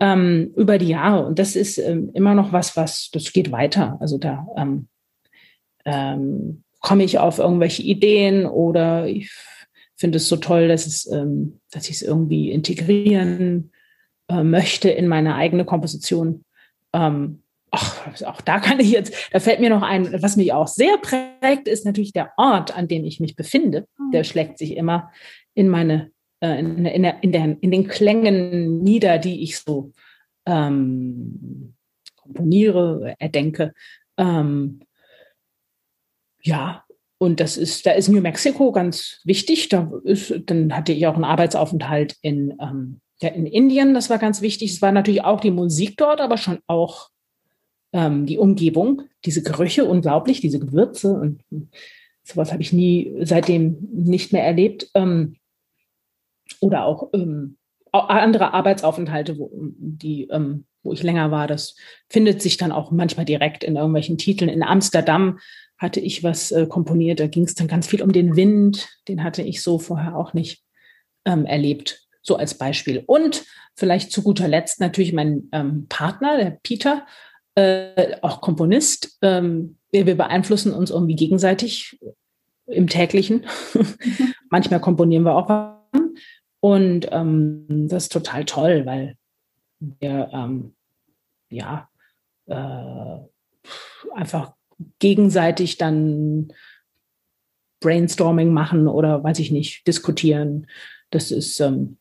ähm, 0.00 0.52
über 0.56 0.78
die 0.78 0.88
Jahre. 0.88 1.26
Und 1.26 1.38
das 1.38 1.56
ist 1.56 1.78
ähm, 1.78 2.10
immer 2.14 2.34
noch 2.34 2.52
was, 2.52 2.76
was, 2.76 3.10
das 3.12 3.32
geht 3.32 3.50
weiter. 3.50 3.96
Also 4.00 4.18
da 4.18 4.46
ähm, 4.56 4.88
ähm, 5.84 6.62
komme 6.80 7.04
ich 7.04 7.18
auf 7.18 7.38
irgendwelche 7.38 7.82
Ideen 7.82 8.46
oder 8.46 9.06
ich 9.06 9.30
finde 9.96 10.18
es 10.18 10.28
so 10.28 10.36
toll, 10.36 10.68
dass 10.68 10.86
es, 10.86 11.10
ähm, 11.10 11.60
dass 11.70 11.88
ich 11.88 11.96
es 11.96 12.02
irgendwie 12.02 12.52
integrieren 12.52 13.72
äh, 14.28 14.42
möchte 14.44 14.90
in 14.90 15.08
meine 15.08 15.34
eigene 15.34 15.64
Komposition. 15.64 16.44
Ähm, 16.92 17.42
ach, 17.70 18.22
auch 18.24 18.40
da 18.40 18.60
kann 18.60 18.80
ich 18.80 18.90
jetzt, 18.90 19.14
da 19.32 19.40
fällt 19.40 19.60
mir 19.60 19.70
noch 19.70 19.82
ein, 19.82 20.22
was 20.22 20.36
mich 20.36 20.52
auch 20.52 20.68
sehr 20.68 20.98
prägt, 20.98 21.68
ist 21.68 21.84
natürlich 21.84 22.12
der 22.12 22.32
Ort, 22.36 22.76
an 22.76 22.88
dem 22.88 23.04
ich 23.04 23.20
mich 23.20 23.36
befinde. 23.36 23.86
Der 24.12 24.20
hm. 24.20 24.24
schlägt 24.24 24.58
sich 24.58 24.76
immer 24.76 25.10
in 25.54 25.68
meine 25.68 26.10
äh, 26.40 26.58
in, 26.58 26.84
in, 26.86 27.02
der, 27.02 27.22
in, 27.22 27.32
der, 27.32 27.56
in, 27.60 27.70
den 27.70 27.88
Klängen 27.88 28.82
nieder, 28.82 29.18
die 29.18 29.42
ich 29.42 29.58
so 29.58 29.92
ähm, 30.46 31.74
komponiere, 32.16 33.14
erdenke. 33.18 33.72
Ähm, 34.16 34.80
ja, 36.42 36.84
und 37.18 37.40
das 37.40 37.56
ist, 37.56 37.86
da 37.86 37.92
ist 37.92 38.08
New 38.08 38.20
Mexico 38.20 38.70
ganz 38.70 39.20
wichtig. 39.24 39.68
Da 39.68 39.90
ist, 40.04 40.32
dann 40.46 40.74
hatte 40.76 40.92
ich 40.92 41.06
auch 41.06 41.14
einen 41.14 41.24
Arbeitsaufenthalt 41.24 42.16
in, 42.22 42.56
ähm, 42.60 43.00
in 43.20 43.46
Indien. 43.46 43.94
Das 43.94 44.08
war 44.08 44.18
ganz 44.18 44.40
wichtig. 44.40 44.72
Es 44.72 44.82
war 44.82 44.92
natürlich 44.92 45.24
auch 45.24 45.40
die 45.40 45.50
Musik 45.50 45.96
dort, 45.96 46.20
aber 46.20 46.36
schon 46.36 46.60
auch 46.68 47.08
ähm, 47.98 48.26
die 48.26 48.38
Umgebung, 48.38 49.02
diese 49.24 49.42
Gerüche, 49.42 49.84
unglaublich, 49.84 50.40
diese 50.40 50.60
Gewürze 50.60 51.12
und 51.12 51.42
sowas 52.22 52.52
habe 52.52 52.62
ich 52.62 52.72
nie 52.72 53.12
seitdem 53.22 53.88
nicht 53.92 54.32
mehr 54.32 54.44
erlebt. 54.44 54.88
Ähm, 54.94 55.34
oder 56.60 56.84
auch 56.84 57.10
ähm, 57.12 57.56
andere 57.92 58.54
Arbeitsaufenthalte, 58.54 59.36
wo, 59.36 59.50
die, 59.52 60.28
ähm, 60.30 60.64
wo 60.84 60.92
ich 60.92 61.02
länger 61.02 61.32
war. 61.32 61.48
Das 61.48 61.74
findet 62.08 62.40
sich 62.40 62.56
dann 62.56 62.70
auch 62.70 62.92
manchmal 62.92 63.26
direkt 63.26 63.64
in 63.64 63.74
irgendwelchen 63.74 64.16
Titeln. 64.16 64.48
In 64.48 64.62
Amsterdam 64.62 65.40
hatte 65.76 65.98
ich 65.98 66.22
was 66.22 66.52
äh, 66.52 66.66
komponiert, 66.66 67.18
da 67.18 67.26
ging 67.26 67.44
es 67.44 67.54
dann 67.54 67.66
ganz 67.66 67.88
viel 67.88 68.02
um 68.02 68.12
den 68.12 68.36
Wind. 68.36 68.88
Den 69.08 69.24
hatte 69.24 69.42
ich 69.42 69.62
so 69.62 69.78
vorher 69.78 70.16
auch 70.16 70.34
nicht 70.34 70.62
ähm, 71.24 71.46
erlebt, 71.46 72.06
so 72.22 72.36
als 72.36 72.54
Beispiel. 72.54 73.02
Und 73.06 73.44
vielleicht 73.74 74.12
zu 74.12 74.22
guter 74.22 74.46
Letzt 74.46 74.80
natürlich 74.80 75.12
mein 75.12 75.48
ähm, 75.50 75.86
Partner, 75.88 76.36
der 76.36 76.58
Peter, 76.62 77.06
äh, 77.58 78.16
auch 78.22 78.40
Komponist. 78.40 79.18
Ähm, 79.20 79.76
wir, 79.90 80.06
wir 80.06 80.16
beeinflussen 80.16 80.72
uns 80.72 80.90
irgendwie 80.90 81.16
gegenseitig 81.16 81.98
im 82.66 82.86
täglichen. 82.86 83.46
Manchmal 84.50 84.80
komponieren 84.80 85.24
wir 85.24 85.34
auch 85.34 85.76
und 86.60 87.08
ähm, 87.10 87.66
das 87.88 88.04
ist 88.04 88.12
total 88.12 88.44
toll, 88.44 88.84
weil 88.84 89.16
wir 89.80 90.30
ähm, 90.32 90.74
ja 91.50 91.88
äh, 92.46 93.18
einfach 94.14 94.52
gegenseitig 94.98 95.78
dann 95.78 96.52
Brainstorming 97.80 98.52
machen 98.52 98.88
oder 98.88 99.22
weiß 99.22 99.38
ich 99.38 99.52
nicht, 99.52 99.86
diskutieren. 99.86 100.66
Das 101.10 101.30
ist 101.30 101.60
ähm, 101.60 101.98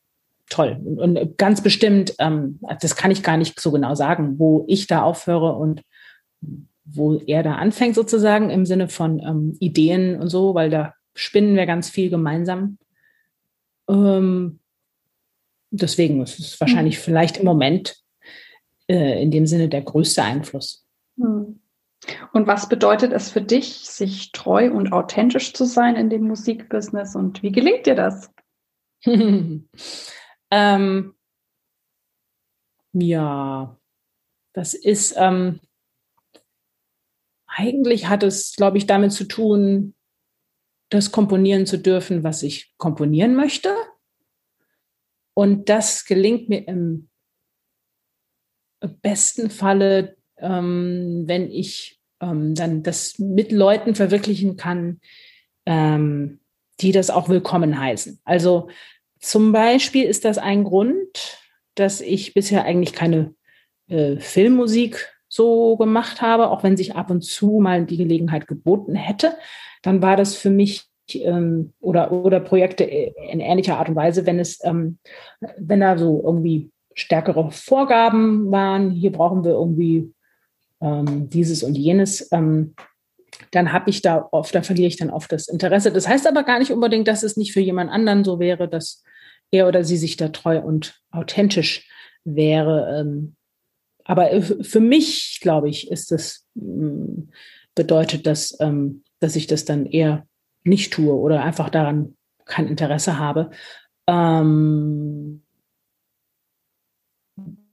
toll. 0.50 0.80
Und, 0.84 1.18
und, 1.18 1.38
ganz 1.38 1.62
bestimmt, 1.62 2.14
ähm, 2.20 2.60
das 2.82 2.96
kann 2.96 3.12
ich 3.12 3.24
gar 3.24 3.38
nicht 3.38 3.60
so 3.60 3.72
genau 3.72 3.96
sagen, 3.96 4.40
wo 4.40 4.66
ich 4.68 4.88
da 4.88 5.04
aufhöre 5.04 5.54
und 5.54 5.84
wo 6.86 7.16
er 7.16 7.44
da 7.44 7.56
anfängt 7.56 7.96
sozusagen 7.96 8.50
im 8.50 8.66
Sinne 8.66 8.88
von 8.88 9.20
ähm, 9.20 9.58
Ideen 9.60 10.20
und 10.20 10.30
so, 10.30 10.56
weil 10.56 10.70
da 10.70 10.94
spinnen 11.16 11.56
wir 11.56 11.66
ganz 11.66 11.90
viel 11.90 12.10
gemeinsam. 12.10 12.78
Ähm, 13.90 14.60
deswegen 15.70 16.22
ist 16.22 16.40
es 16.40 16.60
wahrscheinlich 16.62 16.98
mhm. 16.98 17.02
vielleicht 17.02 17.38
im 17.38 17.46
Moment 17.46 17.98
äh, 18.88 19.22
in 19.22 19.32
dem 19.32 19.46
Sinne 19.48 19.68
der 19.68 19.82
größte 19.82 20.24
Einfluss. 20.24 20.86
Mhm. 21.18 21.60
Und 22.32 22.48
was 22.48 22.70
bedeutet 22.70 23.12
es 23.12 23.32
für 23.32 23.42
dich, 23.42 23.80
sich 23.80 24.32
treu 24.32 24.72
und 24.72 24.94
authentisch 24.94 25.54
zu 25.54 25.66
sein 25.66 25.96
in 25.96 26.10
dem 26.10 26.28
Musikbusiness 26.28 27.16
und 27.16 27.44
wie 27.44 27.52
gelingt 27.52 27.86
dir 27.86 27.96
das? 27.96 28.32
Ähm, 30.52 31.16
ja, 32.94 33.78
das 34.54 34.74
ist, 34.74 35.16
ähm, 35.18 35.60
eigentlich 37.46 38.08
hat 38.08 38.24
es, 38.24 38.56
glaube 38.56 38.78
ich, 38.78 38.88
damit 38.88 39.12
zu 39.12 39.26
tun, 39.26 39.94
das 40.90 41.12
komponieren 41.12 41.66
zu 41.66 41.78
dürfen, 41.78 42.24
was 42.24 42.44
ich 42.44 42.74
komponieren 42.78 43.36
möchte. 43.36 43.76
Und 45.34 45.70
das 45.70 46.06
gelingt 46.06 46.50
mir 46.50 46.68
im 46.68 47.10
besten 49.02 49.50
Falle, 49.50 50.18
ähm, 50.38 51.24
wenn 51.28 51.52
ich 51.52 52.00
ähm, 52.22 52.56
dann 52.56 52.84
das 52.84 53.20
mit 53.20 53.52
Leuten 53.52 53.96
verwirklichen 53.96 54.56
kann, 54.56 55.02
ähm, 55.66 56.40
die 56.80 56.92
das 56.92 57.10
auch 57.10 57.28
willkommen 57.30 57.80
heißen. 57.80 58.20
Also 58.24 58.70
zum 59.20 59.52
Beispiel 59.52 60.06
ist 60.06 60.26
das 60.26 60.38
ein 60.38 60.64
Grund, 60.64 61.40
dass 61.76 62.02
ich 62.02 62.34
bisher 62.34 62.64
eigentlich 62.64 62.94
keine 62.94 63.34
äh, 63.88 64.18
Filmmusik 64.18 65.14
so 65.28 65.78
gemacht 65.78 66.22
habe, 66.22 66.50
auch 66.50 66.64
wenn 66.64 66.78
sich 66.78 66.96
ab 66.96 67.10
und 67.10 67.22
zu 67.22 67.60
mal 67.60 67.86
die 67.86 67.98
Gelegenheit 67.98 68.48
geboten 68.48 68.96
hätte, 68.96 69.36
dann 69.82 70.02
war 70.02 70.16
das 70.16 70.36
für 70.36 70.50
mich 70.50 70.86
ähm, 71.14 71.74
oder, 71.80 72.12
oder 72.12 72.40
Projekte 72.40 72.84
in 72.84 73.40
ähnlicher 73.40 73.78
Art 73.78 73.90
und 73.90 73.96
Weise, 73.96 74.26
wenn 74.26 74.40
es, 74.40 74.64
ähm, 74.64 74.98
wenn 75.58 75.82
da 75.82 75.98
so 75.98 76.22
irgendwie 76.24 76.72
stärkere 76.94 77.52
Vorgaben 77.52 78.52
waren, 78.52 78.92
hier 78.92 79.12
brauchen 79.12 79.44
wir 79.44 79.52
irgendwie 79.52 80.12
ähm, 80.82 81.30
dieses 81.30 81.64
und 81.64 81.78
jenes, 81.78 82.32
ähm, 82.32 82.74
dann 83.58 83.74
habe 83.74 83.90
ich 83.90 84.04
da 84.04 84.30
oft, 84.32 84.54
da 84.54 84.62
verliere 84.62 84.88
ich 84.88 84.98
dann 84.98 85.10
oft 85.10 85.32
das 85.32 85.48
Interesse. 85.48 85.92
Das 85.92 86.08
heißt 86.08 86.28
aber 86.28 86.44
gar 86.44 86.60
nicht 86.60 86.72
unbedingt, 86.72 87.08
dass 87.08 87.24
es 87.24 87.38
nicht 87.38 87.54
für 87.54 87.60
jemand 87.60 87.90
anderen 87.90 88.24
so 88.24 88.40
wäre, 88.40 88.70
dass 88.70 89.04
er 89.50 89.68
oder 89.68 89.84
sie 89.84 89.98
sich 89.98 90.16
da 90.16 90.28
treu 90.28 90.60
und 90.60 91.02
authentisch 91.10 91.90
wäre. 92.24 93.00
Ähm, 93.00 93.36
aber 94.04 94.44
für 94.44 94.80
mich, 94.80 95.40
glaube 95.42 95.70
ich, 95.70 95.90
ist 95.90 96.12
das, 96.12 96.46
mm, 96.54 97.30
bedeutet 97.74 98.28
das, 98.28 98.56
ähm, 98.60 99.04
dass 99.20 99.36
ich 99.36 99.48
das 99.48 99.66
dann 99.66 99.88
eher 99.88 100.28
nicht 100.64 100.94
tue 100.94 101.16
oder 101.16 101.42
einfach 101.44 101.72
daran 101.72 102.16
kein 102.46 102.68
Interesse 102.68 103.18
habe. 103.18 103.50
Ähm, 104.06 105.42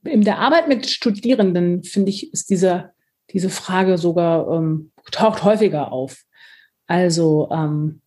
in 0.03 0.23
der 0.23 0.39
Arbeit 0.39 0.67
mit 0.67 0.89
Studierenden, 0.89 1.83
finde 1.83 2.09
ich, 2.09 2.33
ist 2.33 2.49
dieser, 2.49 2.94
diese 3.31 3.51
Frage 3.51 3.99
sogar, 3.99 4.51
ähm, 4.51 4.93
taucht 5.11 5.45
häufiger 5.45 5.93
auf. 5.93 6.25
Also 6.87 7.49
ähm, 7.51 8.01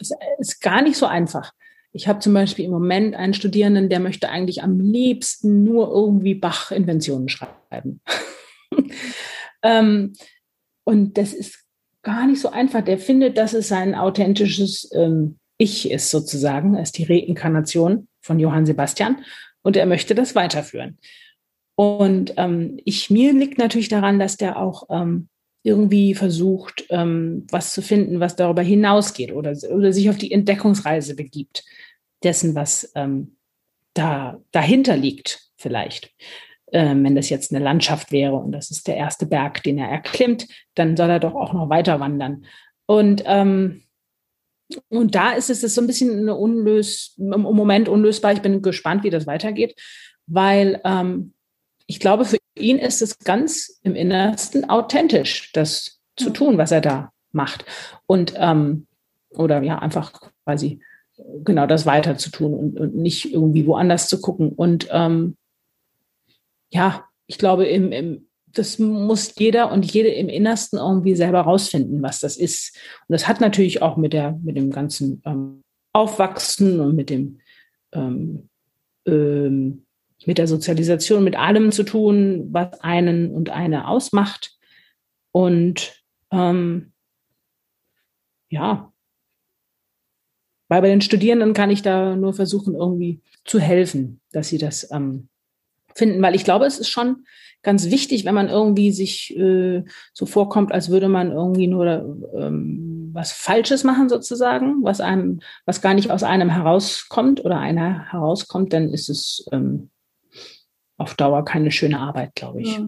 es 0.00 0.12
ist 0.38 0.60
gar 0.60 0.82
nicht 0.82 0.96
so 0.96 1.06
einfach. 1.06 1.52
Ich 1.92 2.08
habe 2.08 2.18
zum 2.18 2.34
Beispiel 2.34 2.66
im 2.66 2.70
Moment 2.70 3.14
einen 3.14 3.34
Studierenden, 3.34 3.88
der 3.88 4.00
möchte 4.00 4.28
eigentlich 4.28 4.62
am 4.62 4.78
liebsten 4.78 5.64
nur 5.64 5.88
irgendwie 5.88 6.34
Bach-Inventionen 6.34 7.28
schreiben. 7.28 8.02
ähm, 9.62 10.12
und 10.84 11.16
das 11.16 11.32
ist 11.32 11.64
gar 12.02 12.26
nicht 12.26 12.40
so 12.40 12.50
einfach. 12.50 12.82
Der 12.82 12.98
findet, 12.98 13.38
dass 13.38 13.54
es 13.54 13.68
sein 13.68 13.94
authentisches 13.94 14.90
ähm, 14.92 15.38
Ich 15.56 15.90
ist 15.90 16.10
sozusagen. 16.10 16.74
Er 16.74 16.82
ist 16.82 16.98
die 16.98 17.04
Reinkarnation 17.04 18.08
von 18.20 18.38
Johann 18.38 18.66
Sebastian 18.66 19.24
und 19.62 19.76
er 19.76 19.86
möchte 19.86 20.14
das 20.14 20.34
weiterführen. 20.34 20.98
Und 21.76 22.34
ähm, 22.38 22.80
ich, 22.84 23.10
mir 23.10 23.32
liegt 23.32 23.58
natürlich 23.58 23.88
daran, 23.88 24.18
dass 24.18 24.36
der 24.36 24.58
auch 24.58 24.84
ähm, 24.90 25.28
irgendwie 25.62 26.14
versucht, 26.14 26.86
ähm, 26.90 27.46
was 27.50 27.72
zu 27.72 27.82
finden, 27.82 28.18
was 28.18 28.34
darüber 28.34 28.62
hinausgeht 28.62 29.32
oder, 29.32 29.52
oder 29.70 29.92
sich 29.92 30.08
auf 30.08 30.16
die 30.16 30.32
Entdeckungsreise 30.32 31.14
begibt 31.14 31.64
dessen, 32.22 32.54
was 32.54 32.90
ähm, 32.94 33.36
da 33.94 34.40
dahinter 34.52 34.96
liegt, 34.96 35.50
vielleicht. 35.56 36.14
Ähm, 36.72 37.04
wenn 37.04 37.14
das 37.14 37.28
jetzt 37.30 37.54
eine 37.54 37.62
Landschaft 37.62 38.10
wäre 38.10 38.34
und 38.34 38.52
das 38.52 38.70
ist 38.70 38.88
der 38.88 38.96
erste 38.96 39.26
Berg, 39.26 39.62
den 39.62 39.78
er 39.78 39.88
erklimmt, 39.88 40.48
dann 40.74 40.96
soll 40.96 41.10
er 41.10 41.20
doch 41.20 41.34
auch 41.34 41.52
noch 41.52 41.68
weiter 41.68 42.00
wandern. 42.00 42.46
Und, 42.86 43.22
ähm, 43.26 43.82
und 44.88 45.14
da 45.14 45.32
ist 45.32 45.50
es 45.50 45.60
so 45.60 45.80
ein 45.80 45.86
bisschen 45.86 46.20
eine 46.20 46.34
unlös, 46.34 47.14
im 47.18 47.42
Moment 47.42 47.88
unlösbar. 47.88 48.32
Ich 48.32 48.42
bin 48.42 48.62
gespannt, 48.62 49.04
wie 49.04 49.10
das 49.10 49.26
weitergeht, 49.26 49.80
weil 50.26 50.80
ähm, 50.84 51.34
ich 51.86 52.00
glaube, 52.00 52.24
für 52.24 52.38
ihn 52.56 52.78
ist 52.78 53.02
es 53.02 53.18
ganz 53.18 53.78
im 53.82 53.94
Innersten 53.94 54.68
authentisch, 54.68 55.52
das 55.52 56.00
zu 56.16 56.30
tun, 56.30 56.58
was 56.58 56.72
er 56.72 56.80
da 56.80 57.12
macht. 57.32 57.64
Und 58.06 58.34
ähm, 58.36 58.86
oder 59.30 59.62
ja, 59.62 59.78
einfach 59.78 60.12
quasi 60.44 60.80
genau 61.44 61.66
das 61.66 61.86
weiter 61.86 62.16
zu 62.16 62.30
tun 62.30 62.54
und, 62.54 62.80
und 62.80 62.96
nicht 62.96 63.32
irgendwie 63.32 63.66
woanders 63.66 64.08
zu 64.08 64.20
gucken. 64.20 64.50
Und 64.50 64.88
ähm, 64.90 65.36
ja, 66.70 67.04
ich 67.26 67.38
glaube, 67.38 67.66
im, 67.66 67.92
im, 67.92 68.28
das 68.46 68.78
muss 68.78 69.34
jeder 69.36 69.70
und 69.72 69.90
jede 69.90 70.08
im 70.08 70.28
Innersten 70.28 70.78
irgendwie 70.78 71.14
selber 71.14 71.42
rausfinden, 71.42 72.02
was 72.02 72.20
das 72.20 72.36
ist. 72.36 72.76
Und 73.08 73.12
das 73.12 73.28
hat 73.28 73.40
natürlich 73.40 73.82
auch 73.82 73.96
mit 73.96 74.12
der, 74.12 74.38
mit 74.42 74.56
dem 74.56 74.70
ganzen 74.70 75.22
ähm, 75.24 75.62
Aufwachsen 75.92 76.80
und 76.80 76.94
mit 76.94 77.10
dem 77.10 77.40
ähm, 77.92 78.48
ähm, 79.06 79.85
mit 80.24 80.38
der 80.38 80.46
Sozialisation, 80.46 81.24
mit 81.24 81.36
allem 81.36 81.72
zu 81.72 81.82
tun, 81.82 82.48
was 82.50 82.80
einen 82.80 83.30
und 83.30 83.50
eine 83.50 83.88
ausmacht. 83.88 84.56
Und 85.32 86.02
ähm, 86.32 86.92
ja, 88.48 88.92
weil 90.68 90.82
bei 90.82 90.88
den 90.88 91.00
Studierenden 91.00 91.52
kann 91.52 91.70
ich 91.70 91.82
da 91.82 92.16
nur 92.16 92.32
versuchen, 92.32 92.74
irgendwie 92.74 93.20
zu 93.44 93.60
helfen, 93.60 94.20
dass 94.32 94.48
sie 94.48 94.58
das 94.58 94.90
ähm, 94.90 95.28
finden, 95.94 96.20
weil 96.22 96.34
ich 96.34 96.44
glaube, 96.44 96.66
es 96.66 96.78
ist 96.78 96.88
schon 96.88 97.24
ganz 97.62 97.90
wichtig, 97.90 98.24
wenn 98.24 98.34
man 98.34 98.48
irgendwie 98.48 98.92
sich 98.92 99.36
äh, 99.36 99.84
so 100.12 100.26
vorkommt, 100.26 100.72
als 100.72 100.90
würde 100.90 101.08
man 101.08 101.32
irgendwie 101.32 101.66
nur 101.66 101.86
ähm, 102.36 103.10
was 103.12 103.32
Falsches 103.32 103.82
machen 103.82 104.08
sozusagen, 104.08 104.82
was 104.82 105.00
einem, 105.00 105.40
was 105.64 105.80
gar 105.80 105.94
nicht 105.94 106.10
aus 106.10 106.22
einem 106.22 106.50
herauskommt 106.50 107.44
oder 107.44 107.58
einer 107.58 108.10
herauskommt, 108.10 108.72
dann 108.72 108.92
ist 108.92 109.08
es 109.08 109.46
ähm, 109.52 109.90
auf 110.98 111.14
Dauer 111.14 111.44
keine 111.44 111.70
schöne 111.70 111.98
Arbeit, 111.98 112.34
glaube 112.34 112.60
ich. 112.60 112.78
Ja. 112.78 112.86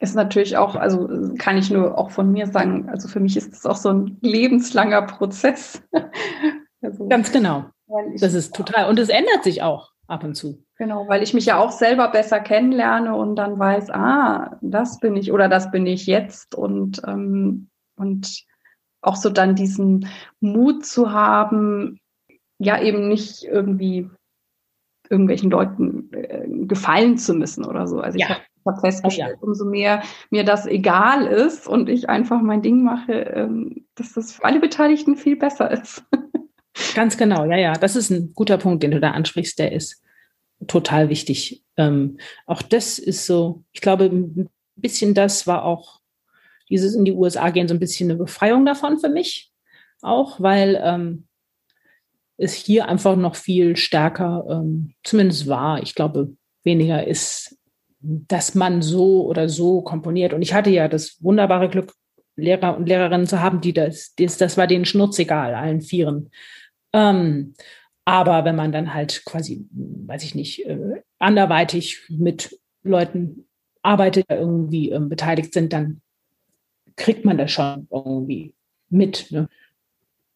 Ist 0.00 0.14
natürlich 0.14 0.56
auch, 0.56 0.76
also 0.76 1.34
kann 1.38 1.56
ich 1.56 1.70
nur 1.70 1.98
auch 1.98 2.10
von 2.10 2.30
mir 2.30 2.46
sagen, 2.46 2.88
also 2.88 3.08
für 3.08 3.20
mich 3.20 3.36
ist 3.36 3.52
es 3.52 3.66
auch 3.66 3.76
so 3.76 3.90
ein 3.90 4.18
lebenslanger 4.20 5.02
Prozess. 5.02 5.82
also, 6.82 7.08
Ganz 7.08 7.32
genau. 7.32 7.64
Das 8.20 8.34
ist 8.34 8.54
total, 8.54 8.88
und 8.88 8.98
es 8.98 9.08
ändert 9.08 9.42
sich 9.42 9.62
auch 9.62 9.92
ab 10.06 10.22
und 10.22 10.34
zu. 10.34 10.62
Genau, 10.76 11.08
weil 11.08 11.22
ich 11.22 11.34
mich 11.34 11.46
ja 11.46 11.58
auch 11.58 11.72
selber 11.72 12.08
besser 12.08 12.38
kennenlerne 12.38 13.16
und 13.16 13.34
dann 13.34 13.58
weiß, 13.58 13.90
ah, 13.90 14.58
das 14.60 15.00
bin 15.00 15.16
ich 15.16 15.32
oder 15.32 15.48
das 15.48 15.70
bin 15.72 15.86
ich 15.86 16.06
jetzt 16.06 16.54
und, 16.54 17.02
ähm, 17.06 17.68
und 17.96 18.44
auch 19.00 19.16
so 19.16 19.30
dann 19.30 19.56
diesen 19.56 20.08
Mut 20.40 20.86
zu 20.86 21.12
haben, 21.12 21.98
ja 22.58 22.80
eben 22.80 23.08
nicht 23.08 23.44
irgendwie 23.44 24.08
irgendwelchen 25.10 25.50
Leuten 25.50 26.10
äh, 26.12 26.46
gefallen 26.66 27.18
zu 27.18 27.34
müssen 27.34 27.64
oder 27.64 27.86
so. 27.86 28.00
Also 28.00 28.18
ja. 28.18 28.26
ich 28.26 28.66
habe 28.66 28.80
festgestellt, 28.80 29.36
oh, 29.38 29.40
ja. 29.40 29.48
umso 29.48 29.64
mehr 29.64 30.02
mir 30.30 30.44
das 30.44 30.66
egal 30.66 31.26
ist 31.26 31.66
und 31.66 31.88
ich 31.88 32.08
einfach 32.08 32.40
mein 32.42 32.62
Ding 32.62 32.82
mache, 32.82 33.12
ähm, 33.12 33.86
dass 33.94 34.12
das 34.12 34.32
für 34.32 34.44
alle 34.44 34.60
Beteiligten 34.60 35.16
viel 35.16 35.36
besser 35.36 35.70
ist. 35.70 36.04
Ganz 36.94 37.16
genau, 37.16 37.44
ja, 37.44 37.56
ja. 37.56 37.72
Das 37.72 37.96
ist 37.96 38.10
ein 38.10 38.32
guter 38.34 38.58
Punkt, 38.58 38.82
den 38.82 38.92
du 38.92 39.00
da 39.00 39.10
ansprichst, 39.10 39.58
der 39.58 39.72
ist 39.72 40.02
total 40.66 41.08
wichtig. 41.08 41.64
Ähm, 41.76 42.18
auch 42.46 42.62
das 42.62 42.98
ist 42.98 43.26
so, 43.26 43.64
ich 43.72 43.80
glaube, 43.80 44.04
ein 44.04 44.48
bisschen 44.76 45.14
das 45.14 45.46
war 45.46 45.64
auch, 45.64 46.00
dieses 46.68 46.94
in 46.94 47.04
die 47.04 47.12
USA 47.12 47.50
gehen, 47.50 47.68
so 47.68 47.74
ein 47.74 47.80
bisschen 47.80 48.10
eine 48.10 48.18
Befreiung 48.18 48.66
davon 48.66 48.98
für 48.98 49.08
mich. 49.08 49.52
Auch, 50.02 50.40
weil 50.40 50.80
ähm, 50.82 51.27
es 52.38 52.54
hier 52.54 52.88
einfach 52.88 53.16
noch 53.16 53.34
viel 53.34 53.76
stärker, 53.76 54.46
ähm, 54.48 54.94
zumindest 55.02 55.48
war. 55.48 55.82
Ich 55.82 55.94
glaube, 55.94 56.32
weniger 56.62 57.06
ist, 57.06 57.58
dass 58.00 58.54
man 58.54 58.80
so 58.80 59.26
oder 59.26 59.48
so 59.48 59.82
komponiert. 59.82 60.32
Und 60.32 60.42
ich 60.42 60.54
hatte 60.54 60.70
ja 60.70 60.88
das 60.88 61.22
wunderbare 61.22 61.68
Glück, 61.68 61.92
Lehrer 62.36 62.76
und 62.76 62.88
Lehrerinnen 62.88 63.26
zu 63.26 63.42
haben, 63.42 63.60
die 63.60 63.72
das, 63.72 64.14
das, 64.14 64.38
das 64.38 64.56
war 64.56 64.68
denen 64.68 64.84
schnurzegal, 64.84 65.54
allen 65.54 65.80
Vieren. 65.80 66.30
Ähm, 66.92 67.54
aber 68.04 68.44
wenn 68.44 68.54
man 68.54 68.70
dann 68.70 68.94
halt 68.94 69.24
quasi, 69.24 69.66
weiß 69.72 70.22
ich 70.22 70.36
nicht, 70.36 70.64
äh, 70.64 71.02
anderweitig 71.18 72.00
mit 72.08 72.56
Leuten 72.84 73.48
arbeitet, 73.82 74.26
irgendwie 74.30 74.90
ähm, 74.90 75.08
beteiligt 75.08 75.52
sind, 75.52 75.72
dann 75.72 76.00
kriegt 76.94 77.24
man 77.24 77.36
das 77.36 77.50
schon 77.50 77.88
irgendwie 77.90 78.54
mit. 78.88 79.30
Ne? 79.32 79.48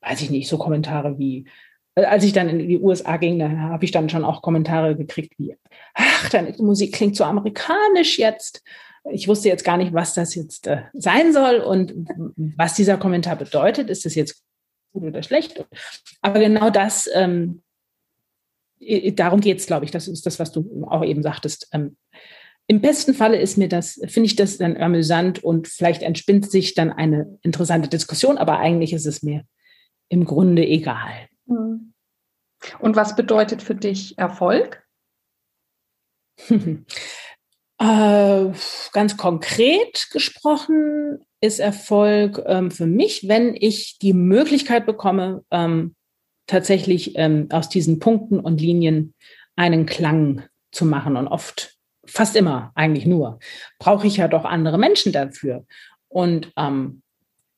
Weiß 0.00 0.20
ich 0.20 0.30
nicht, 0.30 0.48
so 0.48 0.58
Kommentare 0.58 1.18
wie, 1.18 1.46
äh, 1.46 1.52
als 1.94 2.24
ich 2.24 2.32
dann 2.32 2.48
in 2.48 2.68
die 2.68 2.78
USA 2.78 3.16
ging, 3.16 3.38
da 3.38 3.50
habe 3.50 3.84
ich 3.84 3.90
dann 3.90 4.08
schon 4.08 4.24
auch 4.24 4.42
Kommentare 4.42 4.96
gekriegt 4.96 5.34
wie, 5.38 5.56
ach, 5.94 6.30
deine 6.30 6.54
Musik 6.58 6.94
klingt 6.94 7.16
so 7.16 7.24
amerikanisch 7.24 8.18
jetzt. 8.18 8.62
Ich 9.10 9.28
wusste 9.28 9.48
jetzt 9.48 9.64
gar 9.64 9.76
nicht, 9.76 9.92
was 9.92 10.14
das 10.14 10.34
jetzt 10.34 10.66
äh, 10.68 10.82
sein 10.92 11.32
soll 11.32 11.56
und 11.56 11.92
was 12.36 12.74
dieser 12.74 12.96
Kommentar 12.96 13.36
bedeutet. 13.36 13.90
Ist 13.90 14.04
das 14.04 14.14
jetzt 14.14 14.42
gut 14.92 15.04
oder 15.04 15.22
schlecht? 15.22 15.64
Aber 16.20 16.38
genau 16.38 16.70
das 16.70 17.10
ähm, 17.12 17.62
darum 19.14 19.40
geht 19.40 19.58
es, 19.58 19.66
glaube 19.66 19.84
ich. 19.84 19.90
Das 19.90 20.08
ist 20.08 20.26
das, 20.26 20.38
was 20.38 20.52
du 20.52 20.86
auch 20.88 21.04
eben 21.04 21.22
sagtest. 21.22 21.68
Ähm, 21.72 21.96
Im 22.66 22.80
besten 22.80 23.14
Falle 23.14 23.38
ist 23.38 23.58
mir 23.58 23.68
das, 23.68 24.00
finde 24.06 24.26
ich 24.26 24.36
das 24.36 24.58
dann 24.58 24.76
amüsant 24.76 25.42
und 25.42 25.68
vielleicht 25.68 26.02
entspinnt 26.02 26.50
sich 26.50 26.74
dann 26.74 26.92
eine 26.92 27.38
interessante 27.42 27.88
Diskussion, 27.88 28.38
aber 28.38 28.58
eigentlich 28.58 28.92
ist 28.92 29.06
es 29.06 29.22
mir 29.22 29.44
im 30.08 30.24
Grunde 30.24 30.66
egal. 30.66 31.28
Mhm. 31.52 31.92
Und 32.78 32.96
was 32.96 33.16
bedeutet 33.16 33.62
für 33.62 33.74
dich 33.74 34.18
Erfolg? 34.18 34.82
äh, 36.48 36.84
ganz 38.92 39.16
konkret 39.16 40.08
gesprochen 40.10 41.24
ist 41.40 41.58
Erfolg 41.58 42.42
ähm, 42.46 42.70
für 42.70 42.86
mich, 42.86 43.28
wenn 43.28 43.54
ich 43.54 43.98
die 43.98 44.12
Möglichkeit 44.12 44.86
bekomme, 44.86 45.44
ähm, 45.50 45.96
tatsächlich 46.46 47.16
ähm, 47.16 47.48
aus 47.50 47.68
diesen 47.68 47.98
Punkten 47.98 48.38
und 48.38 48.60
Linien 48.60 49.14
einen 49.56 49.86
Klang 49.86 50.44
zu 50.70 50.84
machen. 50.84 51.16
Und 51.16 51.28
oft, 51.28 51.76
fast 52.06 52.36
immer, 52.36 52.72
eigentlich 52.74 53.06
nur, 53.06 53.38
brauche 53.78 54.06
ich 54.06 54.18
ja 54.18 54.28
doch 54.28 54.44
andere 54.44 54.78
Menschen 54.78 55.12
dafür. 55.12 55.66
Und, 56.08 56.52
ähm, 56.56 57.02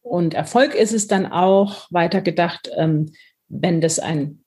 und 0.02 0.34
Erfolg 0.34 0.74
ist 0.74 0.92
es 0.92 1.06
dann 1.06 1.26
auch 1.26 1.86
weiter 1.90 2.20
gedacht, 2.20 2.70
ähm, 2.76 3.12
wenn 3.60 3.80
das 3.80 3.98
ein, 3.98 4.44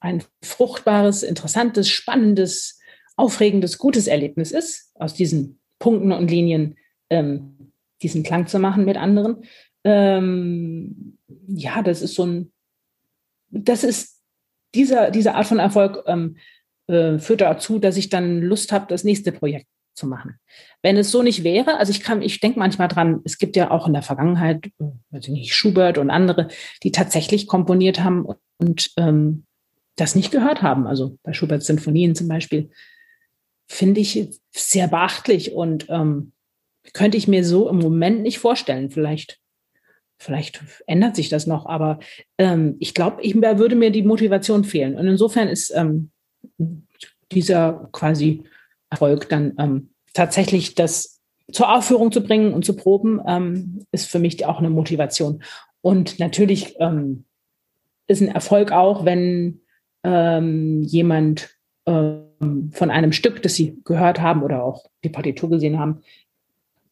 ein 0.00 0.22
fruchtbares, 0.42 1.22
interessantes, 1.22 1.88
spannendes, 1.88 2.80
aufregendes, 3.16 3.78
gutes 3.78 4.06
Erlebnis 4.06 4.52
ist, 4.52 4.92
aus 4.96 5.14
diesen 5.14 5.58
Punkten 5.78 6.12
und 6.12 6.30
Linien 6.30 6.76
ähm, 7.10 7.72
diesen 8.02 8.22
Klang 8.22 8.46
zu 8.46 8.58
machen 8.58 8.84
mit 8.84 8.96
anderen. 8.96 9.44
Ähm, 9.84 11.18
ja, 11.46 11.82
das 11.82 12.02
ist 12.02 12.14
so 12.14 12.26
ein, 12.26 12.52
das 13.50 13.84
ist 13.84 14.20
dieser, 14.74 15.10
diese 15.10 15.34
Art 15.34 15.46
von 15.46 15.58
Erfolg 15.58 16.04
ähm, 16.06 16.36
äh, 16.88 17.18
führt 17.18 17.40
dazu, 17.40 17.78
dass 17.78 17.96
ich 17.96 18.08
dann 18.08 18.40
Lust 18.42 18.72
habe, 18.72 18.86
das 18.88 19.04
nächste 19.04 19.32
Projekt 19.32 19.66
zu 19.98 20.06
machen. 20.06 20.38
Wenn 20.82 20.96
es 20.96 21.10
so 21.10 21.22
nicht 21.22 21.44
wäre, 21.44 21.78
also 21.78 21.90
ich 21.90 22.00
kann, 22.00 22.22
ich 22.22 22.40
denke 22.40 22.58
manchmal 22.58 22.88
dran, 22.88 23.20
es 23.24 23.38
gibt 23.38 23.56
ja 23.56 23.70
auch 23.70 23.86
in 23.86 23.92
der 23.92 24.02
Vergangenheit, 24.02 24.66
äh, 24.78 24.84
weiß 25.10 25.24
ich 25.24 25.30
nicht, 25.30 25.54
Schubert 25.54 25.98
und 25.98 26.10
andere, 26.10 26.48
die 26.82 26.92
tatsächlich 26.92 27.46
komponiert 27.46 28.00
haben 28.00 28.26
und 28.58 28.90
ähm, 28.96 29.44
das 29.96 30.14
nicht 30.14 30.30
gehört 30.30 30.62
haben. 30.62 30.86
Also 30.86 31.18
bei 31.22 31.32
Schuberts 31.32 31.66
Sinfonien 31.66 32.14
zum 32.14 32.28
Beispiel 32.28 32.70
finde 33.66 34.00
ich 34.00 34.30
sehr 34.52 34.88
beachtlich 34.88 35.52
und 35.52 35.86
ähm, 35.90 36.32
könnte 36.94 37.18
ich 37.18 37.28
mir 37.28 37.44
so 37.44 37.68
im 37.68 37.78
Moment 37.78 38.22
nicht 38.22 38.38
vorstellen. 38.38 38.90
Vielleicht 38.90 39.40
Vielleicht 40.20 40.60
ändert 40.88 41.14
sich 41.14 41.28
das 41.28 41.46
noch, 41.46 41.66
aber 41.66 42.00
ähm, 42.38 42.74
ich 42.80 42.92
glaube, 42.92 43.22
ich, 43.22 43.40
da 43.40 43.58
würde 43.58 43.76
mir 43.76 43.92
die 43.92 44.02
Motivation 44.02 44.64
fehlen. 44.64 44.96
Und 44.96 45.06
insofern 45.06 45.46
ist 45.46 45.72
ähm, 45.74 46.10
dieser 47.30 47.88
quasi 47.92 48.42
Erfolg 48.90 49.28
dann 49.28 49.54
ähm, 49.58 49.90
tatsächlich 50.14 50.74
das 50.74 51.20
zur 51.50 51.74
Aufführung 51.74 52.12
zu 52.12 52.22
bringen 52.22 52.52
und 52.52 52.64
zu 52.64 52.76
proben, 52.76 53.20
ähm, 53.26 53.84
ist 53.92 54.10
für 54.10 54.18
mich 54.18 54.44
auch 54.44 54.58
eine 54.58 54.70
Motivation. 54.70 55.42
Und 55.80 56.18
natürlich 56.18 56.76
ähm, 56.78 57.24
ist 58.06 58.20
ein 58.20 58.28
Erfolg 58.28 58.72
auch, 58.72 59.04
wenn 59.04 59.60
ähm, 60.04 60.82
jemand 60.82 61.50
von 61.90 62.90
einem 62.90 63.12
Stück, 63.12 63.42
das 63.42 63.54
Sie 63.54 63.80
gehört 63.84 64.20
haben 64.20 64.42
oder 64.42 64.62
auch 64.62 64.84
die 65.02 65.08
Partitur 65.08 65.48
gesehen 65.48 65.78
haben, 65.78 66.02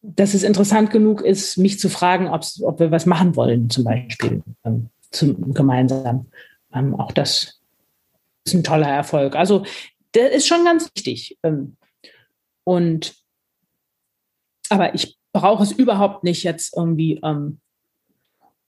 dass 0.01 0.33
es 0.33 0.43
interessant 0.43 0.91
genug 0.91 1.21
ist, 1.21 1.57
mich 1.57 1.79
zu 1.79 1.89
fragen, 1.89 2.29
ob 2.29 2.79
wir 2.79 2.91
was 2.91 3.05
machen 3.05 3.35
wollen, 3.35 3.69
zum 3.69 3.83
Beispiel 3.83 4.41
ähm, 4.63 4.89
zum, 5.11 5.53
gemeinsam. 5.53 6.27
Ähm, 6.73 6.95
auch 6.95 7.11
das 7.11 7.61
ist 8.45 8.53
ein 8.53 8.63
toller 8.63 8.87
Erfolg. 8.87 9.35
Also 9.35 9.65
der 10.13 10.31
ist 10.31 10.47
schon 10.47 10.65
ganz 10.65 10.89
wichtig. 10.95 11.37
Ähm, 11.43 11.77
und 12.67 13.15
aber 14.67 14.93
ich 14.93 15.17
brauche 15.31 15.63
es 15.63 15.71
überhaupt 15.71 16.25
nicht 16.25 16.43
jetzt 16.43 16.75
irgendwie, 16.75 17.17
ähm, 17.23 17.61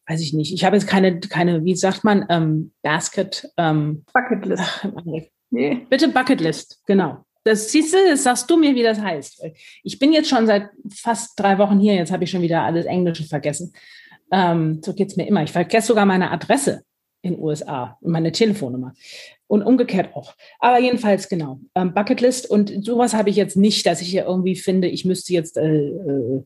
weiß 0.08 0.22
ich 0.22 0.32
nicht. 0.32 0.54
Ich 0.54 0.64
habe 0.64 0.78
jetzt 0.78 0.88
keine, 0.88 1.20
keine, 1.20 1.66
wie 1.66 1.76
sagt 1.76 2.06
man, 2.06 2.26
ähm, 2.30 2.72
Basket, 2.82 3.52
ähm, 3.58 4.06
Bucketlist. 4.14 4.64
Ach, 4.64 5.04
nee. 5.50 5.86
Bitte 5.90 6.08
Bucketlist, 6.08 6.82
genau. 6.86 7.26
Das 7.44 7.74
siehst 7.74 7.94
du, 7.94 7.98
das 8.10 8.24
sagst 8.24 8.50
du 8.50 8.56
mir, 8.56 8.74
wie 8.74 8.84
das 8.84 9.02
heißt. 9.02 9.44
Ich 9.84 10.00
bin 10.00 10.14
jetzt 10.14 10.30
schon 10.30 10.48
seit 10.48 10.70
fast 10.90 11.38
drei 11.38 11.58
Wochen 11.58 11.82
hier, 11.82 11.96
jetzt 11.96 12.14
habe 12.14 12.24
ich 12.24 12.32
schon 12.32 12.42
wieder 12.42 12.62
alles 12.62 12.86
Englische 12.86 13.26
vergessen. 13.26 13.74
Ähm, 14.32 14.80
so 14.82 14.94
geht's 14.94 15.18
mir 15.18 15.28
immer. 15.28 15.44
Ich 15.44 15.52
vergesse 15.52 15.88
sogar 15.88 16.06
meine 16.06 16.32
Adresse 16.32 16.84
in 17.22 17.34
den 17.34 17.42
USA 17.42 17.98
und 18.00 18.14
meine 18.14 18.32
Telefonnummer. 18.32 18.94
Und 19.50 19.64
umgekehrt 19.64 20.16
auch. 20.16 20.36
Aber 20.60 20.80
jedenfalls, 20.80 21.28
genau. 21.28 21.60
Ähm, 21.74 21.96
Bucketlist 21.96 22.48
und 22.48 22.86
sowas 22.86 23.16
habe 23.16 23.32
ich 23.32 23.36
jetzt 23.36 23.58
nicht, 23.58 23.84
dass 23.88 24.00
ich 24.00 24.08
hier 24.08 24.26
irgendwie 24.26 24.56
finde, 24.56 24.88
ich 24.88 25.06
müsste 25.06 25.34
jetzt 25.34 25.58
äh, 25.58 25.88
äh, 25.88 26.44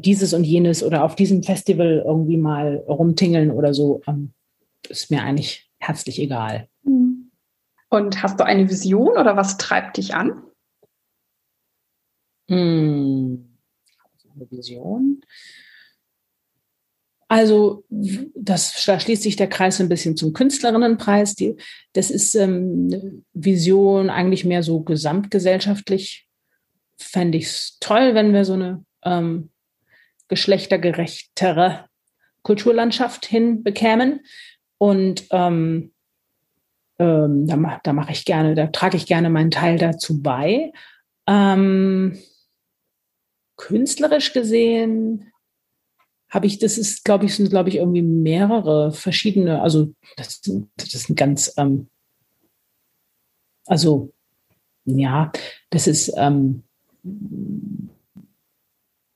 dieses 0.00 0.34
und 0.34 0.42
jenes 0.42 0.82
oder 0.82 1.04
auf 1.04 1.14
diesem 1.14 1.44
Festival 1.44 2.02
irgendwie 2.04 2.36
mal 2.36 2.82
rumtingeln 2.88 3.52
oder 3.52 3.72
so. 3.72 4.00
Ähm, 4.08 4.32
ist 4.88 5.08
mir 5.12 5.22
eigentlich 5.22 5.70
herzlich 5.78 6.20
egal. 6.20 6.68
Mhm. 6.82 7.30
Und 7.90 8.20
hast 8.24 8.40
du 8.40 8.44
eine 8.44 8.68
Vision 8.68 9.16
oder 9.16 9.36
was 9.36 9.56
treibt 9.56 9.96
dich 9.96 10.16
an? 10.16 10.42
Hm, 12.48 13.56
eine 14.34 14.50
Vision. 14.50 15.20
Also 17.28 17.84
das, 17.88 18.84
da 18.84 19.00
schließt 19.00 19.22
sich 19.22 19.36
der 19.36 19.48
Kreis 19.48 19.80
ein 19.80 19.88
bisschen 19.88 20.16
zum 20.16 20.32
Künstlerinnenpreis. 20.32 21.34
Die, 21.34 21.56
das 21.92 22.10
ist 22.10 22.34
ähm, 22.36 23.24
Vision 23.32 24.10
eigentlich 24.10 24.44
mehr 24.44 24.62
so 24.62 24.80
gesamtgesellschaftlich. 24.80 26.28
Fände 26.98 27.38
ich 27.38 27.46
es 27.46 27.78
toll, 27.80 28.14
wenn 28.14 28.32
wir 28.32 28.44
so 28.44 28.52
eine 28.52 28.84
ähm, 29.04 29.50
geschlechtergerechtere 30.28 31.86
Kulturlandschaft 32.42 33.26
hinbekämen. 33.26 34.20
Und 34.78 35.24
ähm, 35.30 35.92
ähm, 36.98 37.46
da, 37.46 37.80
da 37.82 37.92
mache 37.92 38.12
ich 38.12 38.24
gerne, 38.24 38.54
da 38.54 38.68
trage 38.68 38.96
ich 38.96 39.06
gerne 39.06 39.30
meinen 39.30 39.50
Teil 39.50 39.78
dazu 39.78 40.22
bei. 40.22 40.72
Ähm, 41.26 42.18
künstlerisch 43.56 44.32
gesehen 44.32 45.32
habe 46.28 46.46
ich, 46.46 46.58
das 46.58 46.76
ist, 46.78 47.04
glaube 47.04 47.24
ich, 47.24 47.34
sind, 47.34 47.50
glaube 47.50 47.68
ich, 47.68 47.76
irgendwie 47.76 48.02
mehrere 48.02 48.92
verschiedene, 48.92 49.62
also 49.62 49.92
das, 50.16 50.40
das 50.40 50.94
ist 50.94 51.08
ein 51.08 51.14
ganz, 51.14 51.54
ähm, 51.56 51.88
also 53.66 54.12
ja, 54.84 55.32
das 55.70 55.86
ist 55.86 56.12
ähm, 56.16 56.62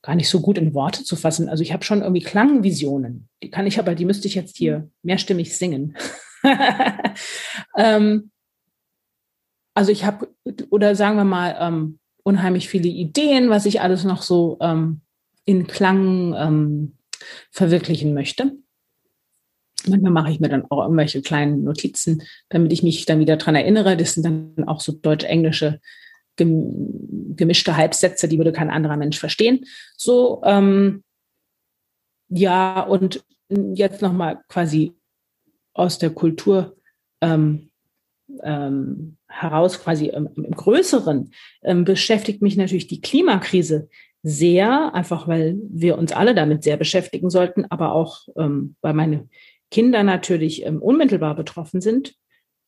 gar 0.01 0.15
nicht 0.15 0.29
so 0.29 0.41
gut 0.41 0.57
in 0.57 0.73
Worte 0.73 1.03
zu 1.03 1.15
fassen. 1.15 1.49
Also 1.49 1.63
ich 1.63 1.73
habe 1.73 1.83
schon 1.83 2.01
irgendwie 2.01 2.23
Klangvisionen. 2.23 3.27
Die 3.43 3.49
kann 3.49 3.67
ich 3.67 3.79
aber, 3.79 3.95
die 3.95 4.05
müsste 4.05 4.27
ich 4.27 4.35
jetzt 4.35 4.57
hier 4.57 4.89
mehrstimmig 5.03 5.55
singen. 5.55 5.95
ähm, 7.77 8.31
also 9.73 9.91
ich 9.91 10.05
habe, 10.05 10.27
oder 10.69 10.95
sagen 10.95 11.17
wir 11.17 11.23
mal, 11.23 11.55
ähm, 11.59 11.99
unheimlich 12.23 12.67
viele 12.67 12.89
Ideen, 12.89 13.49
was 13.49 13.65
ich 13.65 13.81
alles 13.81 14.03
noch 14.03 14.21
so 14.21 14.57
ähm, 14.59 15.01
in 15.45 15.67
Klang 15.67 16.33
ähm, 16.35 16.93
verwirklichen 17.51 18.13
möchte. 18.13 18.51
Manchmal 19.87 20.11
mache 20.11 20.31
ich 20.31 20.39
mir 20.39 20.49
dann 20.49 20.65
auch 20.69 20.83
irgendwelche 20.83 21.21
kleinen 21.21 21.63
Notizen, 21.63 22.21
damit 22.49 22.71
ich 22.71 22.83
mich 22.83 23.05
dann 23.05 23.19
wieder 23.19 23.37
dran 23.37 23.55
erinnere. 23.55 23.97
Das 23.97 24.13
sind 24.13 24.23
dann 24.23 24.67
auch 24.67 24.79
so 24.79 24.91
deutsch-englische 24.91 25.79
gemischte 26.37 27.77
Halbsätze, 27.77 28.27
die 28.27 28.37
würde 28.37 28.51
kein 28.51 28.69
anderer 28.69 28.97
Mensch 28.97 29.19
verstehen. 29.19 29.65
So, 29.95 30.41
ähm, 30.45 31.03
ja, 32.29 32.81
und 32.81 33.23
jetzt 33.49 34.01
nochmal 34.01 34.39
quasi 34.47 34.93
aus 35.73 35.99
der 35.99 36.11
Kultur 36.11 36.77
ähm, 37.21 37.69
ähm, 38.43 39.17
heraus, 39.27 39.79
quasi 39.79 40.07
im, 40.07 40.29
im 40.35 40.51
Größeren, 40.51 41.31
ähm, 41.63 41.83
beschäftigt 41.83 42.41
mich 42.41 42.55
natürlich 42.55 42.87
die 42.87 43.01
Klimakrise 43.01 43.89
sehr, 44.23 44.93
einfach 44.93 45.27
weil 45.27 45.57
wir 45.69 45.97
uns 45.97 46.11
alle 46.11 46.35
damit 46.35 46.63
sehr 46.63 46.77
beschäftigen 46.77 47.29
sollten, 47.29 47.65
aber 47.69 47.93
auch 47.93 48.27
ähm, 48.37 48.75
weil 48.81 48.93
meine 48.93 49.27
Kinder 49.71 50.03
natürlich 50.03 50.65
ähm, 50.65 50.81
unmittelbar 50.81 51.35
betroffen 51.35 51.81
sind. 51.81 52.13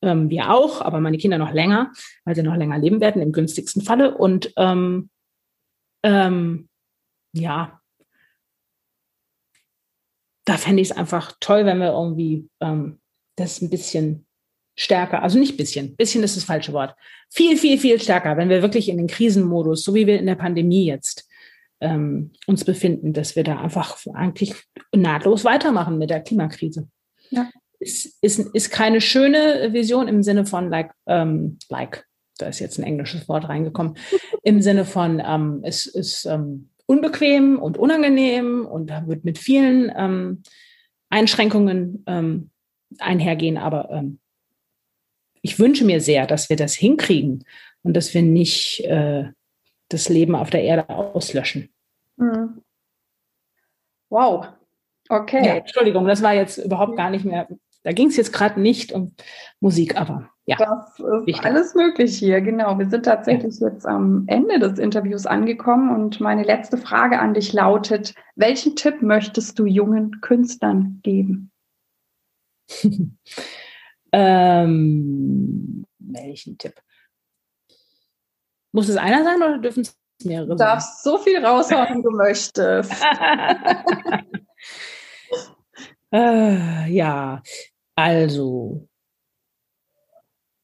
Ähm, 0.01 0.29
wir 0.29 0.51
auch, 0.51 0.81
aber 0.81 0.99
meine 0.99 1.17
Kinder 1.17 1.37
noch 1.37 1.51
länger, 1.51 1.91
weil 2.25 2.35
sie 2.35 2.43
noch 2.43 2.55
länger 2.55 2.79
leben 2.79 3.01
werden, 3.01 3.21
im 3.21 3.31
günstigsten 3.31 3.81
Falle. 3.81 4.17
Und 4.17 4.53
ähm, 4.57 5.09
ähm, 6.03 6.69
ja, 7.33 7.79
da 10.45 10.57
fände 10.57 10.81
ich 10.81 10.91
es 10.91 10.97
einfach 10.97 11.33
toll, 11.39 11.65
wenn 11.65 11.79
wir 11.79 11.91
irgendwie 11.91 12.49
ähm, 12.61 12.99
das 13.37 13.61
ein 13.61 13.69
bisschen 13.69 14.25
stärker, 14.75 15.21
also 15.21 15.37
nicht 15.37 15.55
bisschen, 15.55 15.95
bisschen 15.95 16.23
ist 16.23 16.35
das 16.35 16.43
falsche 16.43 16.73
Wort, 16.73 16.95
viel, 17.29 17.57
viel, 17.57 17.77
viel 17.77 18.01
stärker, 18.01 18.37
wenn 18.37 18.49
wir 18.49 18.61
wirklich 18.61 18.89
in 18.89 18.97
den 18.97 19.07
Krisenmodus, 19.07 19.83
so 19.83 19.93
wie 19.93 20.07
wir 20.07 20.19
in 20.19 20.25
der 20.25 20.35
Pandemie 20.35 20.85
jetzt 20.85 21.29
ähm, 21.83 22.31
uns 22.47 22.63
befinden, 22.63 23.13
dass 23.13 23.35
wir 23.35 23.43
da 23.43 23.59
einfach 23.59 23.97
eigentlich 24.13 24.55
nahtlos 24.95 25.43
weitermachen 25.43 25.97
mit 25.97 26.09
der 26.09 26.21
Klimakrise. 26.21 26.87
Ja. 27.29 27.49
ist, 27.79 28.17
ist, 28.21 28.39
ist 28.53 28.69
keine 28.71 29.01
schöne 29.01 29.73
Vision 29.73 30.07
im 30.07 30.23
Sinne 30.23 30.45
von 30.45 30.69
like, 30.69 30.91
ähm, 31.07 31.59
like, 31.69 32.05
da 32.37 32.47
ist 32.47 32.59
jetzt 32.59 32.79
ein 32.79 32.83
englisches 32.83 33.27
Wort 33.27 33.49
reingekommen, 33.49 33.95
im 34.43 34.61
Sinne 34.61 34.85
von, 34.85 35.21
ähm, 35.25 35.61
es 35.63 35.85
ist 35.85 36.25
ähm, 36.25 36.69
unbequem 36.85 37.59
und 37.59 37.77
unangenehm 37.77 38.65
und 38.65 38.89
da 38.89 39.07
wird 39.07 39.25
mit 39.25 39.37
vielen 39.37 39.91
ähm, 39.95 40.43
Einschränkungen 41.09 42.03
ähm, 42.07 42.49
einhergehen, 42.99 43.57
aber 43.57 44.03
ich 45.41 45.59
wünsche 45.59 45.85
mir 45.85 45.99
sehr, 45.99 46.25
dass 46.25 46.49
wir 46.49 46.55
das 46.55 46.73
hinkriegen 46.73 47.43
und 47.83 47.95
dass 47.95 48.13
wir 48.13 48.21
nicht 48.21 48.83
äh, 48.85 49.25
das 49.89 50.09
Leben 50.09 50.35
auf 50.35 50.49
der 50.49 50.63
Erde 50.63 50.89
auslöschen. 50.89 51.72
Mhm. 52.17 52.61
Wow. 54.09 54.47
Okay. 55.09 55.45
Ja, 55.45 55.55
Entschuldigung, 55.55 56.05
das 56.05 56.21
war 56.21 56.33
jetzt 56.33 56.57
überhaupt 56.57 56.95
gar 56.95 57.09
nicht 57.09 57.25
mehr. 57.25 57.47
Da 57.83 57.91
ging 57.91 58.07
es 58.07 58.15
jetzt 58.15 58.31
gerade 58.31 58.61
nicht 58.61 58.93
um 58.93 59.15
Musik, 59.59 59.99
aber 59.99 60.29
ja. 60.45 60.57
Das 60.57 60.99
ist 60.99 61.27
wichtig. 61.27 61.45
alles 61.45 61.73
möglich 61.73 62.17
hier, 62.17 62.41
genau. 62.41 62.77
Wir 62.77 62.89
sind 62.89 63.05
tatsächlich 63.05 63.59
ja. 63.59 63.69
jetzt 63.69 63.85
am 63.85 64.25
Ende 64.27 64.59
des 64.59 64.77
Interviews 64.77 65.25
angekommen 65.25 65.89
und 65.89 66.19
meine 66.19 66.43
letzte 66.43 66.77
Frage 66.77 67.19
an 67.19 67.33
dich 67.33 67.53
lautet: 67.53 68.13
Welchen 68.35 68.75
Tipp 68.75 69.01
möchtest 69.01 69.57
du 69.59 69.65
jungen 69.65 70.19
Künstlern 70.21 70.99
geben? 71.01 71.51
ähm, 74.11 75.85
welchen 75.99 76.57
Tipp? 76.57 76.75
Muss 78.73 78.89
es 78.89 78.97
einer 78.97 79.23
sein 79.23 79.37
oder 79.37 79.59
dürfen 79.59 79.81
es 79.81 79.97
mehrere? 80.23 80.49
Du 80.49 80.55
darfst 80.55 81.03
so 81.03 81.17
viel 81.17 81.43
raushauen, 81.43 81.97
wie 81.97 82.03
du 82.03 82.11
möchtest. 82.11 82.91
äh, 86.13 86.91
ja, 86.91 87.41
also, 87.95 88.87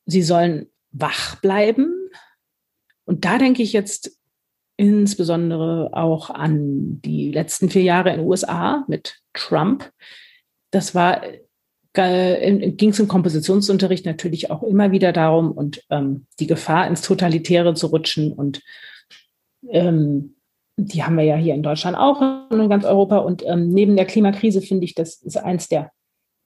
sie 0.05 0.23
sollen 0.23 0.69
wach 0.91 1.35
bleiben. 1.41 1.93
Und 3.05 3.25
da 3.25 3.37
denke 3.37 3.63
ich 3.63 3.73
jetzt 3.73 4.17
insbesondere 4.77 5.89
auch 5.93 6.29
an 6.29 7.01
die 7.01 7.31
letzten 7.31 7.69
vier 7.69 7.83
Jahre 7.83 8.11
in 8.11 8.19
den 8.19 8.27
USA 8.27 8.85
mit 8.87 9.19
Trump. 9.33 9.91
Das 10.71 10.95
war 10.95 11.21
äh, 11.93 12.71
ging 12.71 12.91
es 12.91 12.99
im 12.99 13.07
Kompositionsunterricht 13.07 14.05
natürlich 14.05 14.51
auch 14.51 14.63
immer 14.63 14.91
wieder 14.91 15.11
darum 15.11 15.51
und 15.51 15.83
ähm, 15.89 16.27
die 16.39 16.47
Gefahr 16.47 16.87
ins 16.87 17.01
Totalitäre 17.01 17.73
zu 17.73 17.87
rutschen 17.87 18.31
und 18.31 18.61
ähm, 19.67 20.35
die 20.77 21.03
haben 21.03 21.17
wir 21.17 21.23
ja 21.23 21.35
hier 21.35 21.53
in 21.53 21.63
Deutschland 21.63 21.97
auch 21.97 22.21
und 22.49 22.59
in 22.59 22.69
ganz 22.69 22.85
Europa. 22.85 23.17
Und 23.17 23.43
ähm, 23.45 23.69
neben 23.69 23.95
der 23.95 24.05
Klimakrise 24.05 24.61
finde 24.61 24.85
ich, 24.85 24.95
das 24.95 25.15
ist 25.21 25.37
eins 25.37 25.67
der 25.67 25.91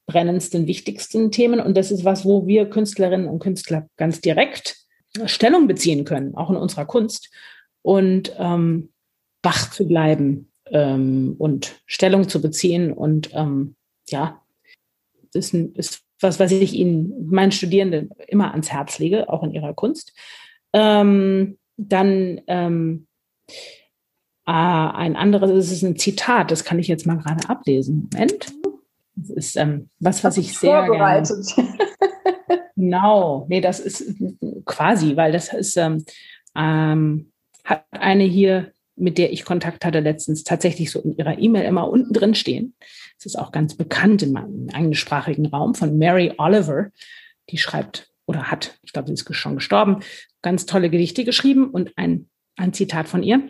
brennendsten, 0.07 0.67
wichtigsten 0.67 1.31
Themen. 1.31 1.59
Und 1.59 1.77
das 1.77 1.91
ist 1.91 2.03
was, 2.03 2.25
wo 2.25 2.47
wir 2.47 2.69
Künstlerinnen 2.69 3.27
und 3.27 3.39
Künstler 3.39 3.87
ganz 3.95 4.21
direkt 4.21 4.77
Stellung 5.25 5.67
beziehen 5.67 6.05
können, 6.05 6.35
auch 6.35 6.49
in 6.49 6.55
unserer 6.55 6.85
Kunst. 6.85 7.31
Und 7.83 8.33
ähm, 8.37 8.89
wach 9.43 9.69
zu 9.71 9.87
bleiben 9.87 10.51
ähm, 10.67 11.35
und 11.37 11.81
Stellung 11.85 12.27
zu 12.27 12.41
beziehen. 12.41 12.91
Und 12.91 13.29
ähm, 13.33 13.75
ja, 14.09 14.41
ist, 15.33 15.53
ein, 15.53 15.73
ist 15.75 16.01
was, 16.19 16.39
was 16.39 16.51
ich 16.51 16.73
Ihnen, 16.73 17.29
meinen 17.29 17.51
Studierenden 17.51 18.09
immer 18.27 18.51
ans 18.51 18.71
Herz 18.71 18.99
lege, 18.99 19.29
auch 19.29 19.43
in 19.43 19.51
ihrer 19.51 19.73
Kunst. 19.73 20.13
Ähm, 20.71 21.57
dann 21.77 22.41
ähm, 22.47 23.07
äh, 24.45 24.51
ein 24.51 25.15
anderes, 25.15 25.51
das 25.51 25.71
ist 25.71 25.83
ein 25.83 25.97
Zitat, 25.97 26.51
das 26.51 26.63
kann 26.63 26.79
ich 26.79 26.87
jetzt 26.87 27.05
mal 27.05 27.17
gerade 27.17 27.49
ablesen. 27.49 28.09
Moment. 28.11 28.53
Das 29.15 29.29
ist 29.29 29.57
ähm, 29.57 29.89
was, 29.99 30.23
was 30.23 30.37
ich 30.37 30.57
sehr 30.57 30.85
vorbereitet. 30.85 31.45
Gerne, 31.55 31.77
genau, 32.75 33.45
nee, 33.47 33.61
das 33.61 33.79
ist 33.79 34.15
quasi, 34.65 35.15
weil 35.15 35.31
das 35.31 35.53
ist 35.53 35.77
ähm, 35.77 36.03
ähm, 36.55 37.31
hat 37.63 37.85
eine 37.91 38.23
hier, 38.23 38.71
mit 38.95 39.17
der 39.17 39.31
ich 39.31 39.45
Kontakt 39.45 39.85
hatte 39.85 39.99
letztens, 39.99 40.43
tatsächlich 40.43 40.91
so 40.91 40.99
in 41.01 41.15
ihrer 41.15 41.37
E-Mail 41.37 41.65
immer 41.65 41.89
unten 41.89 42.13
drin 42.13 42.35
stehen. 42.35 42.75
Es 43.17 43.25
ist 43.25 43.37
auch 43.37 43.51
ganz 43.51 43.75
bekannt 43.75 44.21
in 44.21 44.33
meinem 44.33 44.67
englischsprachigen 44.69 45.45
Raum 45.47 45.75
von 45.75 45.97
Mary 45.97 46.33
Oliver. 46.37 46.89
Die 47.49 47.57
schreibt 47.57 48.11
oder 48.25 48.51
hat, 48.51 48.77
ich 48.83 48.93
glaube, 48.93 49.07
sie 49.07 49.13
ist 49.13 49.35
schon 49.35 49.55
gestorben, 49.55 49.99
ganz 50.43 50.67
tolle 50.67 50.91
Gedichte 50.91 51.25
geschrieben 51.25 51.71
und 51.71 51.97
ein, 51.97 52.29
ein 52.55 52.73
Zitat 52.73 53.07
von 53.07 53.23
ihr. 53.23 53.49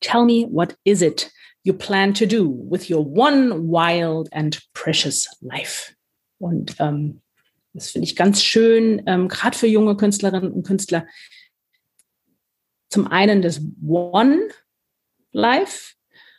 Tell 0.00 0.24
me 0.24 0.48
what 0.50 0.76
is 0.84 1.02
it 1.02 1.30
you 1.64 1.74
plan 1.74 2.14
to 2.14 2.24
do 2.24 2.66
with 2.70 2.90
your 2.90 3.06
one 3.06 3.68
wild 3.68 4.32
and 4.32 4.60
precious 4.72 5.28
life? 5.40 5.92
Und 6.38 6.76
ähm, 6.80 7.20
das 7.74 7.90
finde 7.90 8.06
ich 8.06 8.16
ganz 8.16 8.42
schön, 8.42 9.02
ähm, 9.06 9.28
gerade 9.28 9.56
für 9.56 9.66
junge 9.66 9.96
Künstlerinnen 9.96 10.52
und 10.52 10.66
Künstler. 10.66 11.06
Zum 12.90 13.06
einen 13.06 13.42
das 13.42 13.60
One 13.86 14.48
Life, 15.32 15.94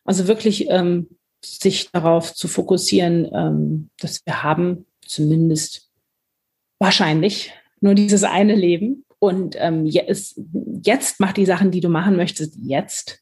also 0.06 0.28
wirklich 0.28 0.70
ähm, 0.70 1.18
sich 1.44 1.90
darauf 1.92 2.34
zu 2.34 2.48
fokussieren, 2.48 3.30
ähm, 3.34 3.90
dass 4.00 4.26
wir 4.26 4.44
haben 4.44 4.86
zumindest 5.02 5.90
wahrscheinlich 6.80 7.52
nur 7.82 7.96
dieses 7.96 8.24
eine 8.24 8.56
Leben. 8.56 9.03
Und 9.24 9.56
ähm, 9.58 9.86
jetzt, 9.86 10.38
jetzt 10.84 11.22
mach 11.22 11.32
die 11.32 11.46
Sachen, 11.46 11.72
die 11.72 11.80
du 11.80 11.88
machen 11.88 12.18
möchtest, 12.18 12.58
jetzt. 12.62 13.22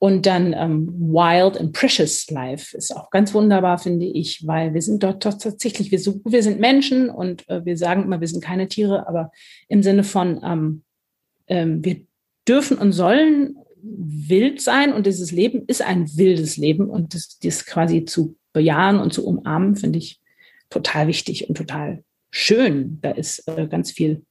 Und 0.00 0.26
dann 0.26 0.52
ähm, 0.54 0.88
Wild 0.88 1.56
and 1.56 1.72
Precious 1.72 2.28
Life 2.30 2.76
ist 2.76 2.90
auch 2.90 3.10
ganz 3.10 3.32
wunderbar, 3.32 3.78
finde 3.78 4.06
ich, 4.06 4.44
weil 4.44 4.74
wir 4.74 4.82
sind 4.82 5.04
dort 5.04 5.24
doch 5.24 5.34
tatsächlich, 5.34 5.92
wir, 5.92 6.00
wir 6.00 6.42
sind 6.42 6.58
Menschen 6.58 7.10
und 7.10 7.48
äh, 7.48 7.64
wir 7.64 7.78
sagen 7.78 8.02
immer, 8.02 8.20
wir 8.20 8.26
sind 8.26 8.42
keine 8.42 8.66
Tiere, 8.66 9.06
aber 9.06 9.30
im 9.68 9.84
Sinne 9.84 10.02
von, 10.02 10.40
ähm, 10.42 10.82
ähm, 11.46 11.84
wir 11.84 12.00
dürfen 12.48 12.76
und 12.76 12.90
sollen 12.90 13.54
wild 13.80 14.60
sein 14.60 14.92
und 14.92 15.06
dieses 15.06 15.30
Leben 15.30 15.62
ist 15.68 15.82
ein 15.82 16.08
wildes 16.16 16.56
Leben 16.56 16.90
und 16.90 17.14
das, 17.14 17.38
das 17.38 17.64
quasi 17.66 18.04
zu 18.04 18.36
bejahen 18.52 18.98
und 18.98 19.12
zu 19.12 19.24
umarmen, 19.24 19.76
finde 19.76 20.00
ich 20.00 20.20
total 20.70 21.06
wichtig 21.06 21.48
und 21.48 21.56
total 21.56 22.02
schön. 22.32 22.98
Da 23.00 23.12
ist 23.12 23.46
äh, 23.46 23.68
ganz 23.68 23.92
viel 23.92 24.24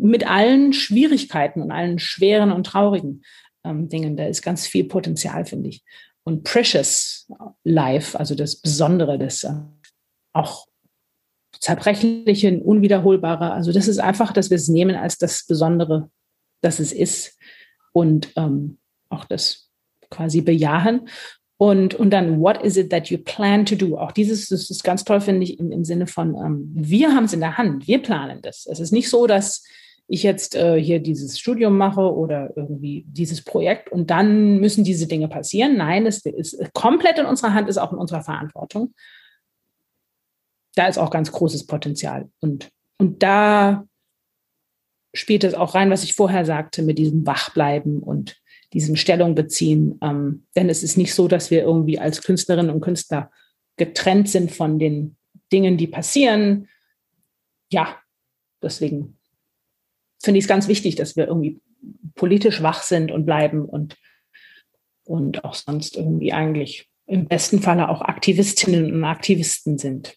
mit 0.00 0.28
allen 0.28 0.72
Schwierigkeiten 0.72 1.62
und 1.62 1.70
allen 1.70 1.98
schweren 1.98 2.52
und 2.52 2.64
traurigen 2.64 3.24
ähm, 3.64 3.88
Dingen. 3.88 4.16
Da 4.16 4.26
ist 4.26 4.42
ganz 4.42 4.66
viel 4.66 4.84
Potenzial, 4.84 5.44
finde 5.44 5.68
ich. 5.68 5.84
Und 6.24 6.44
Precious 6.44 7.28
Life, 7.64 8.18
also 8.18 8.34
das 8.34 8.56
Besondere, 8.56 9.18
das 9.18 9.44
äh, 9.44 9.52
auch 10.32 10.66
zerbrechliche, 11.60 12.60
unwiederholbare. 12.60 13.52
Also 13.52 13.72
das 13.72 13.88
ist 13.88 13.98
einfach, 13.98 14.32
dass 14.32 14.50
wir 14.50 14.56
es 14.56 14.68
nehmen 14.68 14.96
als 14.96 15.18
das 15.18 15.46
Besondere, 15.46 16.10
das 16.60 16.80
es 16.80 16.92
ist 16.92 17.38
und 17.92 18.32
ähm, 18.36 18.78
auch 19.08 19.24
das 19.24 19.70
quasi 20.10 20.40
bejahen. 20.40 21.08
Und, 21.58 21.94
und 21.94 22.10
dann, 22.10 22.40
what 22.40 22.62
is 22.62 22.76
it 22.76 22.90
that 22.90 23.08
you 23.08 23.16
plan 23.16 23.64
to 23.64 23.76
do? 23.76 23.96
Auch 23.96 24.12
dieses, 24.12 24.48
das 24.48 24.68
ist 24.68 24.84
ganz 24.84 25.04
toll, 25.04 25.22
finde 25.22 25.44
ich, 25.44 25.58
im, 25.58 25.72
im 25.72 25.84
Sinne 25.84 26.06
von, 26.06 26.34
ähm, 26.34 26.70
wir 26.74 27.14
haben 27.14 27.24
es 27.24 27.32
in 27.32 27.40
der 27.40 27.56
Hand, 27.56 27.86
wir 27.86 28.02
planen 28.02 28.42
das. 28.42 28.66
Es 28.66 28.78
ist 28.78 28.92
nicht 28.92 29.08
so, 29.08 29.26
dass 29.26 29.64
ich 30.08 30.22
jetzt 30.22 30.54
äh, 30.54 30.80
hier 30.80 31.00
dieses 31.00 31.38
Studium 31.38 31.76
mache 31.76 32.14
oder 32.14 32.52
irgendwie 32.56 33.04
dieses 33.08 33.42
Projekt 33.42 33.90
und 33.90 34.10
dann 34.10 34.58
müssen 34.58 34.84
diese 34.84 35.08
Dinge 35.08 35.28
passieren. 35.28 35.76
Nein, 35.76 36.06
es 36.06 36.24
ist 36.24 36.58
komplett 36.74 37.18
in 37.18 37.26
unserer 37.26 37.54
Hand, 37.54 37.68
ist 37.68 37.78
auch 37.78 37.92
in 37.92 37.98
unserer 37.98 38.22
Verantwortung. 38.22 38.94
Da 40.76 40.86
ist 40.86 40.98
auch 40.98 41.10
ganz 41.10 41.32
großes 41.32 41.66
Potenzial. 41.66 42.28
Und, 42.40 42.70
und 42.98 43.22
da 43.22 43.86
spielt 45.14 45.42
es 45.42 45.54
auch 45.54 45.74
rein, 45.74 45.90
was 45.90 46.04
ich 46.04 46.14
vorher 46.14 46.44
sagte, 46.44 46.82
mit 46.82 46.98
diesem 46.98 47.26
Wachbleiben 47.26 48.00
und 48.00 48.36
diesem 48.72 48.94
Stellung 48.94 49.34
beziehen. 49.34 49.98
Ähm, 50.02 50.46
denn 50.54 50.68
es 50.68 50.82
ist 50.82 50.96
nicht 50.96 51.14
so, 51.14 51.26
dass 51.26 51.50
wir 51.50 51.62
irgendwie 51.62 51.98
als 51.98 52.22
Künstlerinnen 52.22 52.70
und 52.70 52.80
Künstler 52.80 53.30
getrennt 53.76 54.28
sind 54.28 54.52
von 54.52 54.78
den 54.78 55.16
Dingen, 55.52 55.76
die 55.76 55.86
passieren. 55.86 56.68
Ja, 57.72 57.96
deswegen 58.62 59.15
finde 60.22 60.38
ich 60.38 60.44
es 60.44 60.48
ganz 60.48 60.68
wichtig, 60.68 60.96
dass 60.96 61.16
wir 61.16 61.26
irgendwie 61.26 61.60
politisch 62.14 62.62
wach 62.62 62.82
sind 62.82 63.10
und 63.10 63.26
bleiben 63.26 63.64
und, 63.64 63.96
und 65.04 65.44
auch 65.44 65.54
sonst 65.54 65.96
irgendwie 65.96 66.32
eigentlich 66.32 66.90
im 67.06 67.26
besten 67.26 67.60
Falle 67.60 67.88
auch 67.88 68.02
Aktivistinnen 68.02 68.92
und 68.92 69.04
Aktivisten 69.04 69.78
sind. 69.78 70.16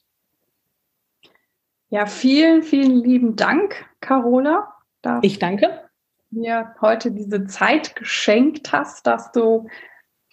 Ja, 1.89 2.05
vielen, 2.05 2.63
vielen 2.63 3.03
lieben 3.03 3.35
Dank, 3.35 3.85
Carola 3.99 4.73
ich 5.21 5.39
danke. 5.39 5.89
mir 6.29 6.75
heute 6.81 7.11
diese 7.11 7.45
Zeit 7.45 7.95
geschenkt 7.95 8.71
hast, 8.71 9.07
dass 9.07 9.31
du 9.31 9.67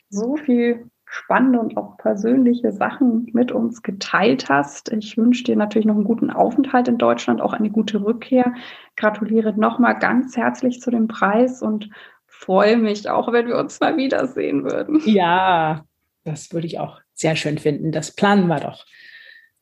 so 0.09 0.37
viel 0.37 0.91
spannende 1.07 1.61
und 1.61 1.77
auch 1.77 1.97
persönliche 1.97 2.73
Sachen 2.73 3.29
mit 3.33 3.53
uns 3.53 3.83
geteilt 3.83 4.49
hast. 4.49 4.93
Ich 4.93 5.17
wünsche 5.17 5.45
dir 5.45 5.57
natürlich 5.57 5.87
noch 5.87 5.95
einen 5.95 6.05
guten 6.05 6.31
Aufenthalt 6.31 6.89
in 6.89 6.99
Deutschland, 6.99 7.41
auch 7.41 7.53
eine 7.53 7.71
gute 7.71 8.03
Rückkehr. 8.03 8.53
Gratuliere 8.97 9.55
nochmal 9.59 9.99
ganz 9.99 10.37
herzlich 10.37 10.81
zu 10.81 10.91
dem 10.91 11.07
Preis 11.07 11.63
und 11.63 11.89
freue 12.27 12.77
mich 12.77 13.09
auch, 13.09 13.33
wenn 13.33 13.47
wir 13.47 13.57
uns 13.57 13.81
mal 13.81 13.97
wiedersehen 13.97 14.65
würden. 14.65 15.01
Ja, 15.05 15.85
das 16.25 16.53
würde 16.53 16.67
ich 16.67 16.81
auch 16.81 17.01
sehr 17.15 17.37
schön 17.37 17.59
finden. 17.59 17.93
Das 17.93 18.15
planen 18.15 18.49
wir 18.49 18.61
doch 18.61 18.85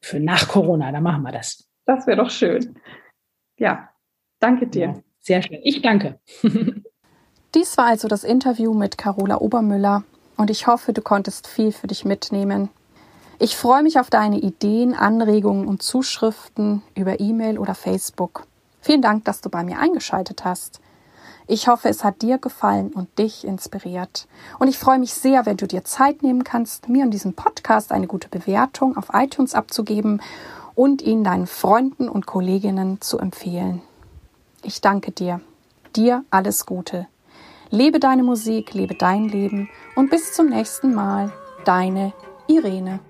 für 0.01 0.19
nach 0.19 0.49
Corona. 0.49 0.91
Da 0.93 1.01
machen 1.01 1.23
wir 1.23 1.33
das. 1.33 1.69
Das 1.85 2.07
wäre 2.07 2.17
doch 2.17 2.31
schön. 2.31 2.79
Ja, 3.59 3.91
danke 4.41 4.67
dir. 4.67 4.87
Ja, 4.87 4.95
sehr 5.21 5.43
schön. 5.43 5.61
Ich 5.63 5.83
danke. 5.83 6.19
Dies 7.55 7.79
war 7.79 7.85
also 7.85 8.09
das 8.09 8.25
Interview 8.25 8.75
mit 8.75 8.99
Carola 8.99 9.37
Obermüller 9.37 10.03
und 10.37 10.51
ich 10.51 10.67
hoffe, 10.67 10.93
du 10.93 11.03
konntest 11.03 11.47
viel 11.47 11.73
für 11.73 11.87
dich 11.87 12.05
mitnehmen. 12.05 12.69
Ich 13.39 13.57
freue 13.57 13.83
mich 13.83 13.99
auf 13.99 14.11
deine 14.11 14.39
Ideen, 14.39 14.95
Anregungen 14.95 15.67
und 15.67 15.83
Zuschriften 15.83 16.83
über 16.95 17.21
E-Mail 17.21 17.59
oder 17.59 17.75
Facebook. 17.75 18.47
Vielen 18.81 19.03
Dank, 19.03 19.25
dass 19.25 19.41
du 19.41 19.51
bei 19.51 19.65
mir 19.65 19.79
eingeschaltet 19.79 20.45
hast. 20.45 20.81
Ich 21.47 21.69
hoffe, 21.69 21.89
es 21.89 22.05
hat 22.05 22.23
dir 22.23 22.39
gefallen 22.39 22.91
und 22.93 23.19
dich 23.19 23.47
inspiriert. 23.47 24.27
Und 24.59 24.69
ich 24.69 24.79
freue 24.79 24.99
mich 24.99 25.13
sehr, 25.13 25.45
wenn 25.45 25.59
du 25.59 25.67
dir 25.67 25.85
Zeit 25.85 26.23
nehmen 26.23 26.43
kannst, 26.43 26.89
mir 26.89 27.05
und 27.05 27.11
diesem 27.11 27.35
Podcast 27.35 27.93
eine 27.93 28.07
gute 28.07 28.29
Bewertung 28.29 28.97
auf 28.97 29.09
iTunes 29.13 29.55
abzugeben 29.55 30.23
und 30.75 31.03
ihn 31.03 31.23
deinen 31.23 31.47
Freunden 31.47 32.09
und 32.09 32.27
Kolleginnen 32.27 33.01
zu 33.01 33.19
empfehlen. 33.19 33.83
Ich 34.63 34.81
danke 34.81 35.13
dir. 35.13 35.41
Dir 35.95 36.25
alles 36.31 36.65
Gute. 36.65 37.09
Lebe 37.71 38.01
deine 38.01 38.23
Musik, 38.23 38.73
lebe 38.73 38.95
dein 38.95 39.29
Leben 39.29 39.69
und 39.95 40.11
bis 40.11 40.33
zum 40.33 40.49
nächsten 40.49 40.95
Mal. 40.95 41.33
Deine 41.65 42.13
Irene. 42.47 43.01